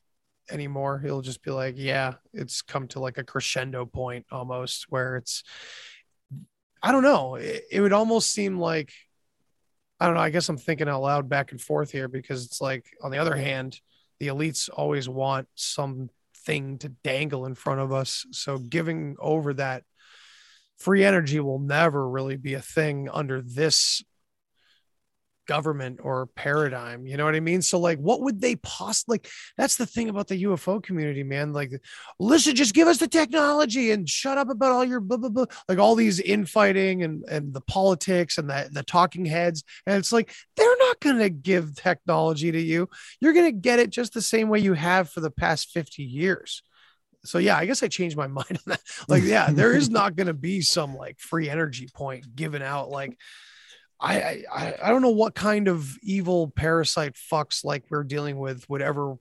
[0.50, 0.98] anymore.
[0.98, 5.42] He'll just be like, yeah, it's come to like a crescendo point almost where it's,
[6.82, 7.34] I don't know.
[7.36, 8.92] It, it, would almost seem like,
[10.00, 10.20] I don't know.
[10.20, 13.18] I guess I'm thinking out loud back and forth here because it's like, on the
[13.18, 13.80] other hand,
[14.20, 18.24] the elites always want something to dangle in front of us.
[18.30, 19.82] So giving over that
[20.78, 24.02] free energy will never really be a thing under this
[25.48, 29.28] government or paradigm you know what i mean so like what would they possibly like
[29.56, 31.72] that's the thing about the ufo community man like
[32.20, 35.46] listen just give us the technology and shut up about all your blah blah blah
[35.66, 40.12] like all these infighting and and the politics and the, the talking heads and it's
[40.12, 42.86] like they're not going to give technology to you
[43.20, 46.02] you're going to get it just the same way you have for the past 50
[46.02, 46.62] years
[47.24, 48.80] so yeah, I guess I changed my mind on that.
[49.08, 52.90] Like, yeah, there is not going to be some like free energy point given out.
[52.90, 53.18] Like,
[54.00, 58.68] I, I I don't know what kind of evil parasite fucks like we're dealing with
[58.68, 59.16] would ever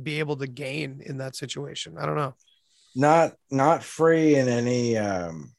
[0.00, 1.96] be able to gain in that situation.
[1.98, 2.34] I don't know.
[2.94, 5.52] Not not free in any um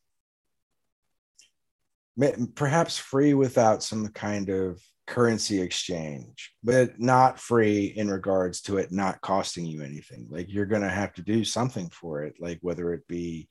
[2.55, 8.91] perhaps free without some kind of currency exchange, but not free in regards to it
[8.91, 10.28] not costing you anything.
[10.30, 13.49] Like you're going to have to do something for it, like whether it be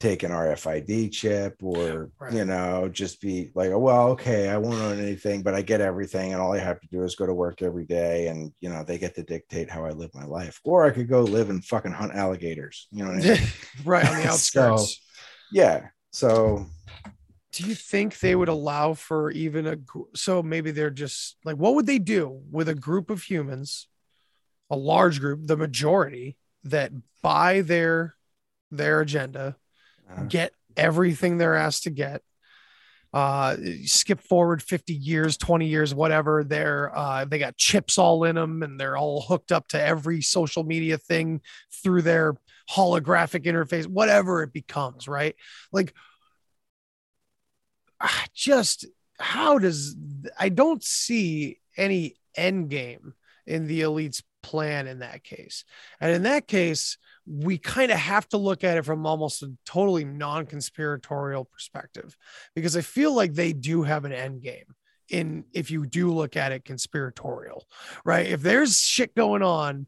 [0.00, 2.32] take an RFID chip or Right.
[2.32, 5.80] you know just be like, oh, well, okay, I won't own anything, but I get
[5.82, 8.70] everything, and all I have to do is go to work every day, and you
[8.70, 10.58] know they get to dictate how I live my life.
[10.64, 12.88] Or I could go live and fucking hunt alligators.
[12.90, 13.38] You know what I mean?
[13.84, 15.00] right on the So- outskirts.
[15.52, 15.88] yeah.
[16.12, 16.66] So
[17.52, 19.76] do you think they would allow for even a
[20.14, 23.88] so maybe they're just like what would they do with a group of humans
[24.70, 26.92] a large group the majority that
[27.22, 28.14] buy their
[28.70, 29.56] their agenda
[30.28, 32.22] get everything they're asked to get.
[33.12, 33.56] Uh
[33.86, 38.62] skip forward 50 years 20 years whatever they're uh they got chips all in them
[38.62, 41.40] and they're all hooked up to every social media thing
[41.82, 42.36] through their
[42.70, 45.34] holographic interface whatever it becomes right?
[45.72, 45.92] Like
[48.32, 48.86] just
[49.18, 49.94] how does
[50.38, 53.12] i don't see any end game
[53.46, 55.64] in the elite's plan in that case.
[56.00, 59.52] And in that case we kind of have to look at it from almost a
[59.64, 62.16] totally non-conspiratorial perspective
[62.54, 64.74] because I feel like they do have an end game
[65.08, 67.66] in if you do look at it conspiratorial,
[68.04, 68.26] right?
[68.26, 69.86] If there's shit going on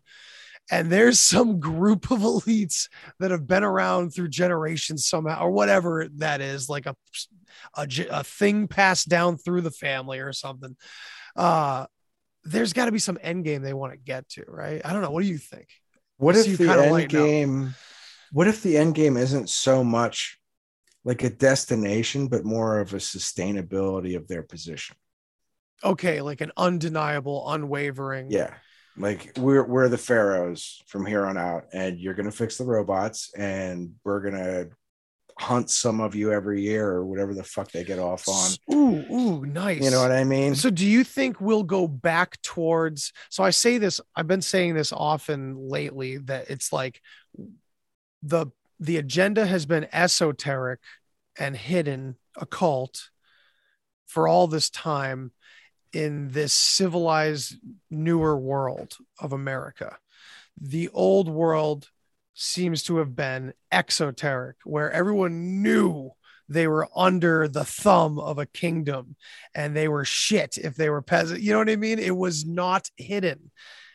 [0.70, 6.08] and there's some group of elites that have been around through generations somehow or whatever
[6.16, 6.96] that is like a
[7.76, 10.74] a, a thing passed down through the family or something
[11.36, 11.84] uh
[12.44, 14.80] there's got to be some end game they want to get to right?
[14.84, 15.10] I don't know.
[15.10, 15.68] What do you think
[16.22, 17.26] what if the end lighten up.
[17.26, 17.74] game
[18.32, 20.38] what if the end game isn't so much
[21.04, 24.96] like a destination but more of a sustainability of their position
[25.84, 28.54] okay like an undeniable unwavering yeah
[28.96, 33.32] like we're we're the pharaohs from here on out and you're gonna fix the robots
[33.36, 34.66] and we're gonna
[35.38, 38.50] hunt some of you every year or whatever the fuck they get off on.
[38.72, 39.82] Ooh ooh nice.
[39.82, 40.54] You know what i mean?
[40.54, 44.74] So do you think we'll go back towards so I say this I've been saying
[44.74, 47.00] this often lately that it's like
[48.22, 48.46] the
[48.80, 50.80] the agenda has been esoteric
[51.38, 53.10] and hidden occult
[54.06, 55.32] for all this time
[55.92, 57.56] in this civilized
[57.90, 59.96] newer world of America.
[60.60, 61.88] The old world
[62.34, 66.10] seems to have been exoteric where everyone knew
[66.48, 69.16] they were under the thumb of a kingdom
[69.54, 71.40] and they were shit if they were peasant.
[71.40, 71.98] You know what I mean?
[71.98, 73.50] It was not hidden.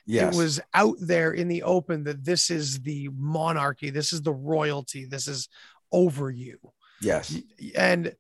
[0.05, 4.21] yes It was out there in the open that this is the monarchy, this is
[4.21, 5.49] the royalty, this is
[5.91, 6.57] over you.
[7.01, 7.37] yes
[7.75, 8.15] And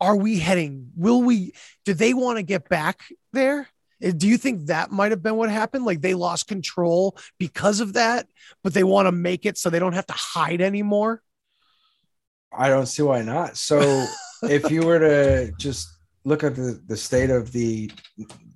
[0.00, 0.90] are we heading?
[0.96, 1.52] Will we?
[1.84, 3.02] Do they want to get back
[3.32, 3.68] there?
[4.02, 5.84] Uh, Do you think that might have been what happened?
[5.84, 8.26] Like they lost control because of that,
[8.62, 11.22] but they want to make it so they don't have to hide anymore.
[12.54, 14.04] i don't see why not so
[14.42, 15.88] if you were to just
[16.24, 17.90] look at the, the state of the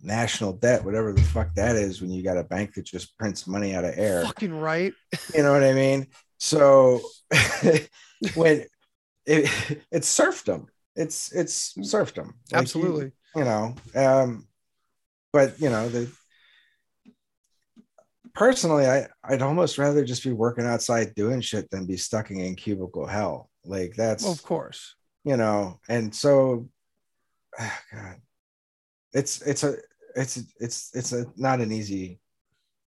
[0.03, 3.47] national debt whatever the fuck that is when you got a bank that just prints
[3.47, 4.93] money out of air Fucking right.
[5.35, 6.07] you know what I mean?
[6.39, 7.01] So
[8.35, 8.65] when
[9.25, 9.51] it,
[9.91, 12.27] it's serfdom, it's it's serfdom.
[12.27, 13.13] Like you- Absolutely.
[13.35, 14.47] You, know, um,
[15.37, 16.11] but you know the
[18.35, 22.55] personally, I I'd almost rather just be working outside doing shit than be stuck in
[22.57, 23.51] cubicle hell.
[23.65, 24.95] Like that's Of course.
[25.25, 26.69] you know, and so
[27.59, 28.17] ah, God,
[29.13, 29.75] it's it's a
[30.15, 32.19] it's it's it's a not an easy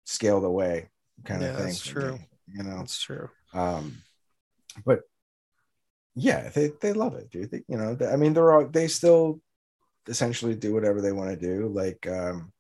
[0.04, 0.88] scale the way
[1.24, 1.66] kind Yeah, of thing.
[1.66, 2.12] that's true.
[2.12, 3.28] me, you know, That's true.
[3.54, 4.02] um,
[4.84, 5.00] but
[6.14, 7.50] yeah, they they love it, dude.
[7.50, 9.40] They, you know, they- I mean, they're all they still
[10.08, 11.68] essentially do whatever they want to do.
[11.68, 12.52] Like, um,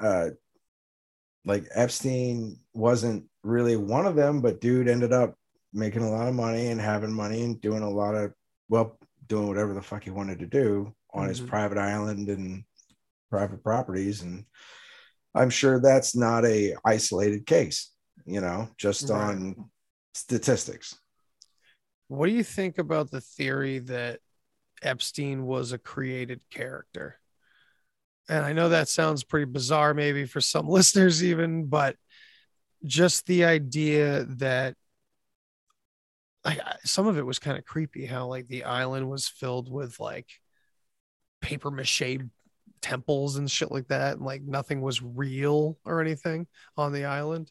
[0.00, 0.30] uh,
[1.44, 5.36] like Epstein wasn't really one of them, but dude ended up
[5.72, 8.32] making a lot of money and having money and doing a lot of
[8.68, 11.46] well, doing whatever the fuck he wanted to do on his Mhm.
[11.48, 12.64] private island and
[13.30, 14.44] private properties and
[15.34, 17.92] i'm sure that's not a isolated case
[18.26, 19.20] you know just Right.
[19.20, 19.70] on
[20.14, 20.94] statistics
[22.08, 24.20] What do you think about the theory that
[24.84, 27.18] Epstein was a created character?
[28.28, 31.96] And I know that sounds pretty bizarre, maybe for some listeners, even, but
[32.84, 34.74] just the idea that
[36.44, 39.98] like some of it was kind of creepy how like the island was filled with
[39.98, 40.28] like
[41.40, 42.18] paper mache
[42.82, 47.50] temples and shit like that and like nothing was real or anything on the island.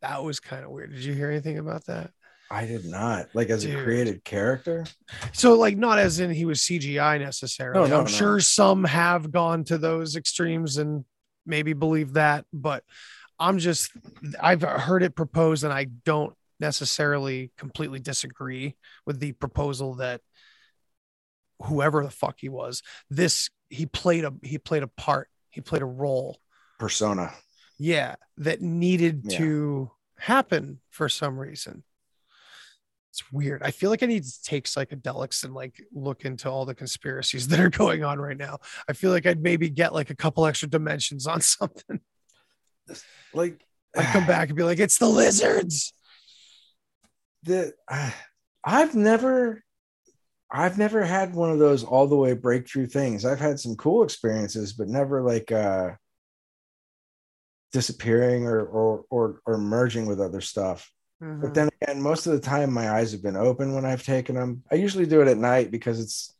[0.00, 0.92] That was kind of weird.
[0.92, 2.12] Did you hear anything about that
[2.50, 3.78] i did not like as Dude.
[3.78, 4.84] a created character
[5.32, 8.10] so like not as in he was cgi necessarily No, no, i'm no.
[8.10, 11.04] sure some have gone to those extremes and
[11.46, 12.84] maybe believe that but
[13.38, 13.90] i'm just
[14.40, 18.76] i've heard it proposed and i don't necessarily completely disagree
[19.06, 20.20] with the proposal that
[21.64, 25.82] whoever the fuck he was this he played a he played a part he played
[25.82, 26.38] a role
[26.78, 27.32] persona
[27.78, 29.38] yeah that needed Yeah.
[29.38, 31.82] to happen for some reason
[33.18, 33.62] It's weird.
[33.64, 37.48] I feel like I need to take psychedelics and like look into all the conspiracies
[37.48, 38.58] that are going on right now.
[38.88, 42.00] I feel like I'd maybe get like a couple extra dimensions on something.
[43.34, 43.60] Like
[43.96, 45.92] I'd come back and be like, it's the lizards.
[47.42, 48.10] The uh,
[48.64, 49.64] I've never
[50.50, 53.24] I've never had one of those all the way breakthrough things.
[53.24, 55.90] I've had some cool experiences, but never like uh
[57.72, 60.92] disappearing or or or, or merging with other stuff.
[61.22, 61.40] Mm-hmm.
[61.40, 64.36] But then again, most of the time my eyes have been open when I've taken
[64.36, 64.62] them.
[64.70, 66.34] I usually do it at night because it's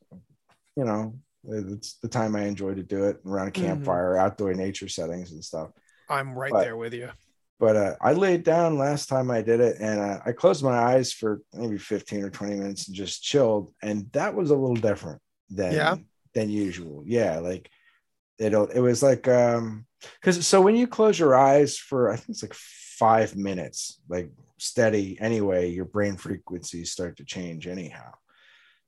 [0.79, 1.13] you know,
[1.49, 3.67] it's the time I enjoy to do it around a mm-hmm.
[3.67, 4.25] campfire, mm-hmm.
[4.25, 5.71] outdoor nature settings and stuff.
[6.09, 7.11] I'm right but, there with you.
[7.59, 10.79] But uh, I laid down last time I did it and uh, I closed my
[10.79, 13.73] eyes for maybe 15 or 20 minutes and just chilled.
[13.83, 15.21] And that was a little different
[15.51, 15.97] than, yeah.
[16.35, 17.03] than usual.
[17.05, 17.41] Yeah.
[17.41, 17.69] Like
[18.39, 19.85] it, it was like, um,
[20.21, 22.55] because so when you close your eyes for, I think it's like
[22.99, 28.11] five minutes, like steady anyway, your brain frequencies start to change anyhow.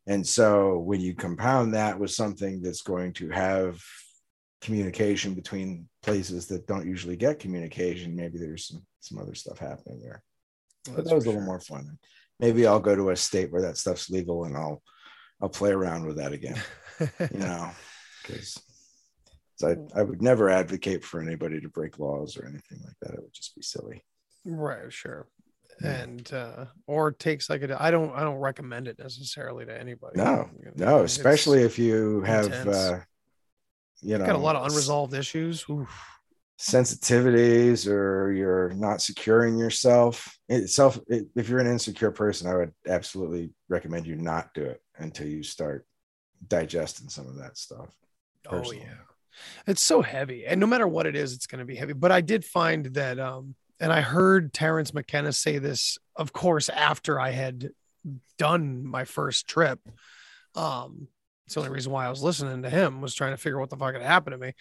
[0.07, 3.81] And so when you compound that with something that's going to have
[4.61, 10.01] communication between places that don't usually get communication, maybe there's some, some other stuff happening
[10.01, 10.23] there.
[10.87, 11.47] Well, but that was a little sure.
[11.47, 11.99] more fun.
[12.41, 14.83] Maybe I'll go to a state where that stuff's legal and I'll
[15.43, 16.61] I'll play around with that again.
[17.01, 17.71] you know,
[18.23, 18.59] because
[19.65, 23.15] I, I would never advocate for anybody to break laws or anything like that.
[23.15, 24.05] It would just be silly.
[24.45, 25.27] Right, sure.
[25.83, 30.19] And uh or takes like a I don't I don't recommend it necessarily to anybody.
[30.19, 32.77] No, no, especially if you have intense.
[32.77, 33.01] uh
[34.03, 35.89] you know got a lot of unresolved issues Oof.
[36.59, 42.73] sensitivities or you're not securing yourself itself it, if you're an insecure person i would
[42.89, 45.87] absolutely recommend you not do it until you start
[46.49, 47.95] digesting some of that stuff
[48.45, 48.83] personally.
[48.83, 49.10] oh yeah
[49.67, 52.13] it's so heavy and no matter what it is it's going to be heavy but
[52.13, 57.21] i did find that um and i heard terence mckenna say this of course after
[57.21, 57.71] i had
[58.39, 59.81] done my first trip
[60.55, 61.09] um
[61.51, 63.63] it's the only reason why I was listening to him was trying to figure out
[63.63, 64.53] what the fuck had happened to me.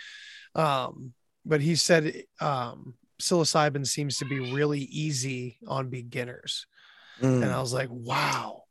[0.56, 1.14] Um,
[1.46, 6.66] but he said um, psilocybin seems to be really easy on beginners.
[7.22, 7.44] Mm.
[7.44, 8.64] And I was like, wow,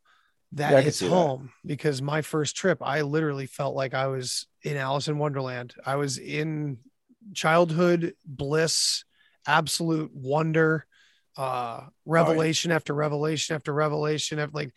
[0.51, 1.67] that yeah, hits home that.
[1.67, 5.73] because my first trip, I literally felt like I was in Alice in Wonderland.
[5.85, 6.77] I was in
[7.33, 9.03] childhood bliss,
[9.47, 10.85] absolute wonder,
[11.37, 12.75] uh, revelation oh, yeah.
[12.77, 14.39] after revelation after revelation.
[14.39, 14.73] After like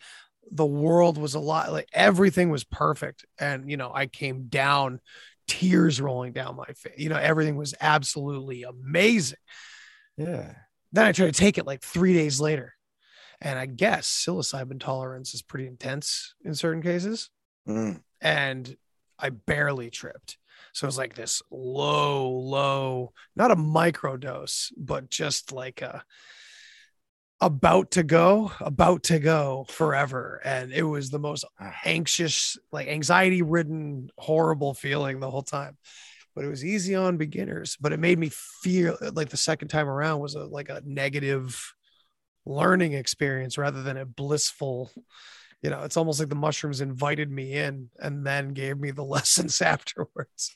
[0.51, 4.99] the world was a lot like everything was perfect and you know i came down
[5.47, 9.37] tears rolling down my face you know everything was absolutely amazing
[10.17, 10.53] yeah
[10.91, 12.73] then i tried to take it like three days later
[13.41, 17.29] and i guess psilocybin tolerance is pretty intense in certain cases
[17.67, 17.99] mm.
[18.21, 18.75] and
[19.23, 20.37] i barely tripped
[20.73, 26.03] so it was like this low low not a micro dose but just like a
[27.43, 30.39] about to go, about to go forever.
[30.45, 31.73] And it was the most ah.
[31.83, 35.77] anxious, like anxiety ridden, horrible feeling the whole time.
[36.35, 39.87] But it was easy on beginners, but it made me feel like the second time
[39.87, 41.73] around was a, like a negative
[42.45, 44.89] learning experience rather than a blissful,
[45.63, 49.03] you know, it's almost like the mushrooms invited me in and then gave me the
[49.15, 50.53] lessons afterwards.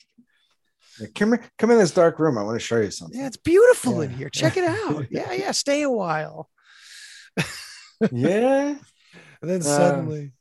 [1.15, 2.37] Come, come in this dark room.
[2.37, 3.19] I want to show you something.
[3.19, 4.09] Yeah, it's beautiful yeah.
[4.09, 4.29] in here.
[4.29, 5.05] Check it out.
[5.11, 5.51] Yeah, yeah.
[5.51, 6.49] Stay a while
[8.11, 8.75] yeah.
[9.39, 10.31] And then suddenly,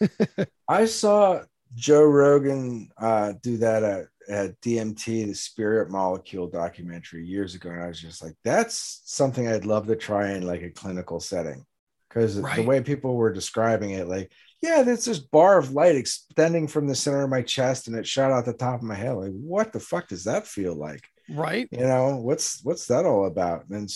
[0.00, 1.42] uh, I saw
[1.74, 7.82] Joe Rogan uh, do that at, at, DMT, the Spirit Molecule documentary years ago, and
[7.82, 11.66] I was just like, "That's something I'd love to try in like a clinical setting,"
[12.08, 12.56] because right.
[12.56, 14.32] the way people were describing it, like,
[14.62, 18.06] yeah, there's this bar of light extending from the center of my chest, and it
[18.06, 19.12] shot out the top of my head.
[19.12, 21.04] Like, what the fuck does that feel like?
[21.28, 21.68] Right.
[21.70, 23.66] You know, what's what's that all about?
[23.68, 23.86] And then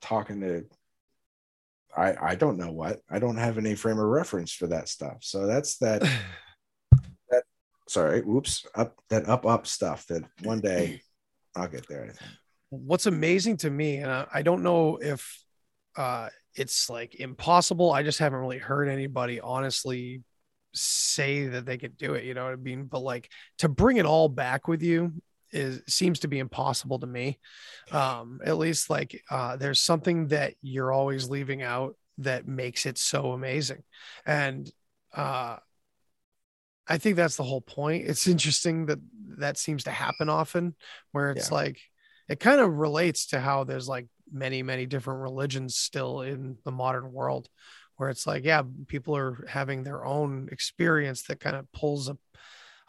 [0.00, 0.64] talking to
[1.96, 3.00] I I don't know what.
[3.10, 5.18] I don't have any frame of reference for that stuff.
[5.20, 6.00] So that's that
[7.30, 7.42] that
[7.88, 11.02] sorry, whoops, up that up up stuff that one day
[11.56, 12.30] I'll get there, I think.
[12.70, 15.42] What's amazing to me, and I, I don't know if
[15.96, 17.92] uh it's like impossible.
[17.92, 20.22] I just haven't really heard anybody honestly
[20.74, 22.84] say that they could do it, you know what I mean?
[22.84, 25.12] But like to bring it all back with you
[25.50, 27.38] is seems to be impossible to me.
[27.90, 32.98] Um, at least like uh, there's something that you're always leaving out that makes it
[32.98, 33.82] so amazing.
[34.26, 34.70] And
[35.14, 35.56] uh,
[36.86, 38.06] I think that's the whole point.
[38.06, 38.98] It's interesting that
[39.38, 40.74] that seems to happen often
[41.12, 41.56] where it's yeah.
[41.56, 41.80] like
[42.28, 46.72] it kind of relates to how there's like many, many different religions still in the
[46.72, 47.48] modern world
[47.96, 52.16] where it's like, yeah, people are having their own experience that kind of pulls a,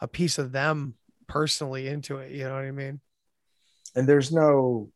[0.00, 0.94] a piece of them
[1.26, 2.30] personally into it.
[2.32, 3.00] You know what I mean?
[3.96, 4.90] And there's no,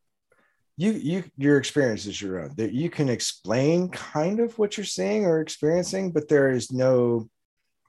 [0.76, 4.84] you you your experience is your own that you can explain kind of what you're
[4.84, 7.28] seeing or experiencing but there is no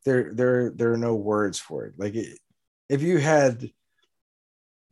[0.05, 2.37] there there there are no words for it like it,
[2.87, 3.67] if you had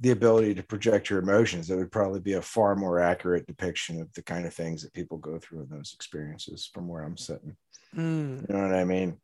[0.03, 4.01] the ability to project your emotions it would probably be a far more accurate depiction
[4.01, 7.17] of the kind of things that people go through in those experiences from where i'm
[7.17, 7.55] sitting
[7.95, 8.41] Mm.
[8.47, 9.17] you know what i mean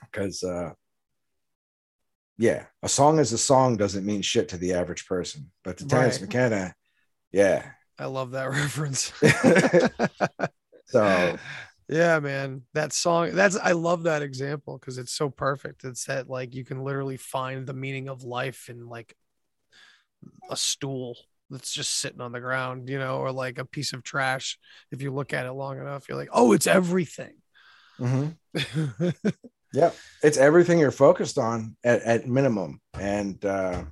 [0.00, 0.70] because uh
[2.38, 5.86] yeah a song is a song doesn't mean shit to the average person but to
[5.86, 6.22] terence Right.
[6.22, 6.74] mckenna
[7.32, 9.12] yeah I love that reference.
[10.86, 11.36] so
[11.86, 13.34] yeah, man, that song.
[13.34, 15.84] That's I love that example because it's so perfect.
[15.84, 19.14] It's that like you can literally find the meaning of life in like
[20.50, 21.16] a stool
[21.50, 24.58] that's just sitting on the ground, you know, or like a piece of trash.
[24.92, 27.34] If you look at it long enough, you're like, oh, it's everything.
[28.00, 28.36] mhm.
[29.72, 29.94] Yep.
[30.22, 32.80] It's everything you're focused on at, at minimum.
[32.98, 33.84] And uh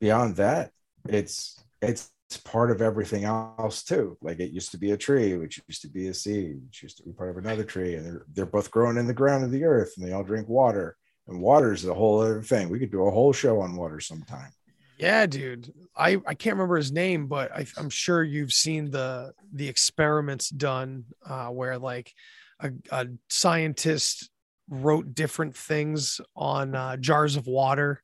[0.00, 0.70] beyond that,
[1.08, 2.10] it's it's
[2.44, 4.16] part of everything else too.
[4.22, 6.96] Like it used to be a tree, which used to be a seed, which used
[6.98, 9.50] to be part of another tree, and they're they're both growing in the ground of
[9.50, 10.96] the earth and they all drink water.
[11.28, 12.68] And water is a whole other thing.
[12.68, 14.50] We could do a whole show on water sometime.
[14.98, 15.72] Yeah, dude.
[15.96, 20.48] I I can't remember his name, but I, I'm sure you've seen the the experiments
[20.50, 22.12] done uh, where like
[22.60, 24.30] a, a scientist
[24.68, 28.02] wrote different things on uh, jars of water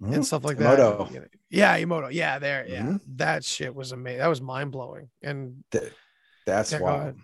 [0.00, 0.14] Mhm.
[0.14, 0.78] and stuff like that.
[0.78, 1.26] Emoto.
[1.50, 2.10] Yeah, Emoto.
[2.12, 2.64] Yeah, there.
[2.66, 3.00] Yeah, Mhm.
[3.16, 4.20] that shit was amazing.
[4.20, 5.10] That was mind blowing.
[5.22, 5.92] And Th-
[6.46, 7.16] That's Yeah, ahead.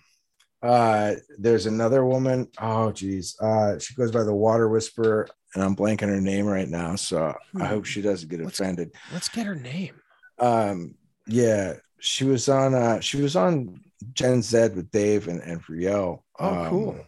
[0.62, 2.48] Uh, there's another woman.
[2.60, 3.36] Oh, geez.
[3.40, 6.96] Uh, she goes by the Water Whisperer, and I'm blanking her name right now.
[6.96, 7.88] So I hope Hmm.
[7.90, 8.92] she doesn't get Let's- offended.
[9.12, 9.94] let's get her name.
[10.38, 10.94] Um,
[11.26, 12.74] yeah, she was on.
[12.74, 13.80] Uh, she was on
[14.12, 16.24] Gen Z with Dave and and Riel.
[16.38, 17.06] Oh, Um, cool.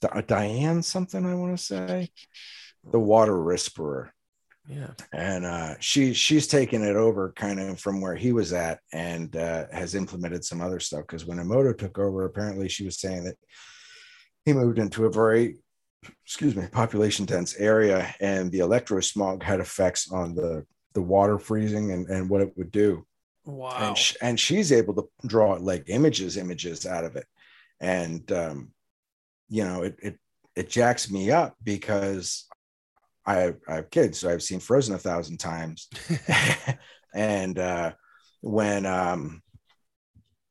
[0.00, 2.10] Di- Diane something I want to say,
[2.90, 4.12] the Water Whisperer
[4.70, 4.90] Yeah.
[5.14, 9.34] and uh, she she's taken it over kind of from where he was at and
[9.34, 13.24] uh, has implemented some other stuff because when Emoto took over apparently she was saying
[13.24, 13.36] that
[14.44, 15.56] he moved into a very
[16.24, 20.64] excuse me population dense area and the electro smog had effects on the
[20.94, 23.06] the water freezing and, and what it would do
[23.46, 23.76] Wow.
[23.88, 27.26] and, sh- and she's able to draw like images images out of it
[27.80, 28.70] and um
[29.48, 30.18] you know it it
[30.56, 32.46] it jacks me up because
[33.28, 35.88] i have, I have kids so i've seen frozen a thousand times.
[37.14, 37.92] And uh
[38.42, 39.42] when um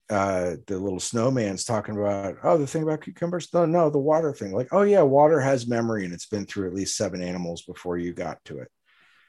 [0.10, 4.34] uh the little snowman's talking about oh the thing about cucumbers no no the water
[4.34, 4.54] thing.
[4.54, 7.98] Like oh yeah water has memory and it's been through at least seven animals before
[7.98, 8.70] you got to it.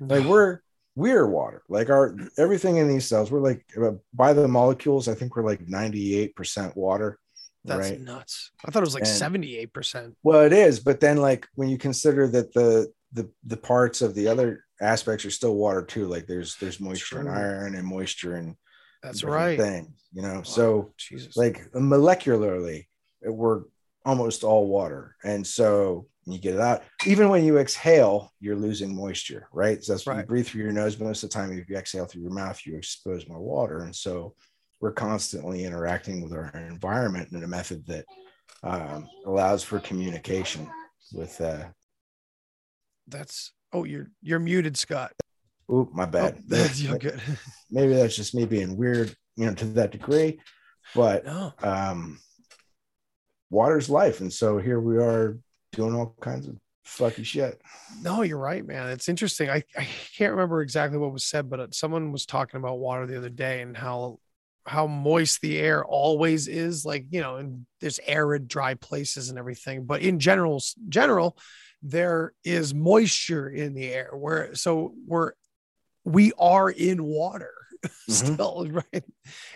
[0.01, 0.61] Like we're
[0.97, 1.63] we're water.
[1.69, 5.45] Like our everything in these cells we're like uh, by the molecules i think we're
[5.45, 7.19] like 98% water
[7.65, 8.01] That's right?
[8.01, 8.51] nuts.
[8.65, 10.17] I thought it was like seventy-eight percent.
[10.23, 14.15] well it is but then like when you consider that the the the parts of
[14.15, 16.07] the other aspects are still water too.
[16.07, 18.57] Like there's there's moisture and iron and moisture and
[19.03, 19.59] That's right.
[19.59, 20.43] things you know?
[20.43, 21.37] So Jesus.
[21.37, 22.87] like molecularly
[23.23, 23.63] we're
[24.05, 25.17] almost all water.
[25.25, 29.83] And so you get it out even when you exhale you're losing moisture right?
[29.83, 30.99] So that's when you breathe through your nose.
[30.99, 33.85] Most of the time if you exhale through your mouth you expose more water.
[33.85, 34.35] And so
[34.81, 38.05] we're constantly interacting with our environment in a method that
[38.63, 40.69] um, allows for communication
[41.13, 41.65] with uh
[43.09, 45.13] That's oh, you're you're muted, Scott.
[45.73, 47.21] oop my Oh, bad that's you're good.
[47.71, 50.41] maybe that's just me being weird you know to that degree
[50.95, 51.53] but no.
[51.63, 52.19] um
[53.51, 55.39] water's life and so here we are
[55.73, 56.57] doing all kinds of
[56.87, 57.61] fucky shit
[58.03, 58.89] No, you're right, man.
[58.89, 59.51] It's interesting.
[59.51, 59.87] I, I
[60.17, 63.29] can't remember exactly what was said, but uh, someone was talking about water the other
[63.29, 64.19] day and how
[64.67, 66.85] how moist the air always is.
[66.87, 69.85] Like you know, and there's arid, dry places and everything.
[69.85, 71.37] But in general, general,
[71.83, 74.11] there is moisture in the air.
[74.13, 75.33] Where so we're
[76.05, 77.53] we are in water
[78.09, 79.05] still, right?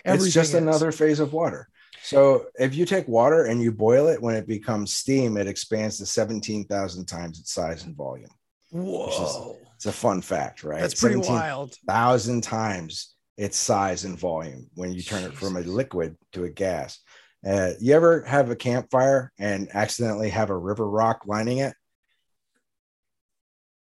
[0.05, 0.55] it's just is.
[0.55, 1.67] another phase of water
[2.03, 5.97] so if you take water and you boil it when it becomes steam it expands
[5.97, 8.29] to 17,000 times its size and volume
[8.71, 11.75] Whoa, it's a fun fact right that's pretty wild.
[11.85, 16.49] 1000 times its size and volume when you turn it from a liquid to a
[16.49, 16.99] gas
[17.45, 21.73] uh, you ever have a campfire and accidentally have a river rock lining it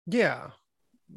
[0.07, 0.51] Yeah.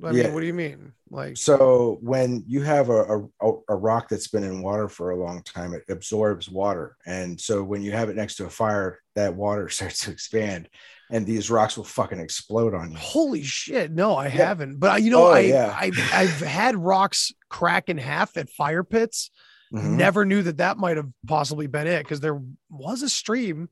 [0.04, 0.24] I Yeah.
[0.26, 0.94] mean, what do you mean?
[1.10, 5.16] Like, So when you have a, a, a rock that's been in water for a
[5.16, 6.98] long time, it absorbs water.
[7.06, 10.70] And so when you have it next to a fire, that water starts to expand
[11.10, 12.98] and these rocks will fucking explode on you.
[12.98, 13.92] holy shit!
[13.94, 14.78] No, I haven't.
[14.78, 15.74] But I- you know, Oh, I, yeah.
[15.74, 19.32] I I've had rocks crack in half at fire pits.
[19.74, 19.92] Mhm.
[19.98, 23.70] Never knew that that might have possibly been it because there was a stream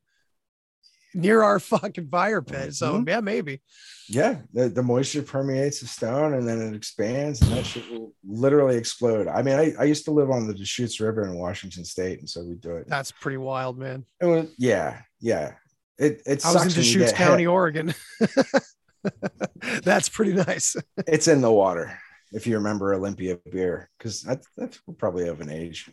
[1.15, 2.75] near our fucking fire pit.
[2.75, 3.07] So Mhm.
[3.09, 3.61] yeah, maybe.
[4.07, 8.13] Yeah, the, the moisture permeates the stone and then it expands and that shit will
[8.23, 9.27] literally explode.
[9.27, 12.29] I mean, I, I used to live on the Deschutes River in Washington State, and
[12.29, 12.87] so we do it.
[12.87, 14.05] That's pretty wild, man.
[14.21, 15.53] It was, yeah, yeah.
[15.97, 17.27] It it I was in Deschutes get hit.
[17.27, 17.93] County, Oregon.
[19.83, 20.75] That's pretty nice.
[21.07, 21.97] It's in the water.
[22.31, 25.89] If you remember Olympia beer, because that's that's probably of an age.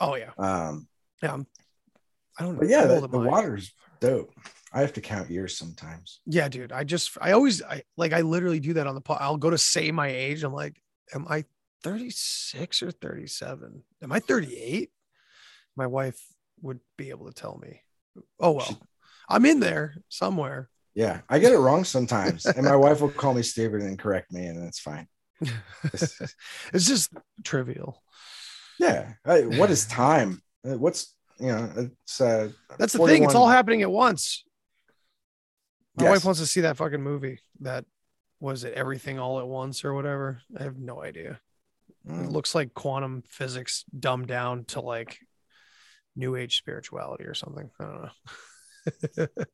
[0.00, 0.86] Oh yeah, Um,
[1.22, 1.32] yeah.
[1.32, 1.46] I'm,
[2.38, 2.58] I don't.
[2.58, 3.72] but yeah, the, the water's
[4.06, 4.32] dope.
[4.72, 6.20] I have to count years sometimes.
[6.26, 6.72] Yeah, dude.
[6.72, 9.18] I just I always I like I literally do that on the pod.
[9.20, 10.42] I'll go to say my age.
[10.42, 10.80] I'm like,
[11.14, 11.44] am I
[11.82, 13.82] 36 or 37?
[14.02, 14.90] Am I 38?
[15.76, 16.20] My wife
[16.62, 17.80] would be able to tell me.
[18.40, 18.80] Oh well.
[19.28, 20.68] I'm in there somewhere.
[20.94, 24.32] Yeah, I get it wrong sometimes, and my wife will call me stupid and correct
[24.32, 25.06] me, and that's fine.
[25.92, 27.12] it's just
[27.44, 28.02] trivial.
[28.80, 30.42] Yeah, what is time?
[30.62, 31.70] What's you know?
[31.76, 33.24] It's uh, That's the thing.
[33.24, 34.44] It's all happening at once.
[35.96, 36.10] My Yes.
[36.10, 37.40] wife wants to see that fucking movie.
[37.60, 37.84] That
[38.40, 38.74] was it.
[38.74, 40.42] Everything all at once or whatever.
[40.58, 41.40] I have no idea.
[42.04, 42.30] It Mm.
[42.30, 45.18] looks like quantum physics dumbed down to like
[46.14, 47.70] new age spirituality or something.
[47.80, 49.26] I don't know.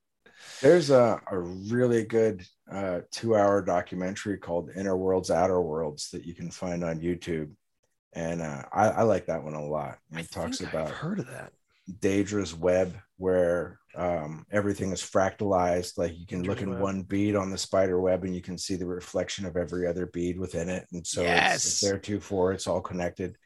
[0.60, 6.24] There's a, a really good uh, two hour documentary called Inner Worlds, Outer Worlds that
[6.24, 7.52] you can find on YouTube.
[8.12, 9.98] And uh, I, I like that one a lot.
[10.12, 11.52] It talks think about I've heard of that.
[12.02, 15.98] Indra's web, where um, everything is fractalized.
[15.98, 16.80] Like you can look in web.
[16.80, 20.06] one bead on the spider web and you can see the reflection of every other
[20.06, 20.86] bead within it.
[20.92, 21.64] And so it's, Yes.
[21.66, 23.36] it's there too for it's all connected.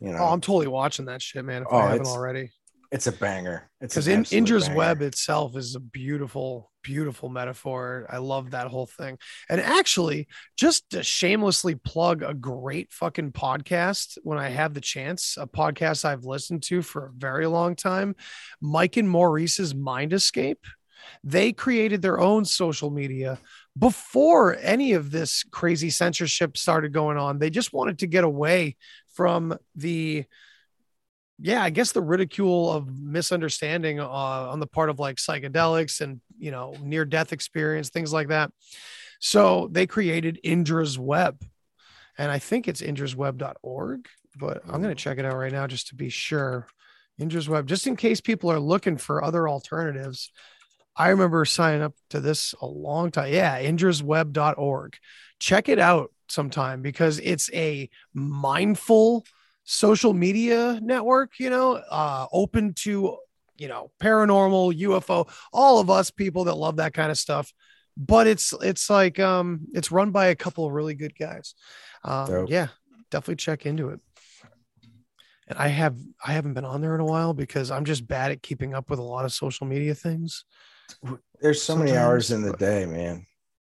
[0.00, 1.62] You know, Oh, I'm totally watching that shit, man.
[1.62, 2.50] If Oh, I haven't already.
[2.94, 3.68] It's a banger.
[3.80, 4.78] It's Because in Indra's banger.
[4.78, 8.06] web itself is a beautiful, beautiful metaphor.
[8.08, 9.18] I love that whole thing.
[9.48, 15.36] And actually, just to shamelessly plug a great fucking podcast when I have the chance,
[15.36, 18.14] a podcast I've listened to for a very long time,
[18.60, 20.64] Mike and Maurice's Mind Escape.
[21.24, 23.40] They created their own social media
[23.76, 27.40] before any of this crazy censorship started going on.
[27.40, 28.76] They just wanted to get away
[29.14, 30.26] from the
[31.38, 36.20] yeah, I guess the ridicule of misunderstanding uh, on the part of like psychedelics and
[36.38, 38.50] you know near death experience, things like that.
[39.20, 41.42] So they created Indra's Web,
[42.18, 45.88] and I think it's indrasweb.org, but I'm going to check it out right now just
[45.88, 46.66] to be sure.
[47.18, 50.32] Indra's Web, just in case people are looking for other alternatives.
[50.96, 53.32] I remember signing up to this a long time.
[53.32, 54.96] Yeah, indrasweb.org.
[55.40, 59.24] Check it out sometime because it's a mindful
[59.64, 63.16] social media network, you know, uh, open to,
[63.56, 67.52] you know, paranormal, UFO, all of us people that love that kind of stuff.
[67.96, 71.54] But it's it's like um it's run by a couple of really good guys.
[72.02, 72.50] Um, Dope.
[72.50, 72.68] yeah,
[73.10, 74.00] definitely check into it.
[75.46, 78.32] And I have I haven't been on there in a while because I'm just bad
[78.32, 80.44] at keeping up with a lot of social media things.
[81.40, 83.26] There's so many hours in the day, man.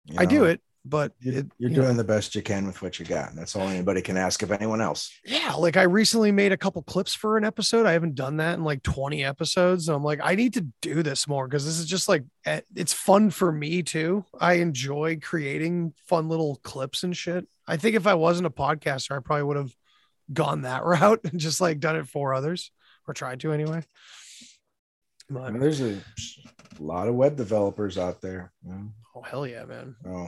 [0.05, 1.93] You I do it, but it, You're you doing know.
[1.93, 3.29] the best you can with what you got.
[3.29, 5.11] And that's all anybody can ask of anyone else.
[5.23, 8.55] yeah like i recently made a couple clips for an episode i haven't done that
[8.57, 11.77] in like 20 episodes and i'm like i need to do this more because this
[11.77, 17.03] is just like eh, it's fun for me too i enjoy creating fun little clips
[17.03, 19.73] and shit i think if i wasn't a podcaster i probably would have
[20.33, 22.71] gone that route and just like done it for others
[23.07, 23.83] or tried to anyway
[25.33, 25.97] I mean, there's a
[26.79, 28.51] lot of web developers out there.
[28.65, 28.89] you know.
[29.15, 30.27] oh hell yeah man Oh,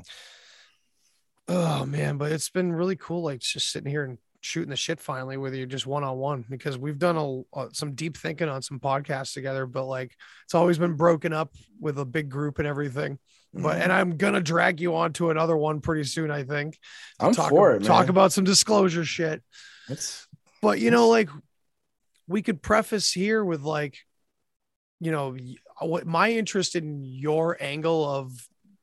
[1.48, 5.00] Oh man, but it's been really cool, like just sitting here and shooting the shit
[5.00, 8.50] finally with you're just one on one, because we've done a, uh, some deep thinking
[8.50, 10.16] on some podcasts together, but like
[10.46, 13.20] it's always been broken up with a big group and everything.
[13.54, 16.80] But and I'm gonna drag you on to another one pretty soon, I think.
[17.20, 18.10] I'm talk, for it, Talk man.
[18.10, 19.44] about some disclosure shit.
[19.90, 20.28] it's
[20.62, 21.30] But you know, like
[22.28, 23.98] we could preface here with like,
[25.00, 25.38] you know,
[25.82, 28.32] what my interest in your angle of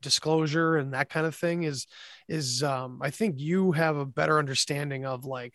[0.01, 1.87] disclosure and that kind of thing is
[2.27, 5.53] is um I think you have a better understanding of like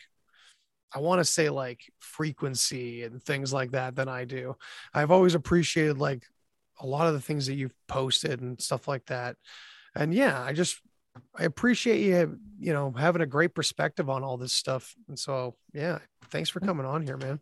[0.94, 4.54] I want to say like frequency and things like that than I do.
[4.94, 6.24] I've always appreciated like
[6.80, 9.36] a lot of the things that you've posted and stuff like that.
[9.94, 10.80] And yeah, I just
[11.34, 14.94] I appreciate you, you know, having a great perspective on all this stuff.
[15.08, 15.98] And so, yeah,
[16.30, 17.40] thanks for coming on here, man.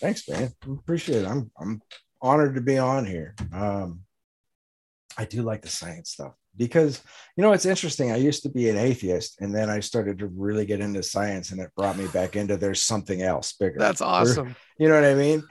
[0.00, 0.52] thanks, man.
[0.66, 1.28] I appreciate it.
[1.28, 1.82] I'm I'm
[2.22, 3.34] honored to be on here.
[3.52, 4.00] Um,
[5.18, 7.02] I do like the science stuff because
[7.36, 8.10] you know it's interesting.
[8.12, 11.50] I used to be an atheist, and then I started to really get into science,
[11.52, 13.78] and it brought me back into there's something else bigger.
[13.78, 14.56] That's awesome.
[14.78, 15.42] You know what I mean?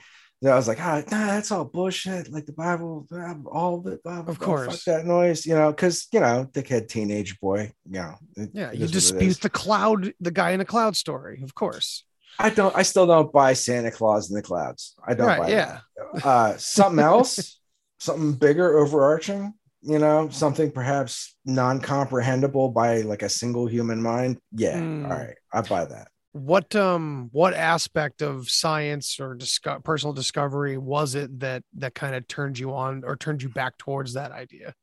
[0.45, 2.32] I was like, ah, nah, that's all bullshit.
[2.32, 3.07] Like the Bible,
[3.52, 4.03] all of it.
[4.03, 4.84] blah, Of course.
[4.84, 5.44] fuck that noise.
[5.45, 7.72] You know, because you know, dickhead teenage boy.
[7.90, 10.65] You know, it- Yeah, you is what it dispute the cloud, the guy in the
[10.65, 12.03] cloud story, of course.
[12.38, 12.76] I don't.
[12.76, 14.94] I still don't buy Santa Claus in the clouds.
[15.07, 15.80] I don't Right, buy yeah.
[16.23, 17.60] Uh, something else.
[17.99, 19.53] something bigger, overarching,
[19.86, 24.40] you know, something perhaps non-comprehensible by like a single human mind.
[24.52, 25.06] Yeah, Mm.
[25.06, 26.07] all right, I buy that.
[26.34, 32.14] what um what aspect of science or disco- personal discovery was it that that kind
[32.14, 34.74] of turned you on or turned you back towards that idea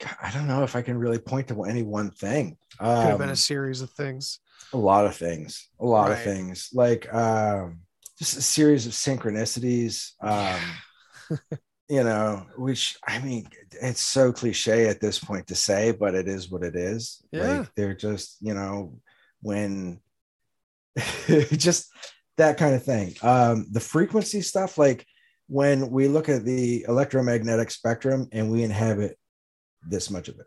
[0.00, 2.56] God, I don't know if I can really point to any one thing.
[2.78, 4.40] could have been Um, a series of things
[4.72, 7.80] a lot of things a lot of things like um
[8.18, 10.60] just a series of synchronicities um
[11.88, 13.46] you know which i mean
[13.82, 17.22] it's so cliche at this point to say but it is what it is.
[17.32, 17.58] Yeah.
[17.58, 18.98] like they're just you know
[19.42, 20.00] when
[21.26, 21.90] just
[22.36, 23.14] that kind of thing.
[23.22, 25.06] Um the frequency stuff like
[25.48, 29.18] when we look at the electromagnetic spectrum and we inhabit
[29.86, 30.46] this much of it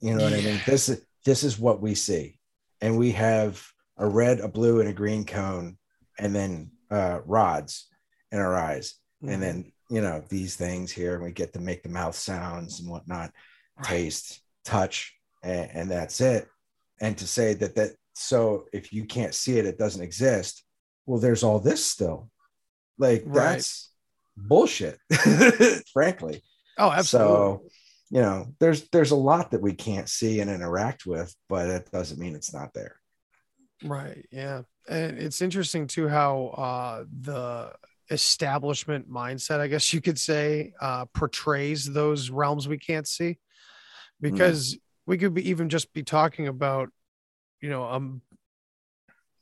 [0.00, 0.60] you know what i mean?
[0.66, 2.38] This is this is what we see.
[2.80, 3.60] And we have
[3.96, 5.76] a red, a blue, and a green cone,
[6.18, 7.88] and then uh, rods
[8.30, 9.32] in our eyes, Mm-hmm.
[9.34, 12.80] and then you know these things here, and we get to make the mouth sounds
[12.80, 13.32] and whatnot,
[13.82, 16.48] taste, touch, and, and that's it.
[17.00, 20.64] And to say that that so if you can't see it, it doesn't exist.
[21.06, 22.30] Well, there's all this still,
[22.98, 23.52] like Right.
[23.52, 23.90] that's
[24.36, 24.98] bullshit,
[25.92, 26.42] frankly.
[26.78, 27.62] oh absolutely So,
[28.10, 31.90] you know, there's there's a lot that we can't see and interact with, but it
[31.92, 32.96] doesn't mean it's not there.
[33.84, 34.26] Right.
[34.32, 34.62] Yeah.
[34.88, 37.72] And it's interesting too how uh, the
[38.10, 43.38] establishment mindset, I guess you could say, uh, portrays those realms we can't see.
[44.20, 44.76] Because
[45.06, 46.90] we could be even just be talking about,
[47.60, 48.22] you know, um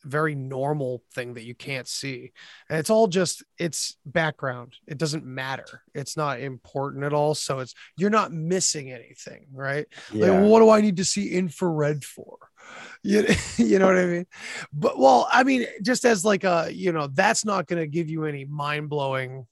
[0.04, 2.32] very normal thing that you can't see.
[2.68, 4.74] And it's all just it's background.
[4.86, 5.82] It doesn't matter.
[5.94, 7.34] It's not important at all.
[7.34, 9.86] So it's you're not missing anything, right?
[10.12, 12.38] Like, well, what do I need to see infrared for?
[13.02, 13.24] You,
[13.56, 14.26] you know what I mean?
[14.72, 18.10] But well, I mean, just as like a, you know, that's not going to give
[18.10, 19.46] you any mind blowing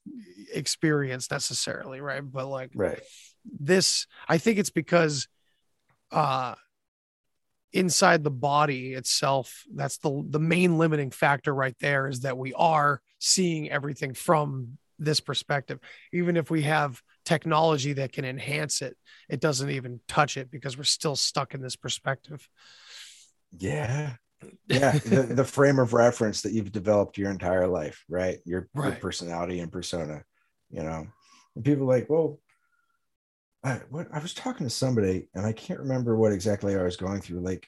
[0.53, 2.23] experience necessarily, right?
[2.25, 2.99] But like right.
[3.45, 5.29] this, I think it's because
[6.11, 6.55] uh
[7.73, 12.55] inside the body itself, that's the the main limiting factor right there is that we
[12.55, 15.81] are seeing everything from this perspective.
[16.13, 18.97] Even if we have technology that can enhance it,
[19.29, 22.49] it doesn't even touch it because we're still stuck in this perspective.
[23.59, 24.13] Yeah.
[24.69, 24.93] Yeah.
[24.99, 28.39] the, the frame of reference that you've developed your entire life, right?
[28.45, 30.23] Your, your personality and persona,
[30.71, 31.07] you know.
[31.57, 32.41] And people are like, well,
[33.63, 36.97] I, what I was talking to somebody and I can't remember what exactly I was
[36.97, 37.41] going through.
[37.41, 37.67] Like,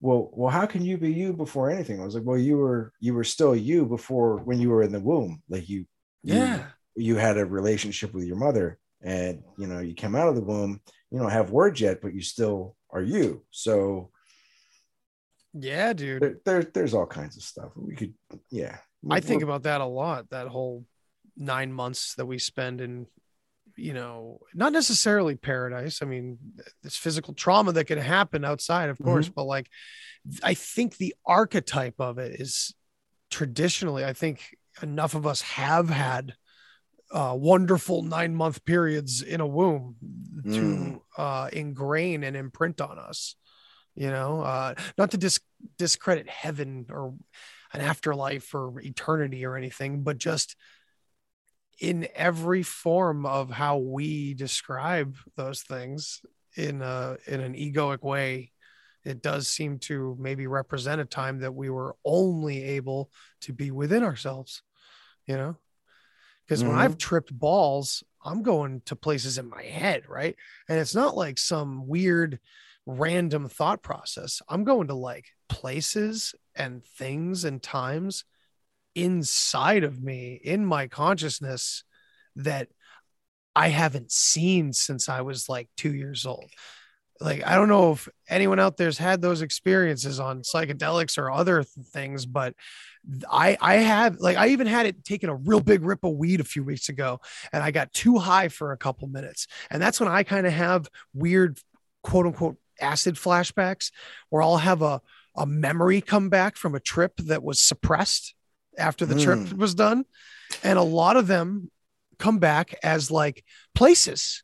[0.00, 2.00] well, well, how can you be you before anything?
[2.00, 4.92] I was like, well, you were you were still you before when you were in
[4.92, 5.42] the womb.
[5.48, 5.84] Like you,
[6.22, 6.66] you Yeah.
[6.96, 10.42] you had a relationship with your mother and you know you came out of the
[10.42, 10.80] womb
[11.10, 14.10] you don't have words yet but you still are you so
[15.54, 16.22] Yeah, dude.
[16.22, 18.14] there, there there's all kinds of stuff we could
[18.50, 18.78] yeah
[19.10, 20.28] I think about that a lot.
[20.30, 20.84] That whole
[21.36, 23.06] nine months that we spend in,
[23.76, 26.02] you know, not necessarily paradise.
[26.02, 26.38] I mean,
[26.82, 29.68] this physical trauma that can happen outside, of course, but like,
[30.42, 32.74] I think the archetype of it is
[33.30, 36.34] traditionally, I think enough of us have had
[37.12, 39.94] uh, wonderful nine month periods in a womb
[40.42, 41.00] to Mm.
[41.16, 43.36] uh, ingrain and imprint on us.
[43.98, 45.40] You know, uh, not to dis-
[45.76, 47.14] discredit heaven or
[47.72, 50.54] an afterlife or eternity or anything, but just
[51.80, 56.20] in every form of how we describe those things
[56.56, 58.50] in a in an egoic way
[59.04, 63.10] it does seem to maybe represent a time that we were only able
[63.40, 64.62] to be within ourselves
[65.26, 65.56] you know
[66.46, 66.78] because when Mhm.
[66.80, 70.34] i've tripped balls i'm going to places in my head right
[70.68, 72.40] and it's not like some weird
[72.88, 78.24] random thought process i'm going to like places and things and times
[78.94, 81.84] inside of me in my consciousness
[82.36, 82.68] that
[83.54, 86.50] I haven't seen since I was like two years old.
[87.20, 91.64] Like, I don't know if anyone out there's had those experiences on psychedelics or other
[91.64, 92.54] th- things, but
[93.28, 96.40] I, I have like, I even had it taken a real big rip of weed
[96.40, 97.20] a few weeks ago
[97.52, 99.48] and I got too high for a couple minutes.
[99.70, 101.58] And that's when I kind of have weird,
[102.04, 103.90] quote unquote, acid flashbacks
[104.30, 105.00] where I'll have a,
[105.36, 108.34] a memory come back from a trip that was suppressed
[108.78, 109.52] after the trip Mm.
[109.58, 110.04] was done.
[110.62, 111.70] And a lot of them
[112.18, 113.44] come back as like
[113.74, 114.42] places.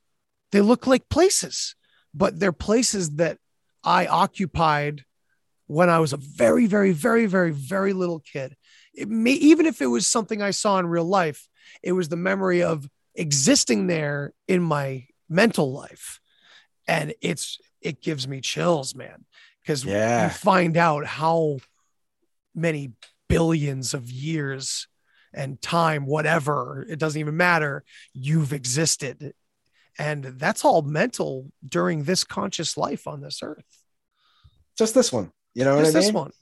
[0.52, 1.74] They look like places,
[2.12, 3.39] but they're places that
[3.82, 5.05] I occupied
[5.66, 8.55] when I was a very, very, very, very, very little kid.
[8.93, 11.48] It may, even if it was something I saw in real life,
[11.82, 16.20] it was the memory of existing there in my mental life.
[16.86, 19.24] And it's, it gives me chills, man,
[19.62, 20.24] because Yeah.
[20.24, 21.59] you find out how
[22.55, 22.93] many
[23.28, 24.89] billions of years
[25.32, 27.85] and time, whatever, it doesn't even matter.
[28.12, 29.35] You've existed.
[29.98, 33.65] And that's all mental during this conscious life on this earth.
[34.77, 35.31] Just this one.
[35.55, 36.15] You know Just what I this mean?
[36.15, 36.32] one.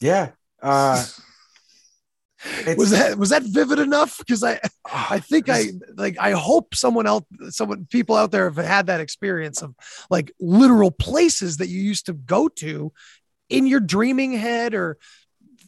[0.00, 0.30] Yeah.
[0.62, 1.04] Uh,
[2.76, 4.18] was that was that vivid enough?
[4.18, 8.50] Because I ah, I think I like I hope someone else someone people out there
[8.50, 9.74] have had that experience of
[10.08, 12.92] like literal places that you used to go to
[13.48, 14.98] in your dreaming head or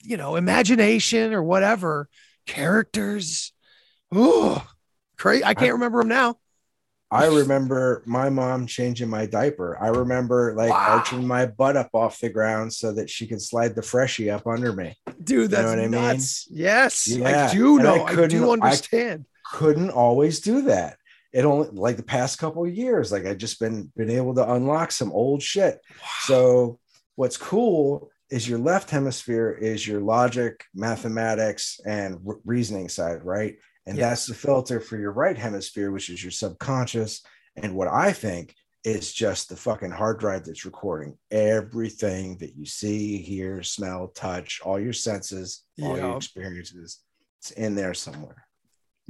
[0.02, 2.08] you know imagination or whatever
[2.46, 3.52] characters.
[4.10, 4.66] Oh,
[5.18, 5.44] crazy!
[5.44, 6.36] I can't remember them now.
[7.12, 9.76] I remember my mom changing my diaper.
[9.80, 10.96] I remember like Wow.
[10.98, 14.46] arching my butt up off the ground so that she could slide the freshie up
[14.46, 14.96] under me.
[15.22, 15.90] Dude, You know that's what I mean?
[15.92, 16.48] nuts.
[16.50, 17.48] Yes, Yeah.
[17.48, 18.04] I do I know.
[18.06, 19.26] I, couldn't- do I- understand.
[19.52, 20.96] Couldn't always do that.
[21.32, 24.52] It only like the past couple of years, like I just been been able to
[24.52, 25.80] unlock some old shit.
[26.20, 26.78] So
[27.16, 33.56] what's cool is your left hemisphere is your logic, mathematics, and re- reasoning side, right?
[33.86, 34.10] And Yeah.
[34.10, 37.22] that's the filter for your right hemisphere, which is your subconscious.
[37.56, 38.54] And what I think
[38.84, 44.60] is just the fucking hard drive that's recording everything that you see, hear, smell, touch,
[44.64, 47.00] all your senses, all your experiences.
[47.38, 48.46] It's in there somewhere.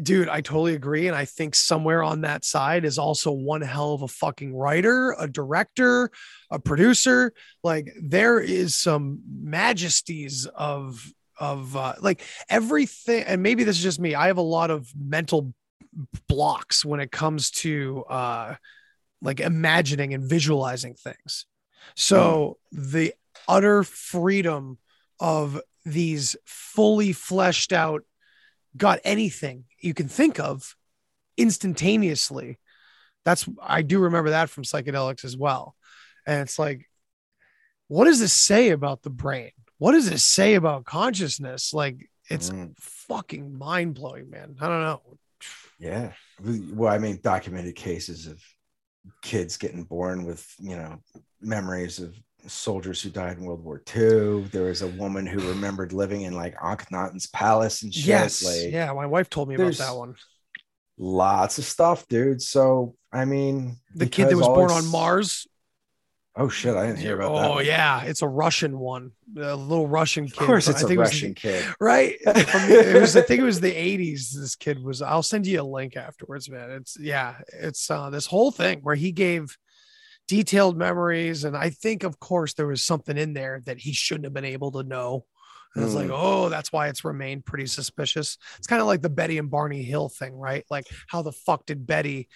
[0.03, 1.07] Dude, I totally agree.
[1.07, 5.15] And I think somewhere on that side is also one hell of a fucking writer,
[5.19, 6.11] a director,
[6.51, 7.33] a producer.
[7.63, 11.07] Like there is some majesties of
[11.39, 13.25] of uh, like everything.
[13.25, 14.15] And maybe this is just me.
[14.15, 15.55] I have a lot of mental
[16.27, 18.55] blocks when it comes to uh
[19.21, 21.47] like imagining and visualizing things.
[21.95, 23.15] So the
[23.47, 24.79] utter freedom
[25.21, 28.03] of these fully fleshed out
[28.77, 30.75] got anything you can think of
[31.37, 32.59] instantaneously.
[33.25, 35.77] That's I do remember that from psychedelics as well.
[36.27, 36.89] And it's like,
[37.89, 39.51] what does this say about the brain?
[39.83, 41.75] What does this say about consciousness?
[41.75, 42.75] Like it's Mm.
[42.79, 44.55] fucking mind blowing, man.
[44.61, 45.03] I don't know.
[45.81, 46.13] Yeah.
[46.41, 48.41] Well, I mean, documented cases of
[49.23, 51.01] kids getting born with, you know,
[51.41, 52.15] memories of
[52.47, 54.45] soldiers who died in World War II.
[54.53, 58.07] There was a woman who remembered living in like Akhenaten's palace and shit.
[58.07, 58.45] Yes.
[58.45, 58.93] Like, yeah.
[58.93, 60.15] My wife told me about that one.
[60.97, 62.41] lots of stuff, dude.
[62.41, 65.49] So, I mean, The kid that was born on Mars.
[66.35, 66.75] Oh, shit.
[66.75, 67.47] I didn't hear about that.
[67.51, 67.67] Oh, one.
[67.67, 68.05] yeah.
[68.05, 69.11] It's a Russian one.
[69.37, 70.41] A little Russian kid.
[70.41, 71.65] Of course, it's I a think it was- Russian kid.
[71.79, 75.61] right it was i think it was the 80s this kid was i'll send you
[75.61, 79.57] a link afterwards man it's yeah it's uh this whole thing where he gave
[80.29, 84.25] detailed memories and i think of course there was something in there that he shouldn't
[84.25, 85.25] have been able to know
[85.75, 86.15] and it's like Mm.
[86.17, 89.83] oh that's why it's remained pretty suspicious it's kind of like the betty and barney
[89.83, 92.29] hill thing right like how the fuck did betty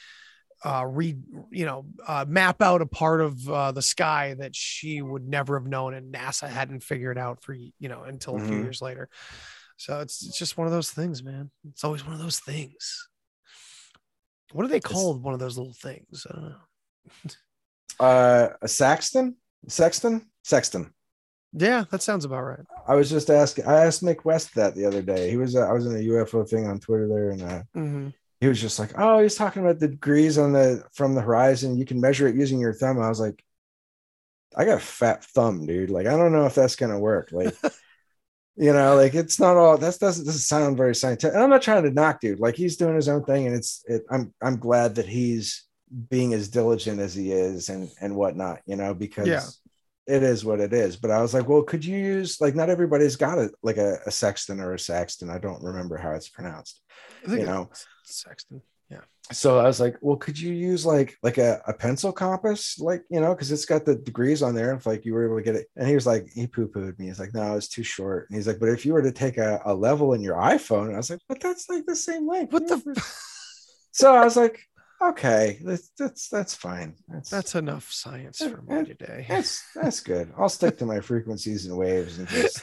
[0.65, 5.03] uh read you know uh map out a part of uh the sky that she
[5.03, 8.57] would never have known and nasa hadn't figured out for you know until a few
[8.57, 8.62] Mhm.
[8.62, 9.09] years later
[9.77, 13.09] so it's, it's just one of those things man it's always one of those things
[14.53, 16.57] what are they call one of those little things i don't know
[18.01, 19.37] Uh, a Saxton?
[19.69, 20.23] Sexton?
[20.43, 20.93] Sexton.
[21.53, 23.66] yeah that sounds about right I was just asking.
[23.66, 25.28] I asked Mick West that the other day.
[25.28, 25.57] He was.
[25.57, 28.15] Uh, I was in a UFO thing on Twitter there, and uh, Mhm.
[28.47, 31.77] He was just like, "Oh, he's talking about the degrees on the from the horizon.
[31.77, 33.44] You can measure it using your thumb." I was like,
[34.56, 35.90] "I got a fat thumb, dude.
[35.90, 37.31] Like, I don't know if that's gonna work.
[37.32, 37.56] Like,
[38.56, 39.77] you know, like it's not all.
[39.77, 41.35] That doesn't doesn't sound very scientific.
[41.35, 42.39] And I'm not trying to knock, dude.
[42.39, 43.82] Like, he's doing his own thing, and it's.
[43.89, 45.64] It, I'm I'm glad that he's
[46.09, 48.60] being as diligent as he is, and and whatnot.
[48.64, 49.27] You know, because.
[49.27, 49.43] Yeah.
[50.09, 52.70] It is what it is, but I was like, well, could you use like not
[52.70, 55.31] everybody's got it like a, a sexton or a saxton.
[55.31, 56.81] I don't remember how it's pronounced.
[57.27, 57.70] You it's know,
[58.07, 59.01] sexton yeah
[59.33, 63.03] so I was like, well, could you use like like a, a pencil compass, like
[63.11, 64.73] you know, because it's got the degrees on there.
[64.73, 66.97] If like you were able to get it, and he was like, he poo pooed
[66.99, 67.07] me.
[67.07, 68.28] He's like, no, it's too short.
[68.31, 70.95] And he's like, but if you were to take a, a level in your iPhone,
[70.95, 72.53] I was like, but that's like the same length.
[72.53, 72.81] what the
[73.91, 74.61] So I was like,
[75.02, 76.94] okay, that's that's that's fine.
[77.09, 80.32] That's that's enough science for me today that's that's good.
[80.39, 82.62] I'll stick to my frequencies and waves and just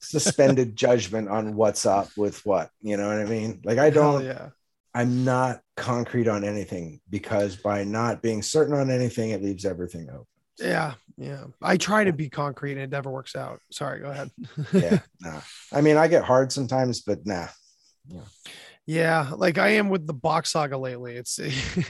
[0.00, 2.70] suspended judgment on what's up with what.
[2.80, 3.60] You know what I mean?
[3.64, 4.24] Like I don't.
[4.24, 4.50] yeah
[4.94, 10.08] I'm not concrete on anything because by not being certain on anything, it leaves everything
[10.08, 10.24] open.
[10.58, 14.30] yeah yeah i try to be concrete and it never works out sorry go ahead
[14.72, 15.40] Yeah, no.
[15.72, 17.48] I mean, I get hard sometimes, but nah.
[18.08, 18.20] Yeah,
[19.36, 21.16] like I am with the Bock saga lately.
[21.16, 21.38] It's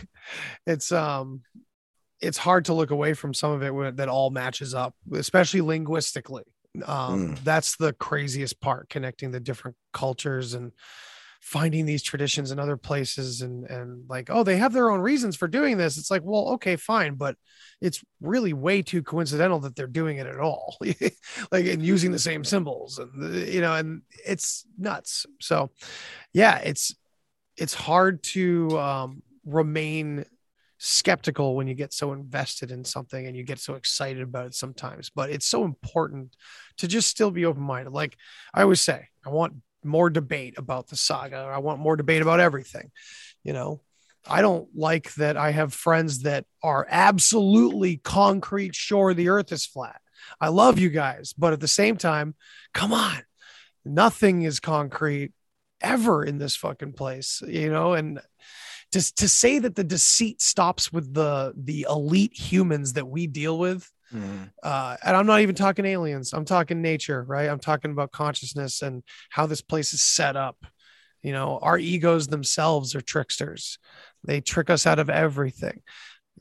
[0.66, 1.42] it's um
[2.20, 6.44] it's hard to look away from some of it that all matches up, especially linguistically.
[6.84, 7.44] Um Mm.
[7.44, 10.72] that's the craziest part connecting the different cultures and
[11.46, 15.36] finding these traditions in other places and and like oh they have their own reasons
[15.36, 15.96] for doing this.
[15.96, 17.36] It's like well okay fine but
[17.80, 20.76] it's really way too coincidental that they're doing it at all.
[21.52, 25.24] Like and using the same symbols and you know and it's nuts.
[25.40, 25.70] So
[26.32, 26.96] yeah it's
[27.56, 30.24] it's hard to um, remain
[30.78, 34.54] skeptical when you get so invested in something and you get so excited about it
[34.54, 36.34] sometimes but it's so important
[36.78, 37.92] to just still be open-minded.
[37.92, 38.16] Like
[38.52, 39.54] i always say i want
[39.86, 41.36] more debate about the saga.
[41.36, 42.90] I want more debate about everything.
[43.44, 43.80] You know,
[44.28, 49.66] I don't like that I have friends that are absolutely concrete sure the earth is
[49.66, 50.00] flat.
[50.40, 52.34] I love you guys, but at the same time,
[52.74, 53.22] come on.
[53.84, 55.32] Nothing is concrete
[55.80, 58.20] ever in this fucking place, you know, and
[58.92, 63.58] to, to say that the deceit stops with the the elite humans that we deal
[63.58, 64.50] with Mm.
[64.62, 66.32] Uh, and I'm not even talking aliens.
[66.32, 67.48] I'm talking nature, right?
[67.48, 70.56] I'm talking about consciousness and how this place is set up.
[71.22, 73.78] You know, our egos themselves are tricksters.
[74.24, 75.82] They trick us out of everything.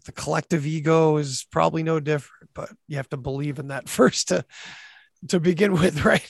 [0.05, 4.27] The collective ego is probably no different, but you have to believe in that first
[4.27, 4.45] to
[5.29, 6.27] to begin with, right?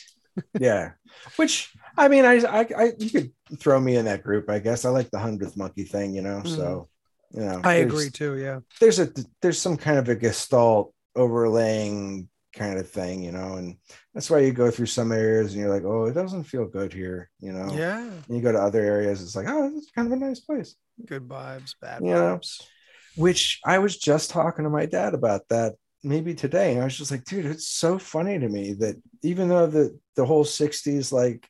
[0.60, 0.92] yeah.
[1.36, 4.50] Which I mean, I, I, I, you could throw me in that group.
[4.50, 6.42] I guess I like the hundredth monkey thing, you know.
[6.44, 6.56] Mm.
[6.56, 6.90] So,
[7.32, 8.38] you know, I agree too.
[8.38, 8.60] Yeah.
[8.80, 9.10] There's a
[9.42, 13.78] there's some kind of a gestalt overlaying kind of thing, you know, and
[14.14, 16.94] that's why you go through some areas and you're like, oh, it doesn't feel good
[16.94, 17.72] here, you know.
[17.74, 18.00] Yeah.
[18.00, 20.40] And you go to other areas, it's like, oh, this is kind of a nice
[20.40, 20.76] place.
[21.06, 22.60] Good vibes, bad you vibes.
[22.60, 23.24] Know?
[23.24, 26.74] Which I was just talking to my dad about that maybe today.
[26.74, 29.98] And I was just like, dude, it's so funny to me that even though the
[30.16, 31.48] the whole 60s like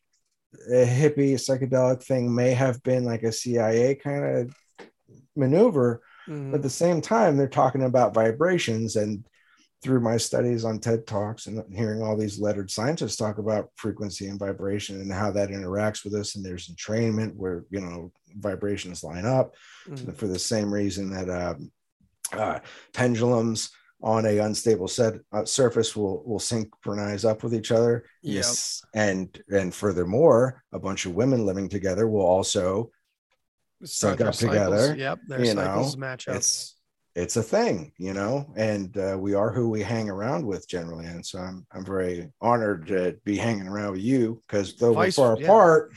[0.72, 4.56] a hippie psychedelic thing may have been like a CIA kind of
[5.36, 6.54] maneuver, mm.
[6.54, 9.26] at the same time, they're talking about vibrations and
[9.84, 14.28] through my studies on TED Talks and hearing all these lettered scientists talk about frequency
[14.28, 16.36] and vibration and how that interacts with us.
[16.36, 19.54] And there's entrainment where, you know, vibrations line up
[19.88, 20.12] mm-hmm.
[20.12, 21.72] for the same reason that um,
[22.34, 22.60] uh,
[22.94, 23.70] pendulums
[24.02, 28.06] on a unstable set uh, surface will will synchronize up with each other.
[28.22, 28.82] Yes.
[28.94, 32.92] And and furthermore, a bunch of women living together will also
[33.84, 34.40] sync up cycles.
[34.40, 34.96] together.
[34.96, 35.20] Yep.
[35.28, 36.36] Their you cycles know, match up.
[36.38, 36.75] It's
[37.16, 41.06] it's a thing, you know, and uh, we are who we hang around with generally.
[41.06, 45.18] And so I'm I'm very honored to be hanging around with you because though Vice,
[45.18, 45.46] we're far yeah.
[45.46, 45.94] apart.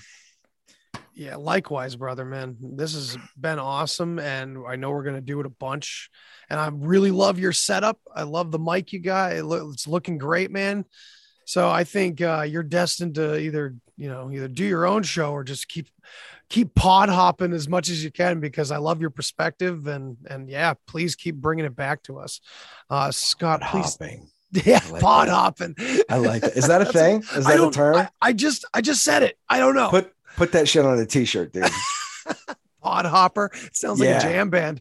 [1.14, 2.56] Yeah, likewise, brother, man.
[2.60, 6.08] This has been awesome, and I know we're gonna do it a bunch.
[6.48, 7.98] And I really love your setup.
[8.14, 9.32] I love the mic you got.
[9.32, 10.84] It lo- it's looking great, man.
[11.44, 15.32] So I think uh, you're destined to either you know either do your own show
[15.32, 15.88] or just keep
[16.48, 20.48] keep pod hopping as much as you can because I love your perspective and and
[20.48, 22.40] yeah, please keep bringing it back to us.
[22.90, 23.96] Uh, Scott, pod please.
[23.98, 24.30] Hopping.
[24.50, 25.34] Yeah, like pod that.
[25.34, 25.74] hopping.
[26.08, 26.56] I like that.
[26.56, 27.22] Is that a thing?
[27.36, 27.96] Is that a term?
[27.96, 29.36] I, I, just I just said it.
[29.46, 29.90] I don't know.
[29.90, 31.64] Put put that shit on a t-shirt, dude.
[32.80, 33.50] pod hopper.
[33.64, 34.80] It sounds like a jam band.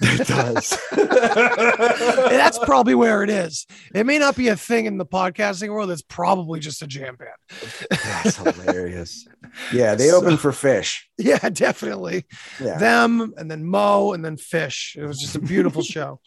[0.00, 0.78] it does.
[0.92, 3.66] That's probably where it is.
[3.94, 5.90] It may not be a thing in the podcasting world.
[5.90, 7.70] It's probably just a jam band.
[7.90, 9.26] That's hilarious.
[9.72, 11.02] Yeah, they so, open for Phish.
[11.16, 12.24] Yeah, definitely.
[12.60, 12.78] Yeah.
[12.78, 14.96] Them and then Mo and then Phish.
[14.96, 16.20] It was just a beautiful show.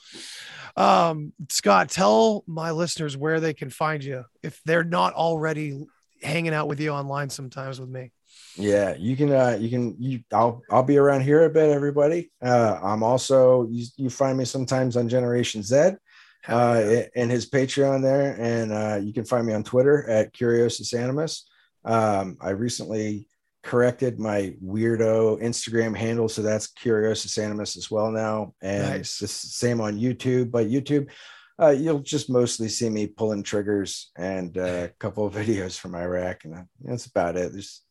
[0.75, 5.85] Um, Scott, tell my listeners where they can find you if they're not already
[6.23, 8.11] hanging out with you online sometimes with me.
[8.55, 9.31] Yeah, you can.
[9.31, 9.95] Uh, you can.
[9.99, 10.19] You.
[10.31, 10.61] I'll.
[10.69, 12.31] I'll be around here a bit, everybody.
[12.41, 13.67] Uh, I'm also.
[13.69, 15.91] You, you find me sometimes on Generation Z,
[16.47, 20.93] uh, and his Patreon there, and uh, you can find me on Twitter at Curiosus
[20.93, 21.47] Animus.
[21.85, 23.27] Um, I recently
[23.63, 29.19] corrected my weirdo Instagram handle, so that's Curiosus Animus as well now, and nice.
[29.19, 30.51] the same on YouTube.
[30.51, 31.09] But YouTube,
[31.61, 35.95] uh, you'll just mostly see me pulling triggers and uh, a couple of videos from
[35.95, 37.51] Iraq, and that's about it.
[37.51, 37.81] There's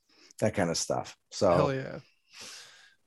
[0.40, 1.16] that kind of stuff.
[1.30, 1.98] So hell yeah.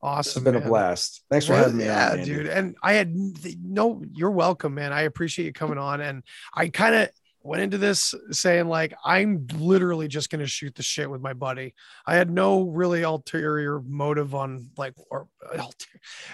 [0.02, 0.42] Awesome.
[0.42, 0.64] It's been man.
[0.64, 1.24] a blast.
[1.30, 1.86] Thanks for having me.
[1.86, 2.48] Yeah, on, dude.
[2.48, 4.92] And I had no, you're welcome, man.
[4.92, 6.02] I appreciate you coming on.
[6.02, 6.24] And
[6.54, 7.10] I kind of
[7.42, 11.74] went into this saying like I'm literally just gonna shoot the shit with my buddy.
[12.06, 15.28] I had no really ulterior motive on like or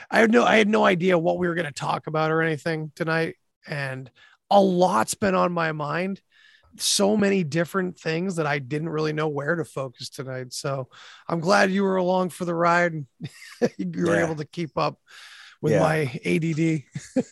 [0.10, 2.92] I had no I had no idea what we were gonna talk about or anything
[2.96, 3.36] tonight.
[3.68, 4.10] And
[4.50, 6.22] a lot's been on my mind
[6.78, 10.54] so many different things that I didn't really know where to focus tonight.
[10.54, 10.88] So
[11.28, 12.94] I'm glad you were along for the ride
[13.78, 14.26] you were yeah.
[14.26, 15.00] able to keep up
[15.62, 15.80] with yeah.
[15.80, 16.84] my ADD.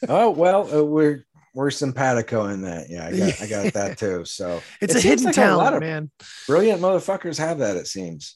[0.10, 2.90] oh, well, uh, we're, we're simpatico in that.
[2.90, 4.26] Yeah, I got, I got that too.
[4.26, 6.12] So it's it a hidden like talent, a lot of man.
[6.48, 8.36] Brilliant motherfuckers have that, it seems.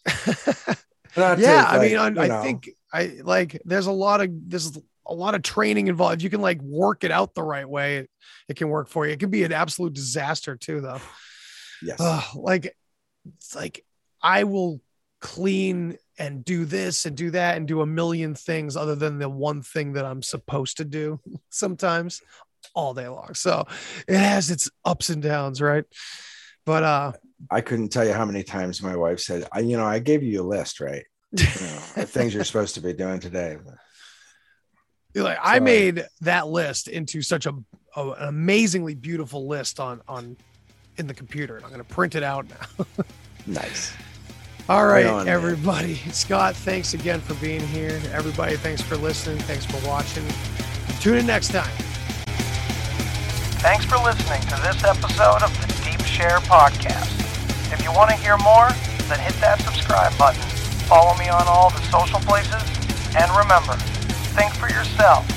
[1.16, 5.14] yeah, to, I mean, I, I think I like there's a lot of there's a
[5.14, 6.18] lot of training involved.
[6.18, 8.10] If you can like work it out the right way, it,
[8.48, 9.14] it can work for you.
[9.14, 11.02] It can be an absolute disaster too, though.
[11.84, 12.00] Yes.
[12.00, 12.76] Uh, like
[13.26, 13.84] it's like
[14.22, 14.82] I will
[15.20, 19.28] clean and do this and do that and do a million things other than the
[19.28, 21.20] one thing that I'm supposed to do
[21.50, 22.22] sometimes
[22.76, 23.34] all day long.
[23.34, 23.66] So
[24.08, 25.86] it has its ups and downs, right?
[26.66, 27.12] But uh
[27.50, 30.22] I couldn't tell you how many times my wife said, I, you know, I gave
[30.22, 31.04] you a list, right?
[31.32, 33.58] You know, things you're supposed to be doing today.
[35.16, 37.54] Like I made that list into such a,
[37.96, 40.38] a, an amazingly beautiful list on on
[40.98, 41.58] in the computer.
[41.58, 42.86] And I'm going to print it out now.
[43.48, 43.94] nice.
[44.70, 46.00] All right, right on, everybody.
[46.06, 46.14] Man.
[46.14, 48.00] Scott, thanks again for being here.
[48.14, 49.40] Everybody, thanks for listening.
[49.40, 50.24] Thanks for watching.
[51.00, 51.72] Tune in next time.
[53.60, 57.10] Thanks for listening to this episode of the Deep Share Podcast.
[57.74, 58.70] If you want to hear more,
[59.10, 60.42] then hit that subscribe button.
[60.88, 62.64] Follow me on all the social places.
[63.16, 63.76] And remember,
[64.34, 65.28] think for yourself,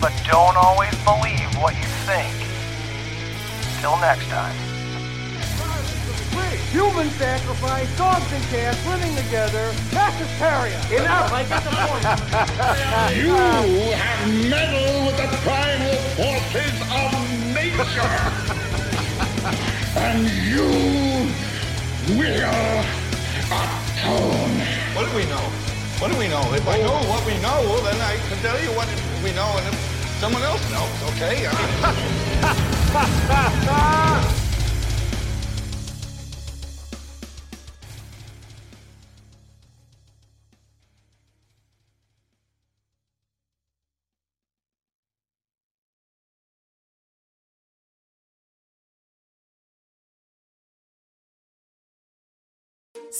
[0.00, 2.34] but don't always believe what you think.
[3.80, 4.54] Till next time.
[6.70, 10.76] Human sacrifice, dogs and cats living together, that's hysteria.
[10.90, 12.02] Enough, I get the point.
[13.16, 13.32] you
[13.94, 17.14] have meddled with the primal forces of
[17.54, 18.12] nature.
[19.96, 20.66] and you
[22.18, 22.84] will
[23.54, 24.54] atone.
[24.94, 25.73] What do we know?
[26.04, 26.52] What do we know?
[26.52, 28.86] If I know what we know, well, then I can tell you what
[29.24, 29.74] we know, and if
[30.20, 31.48] someone else knows, okay?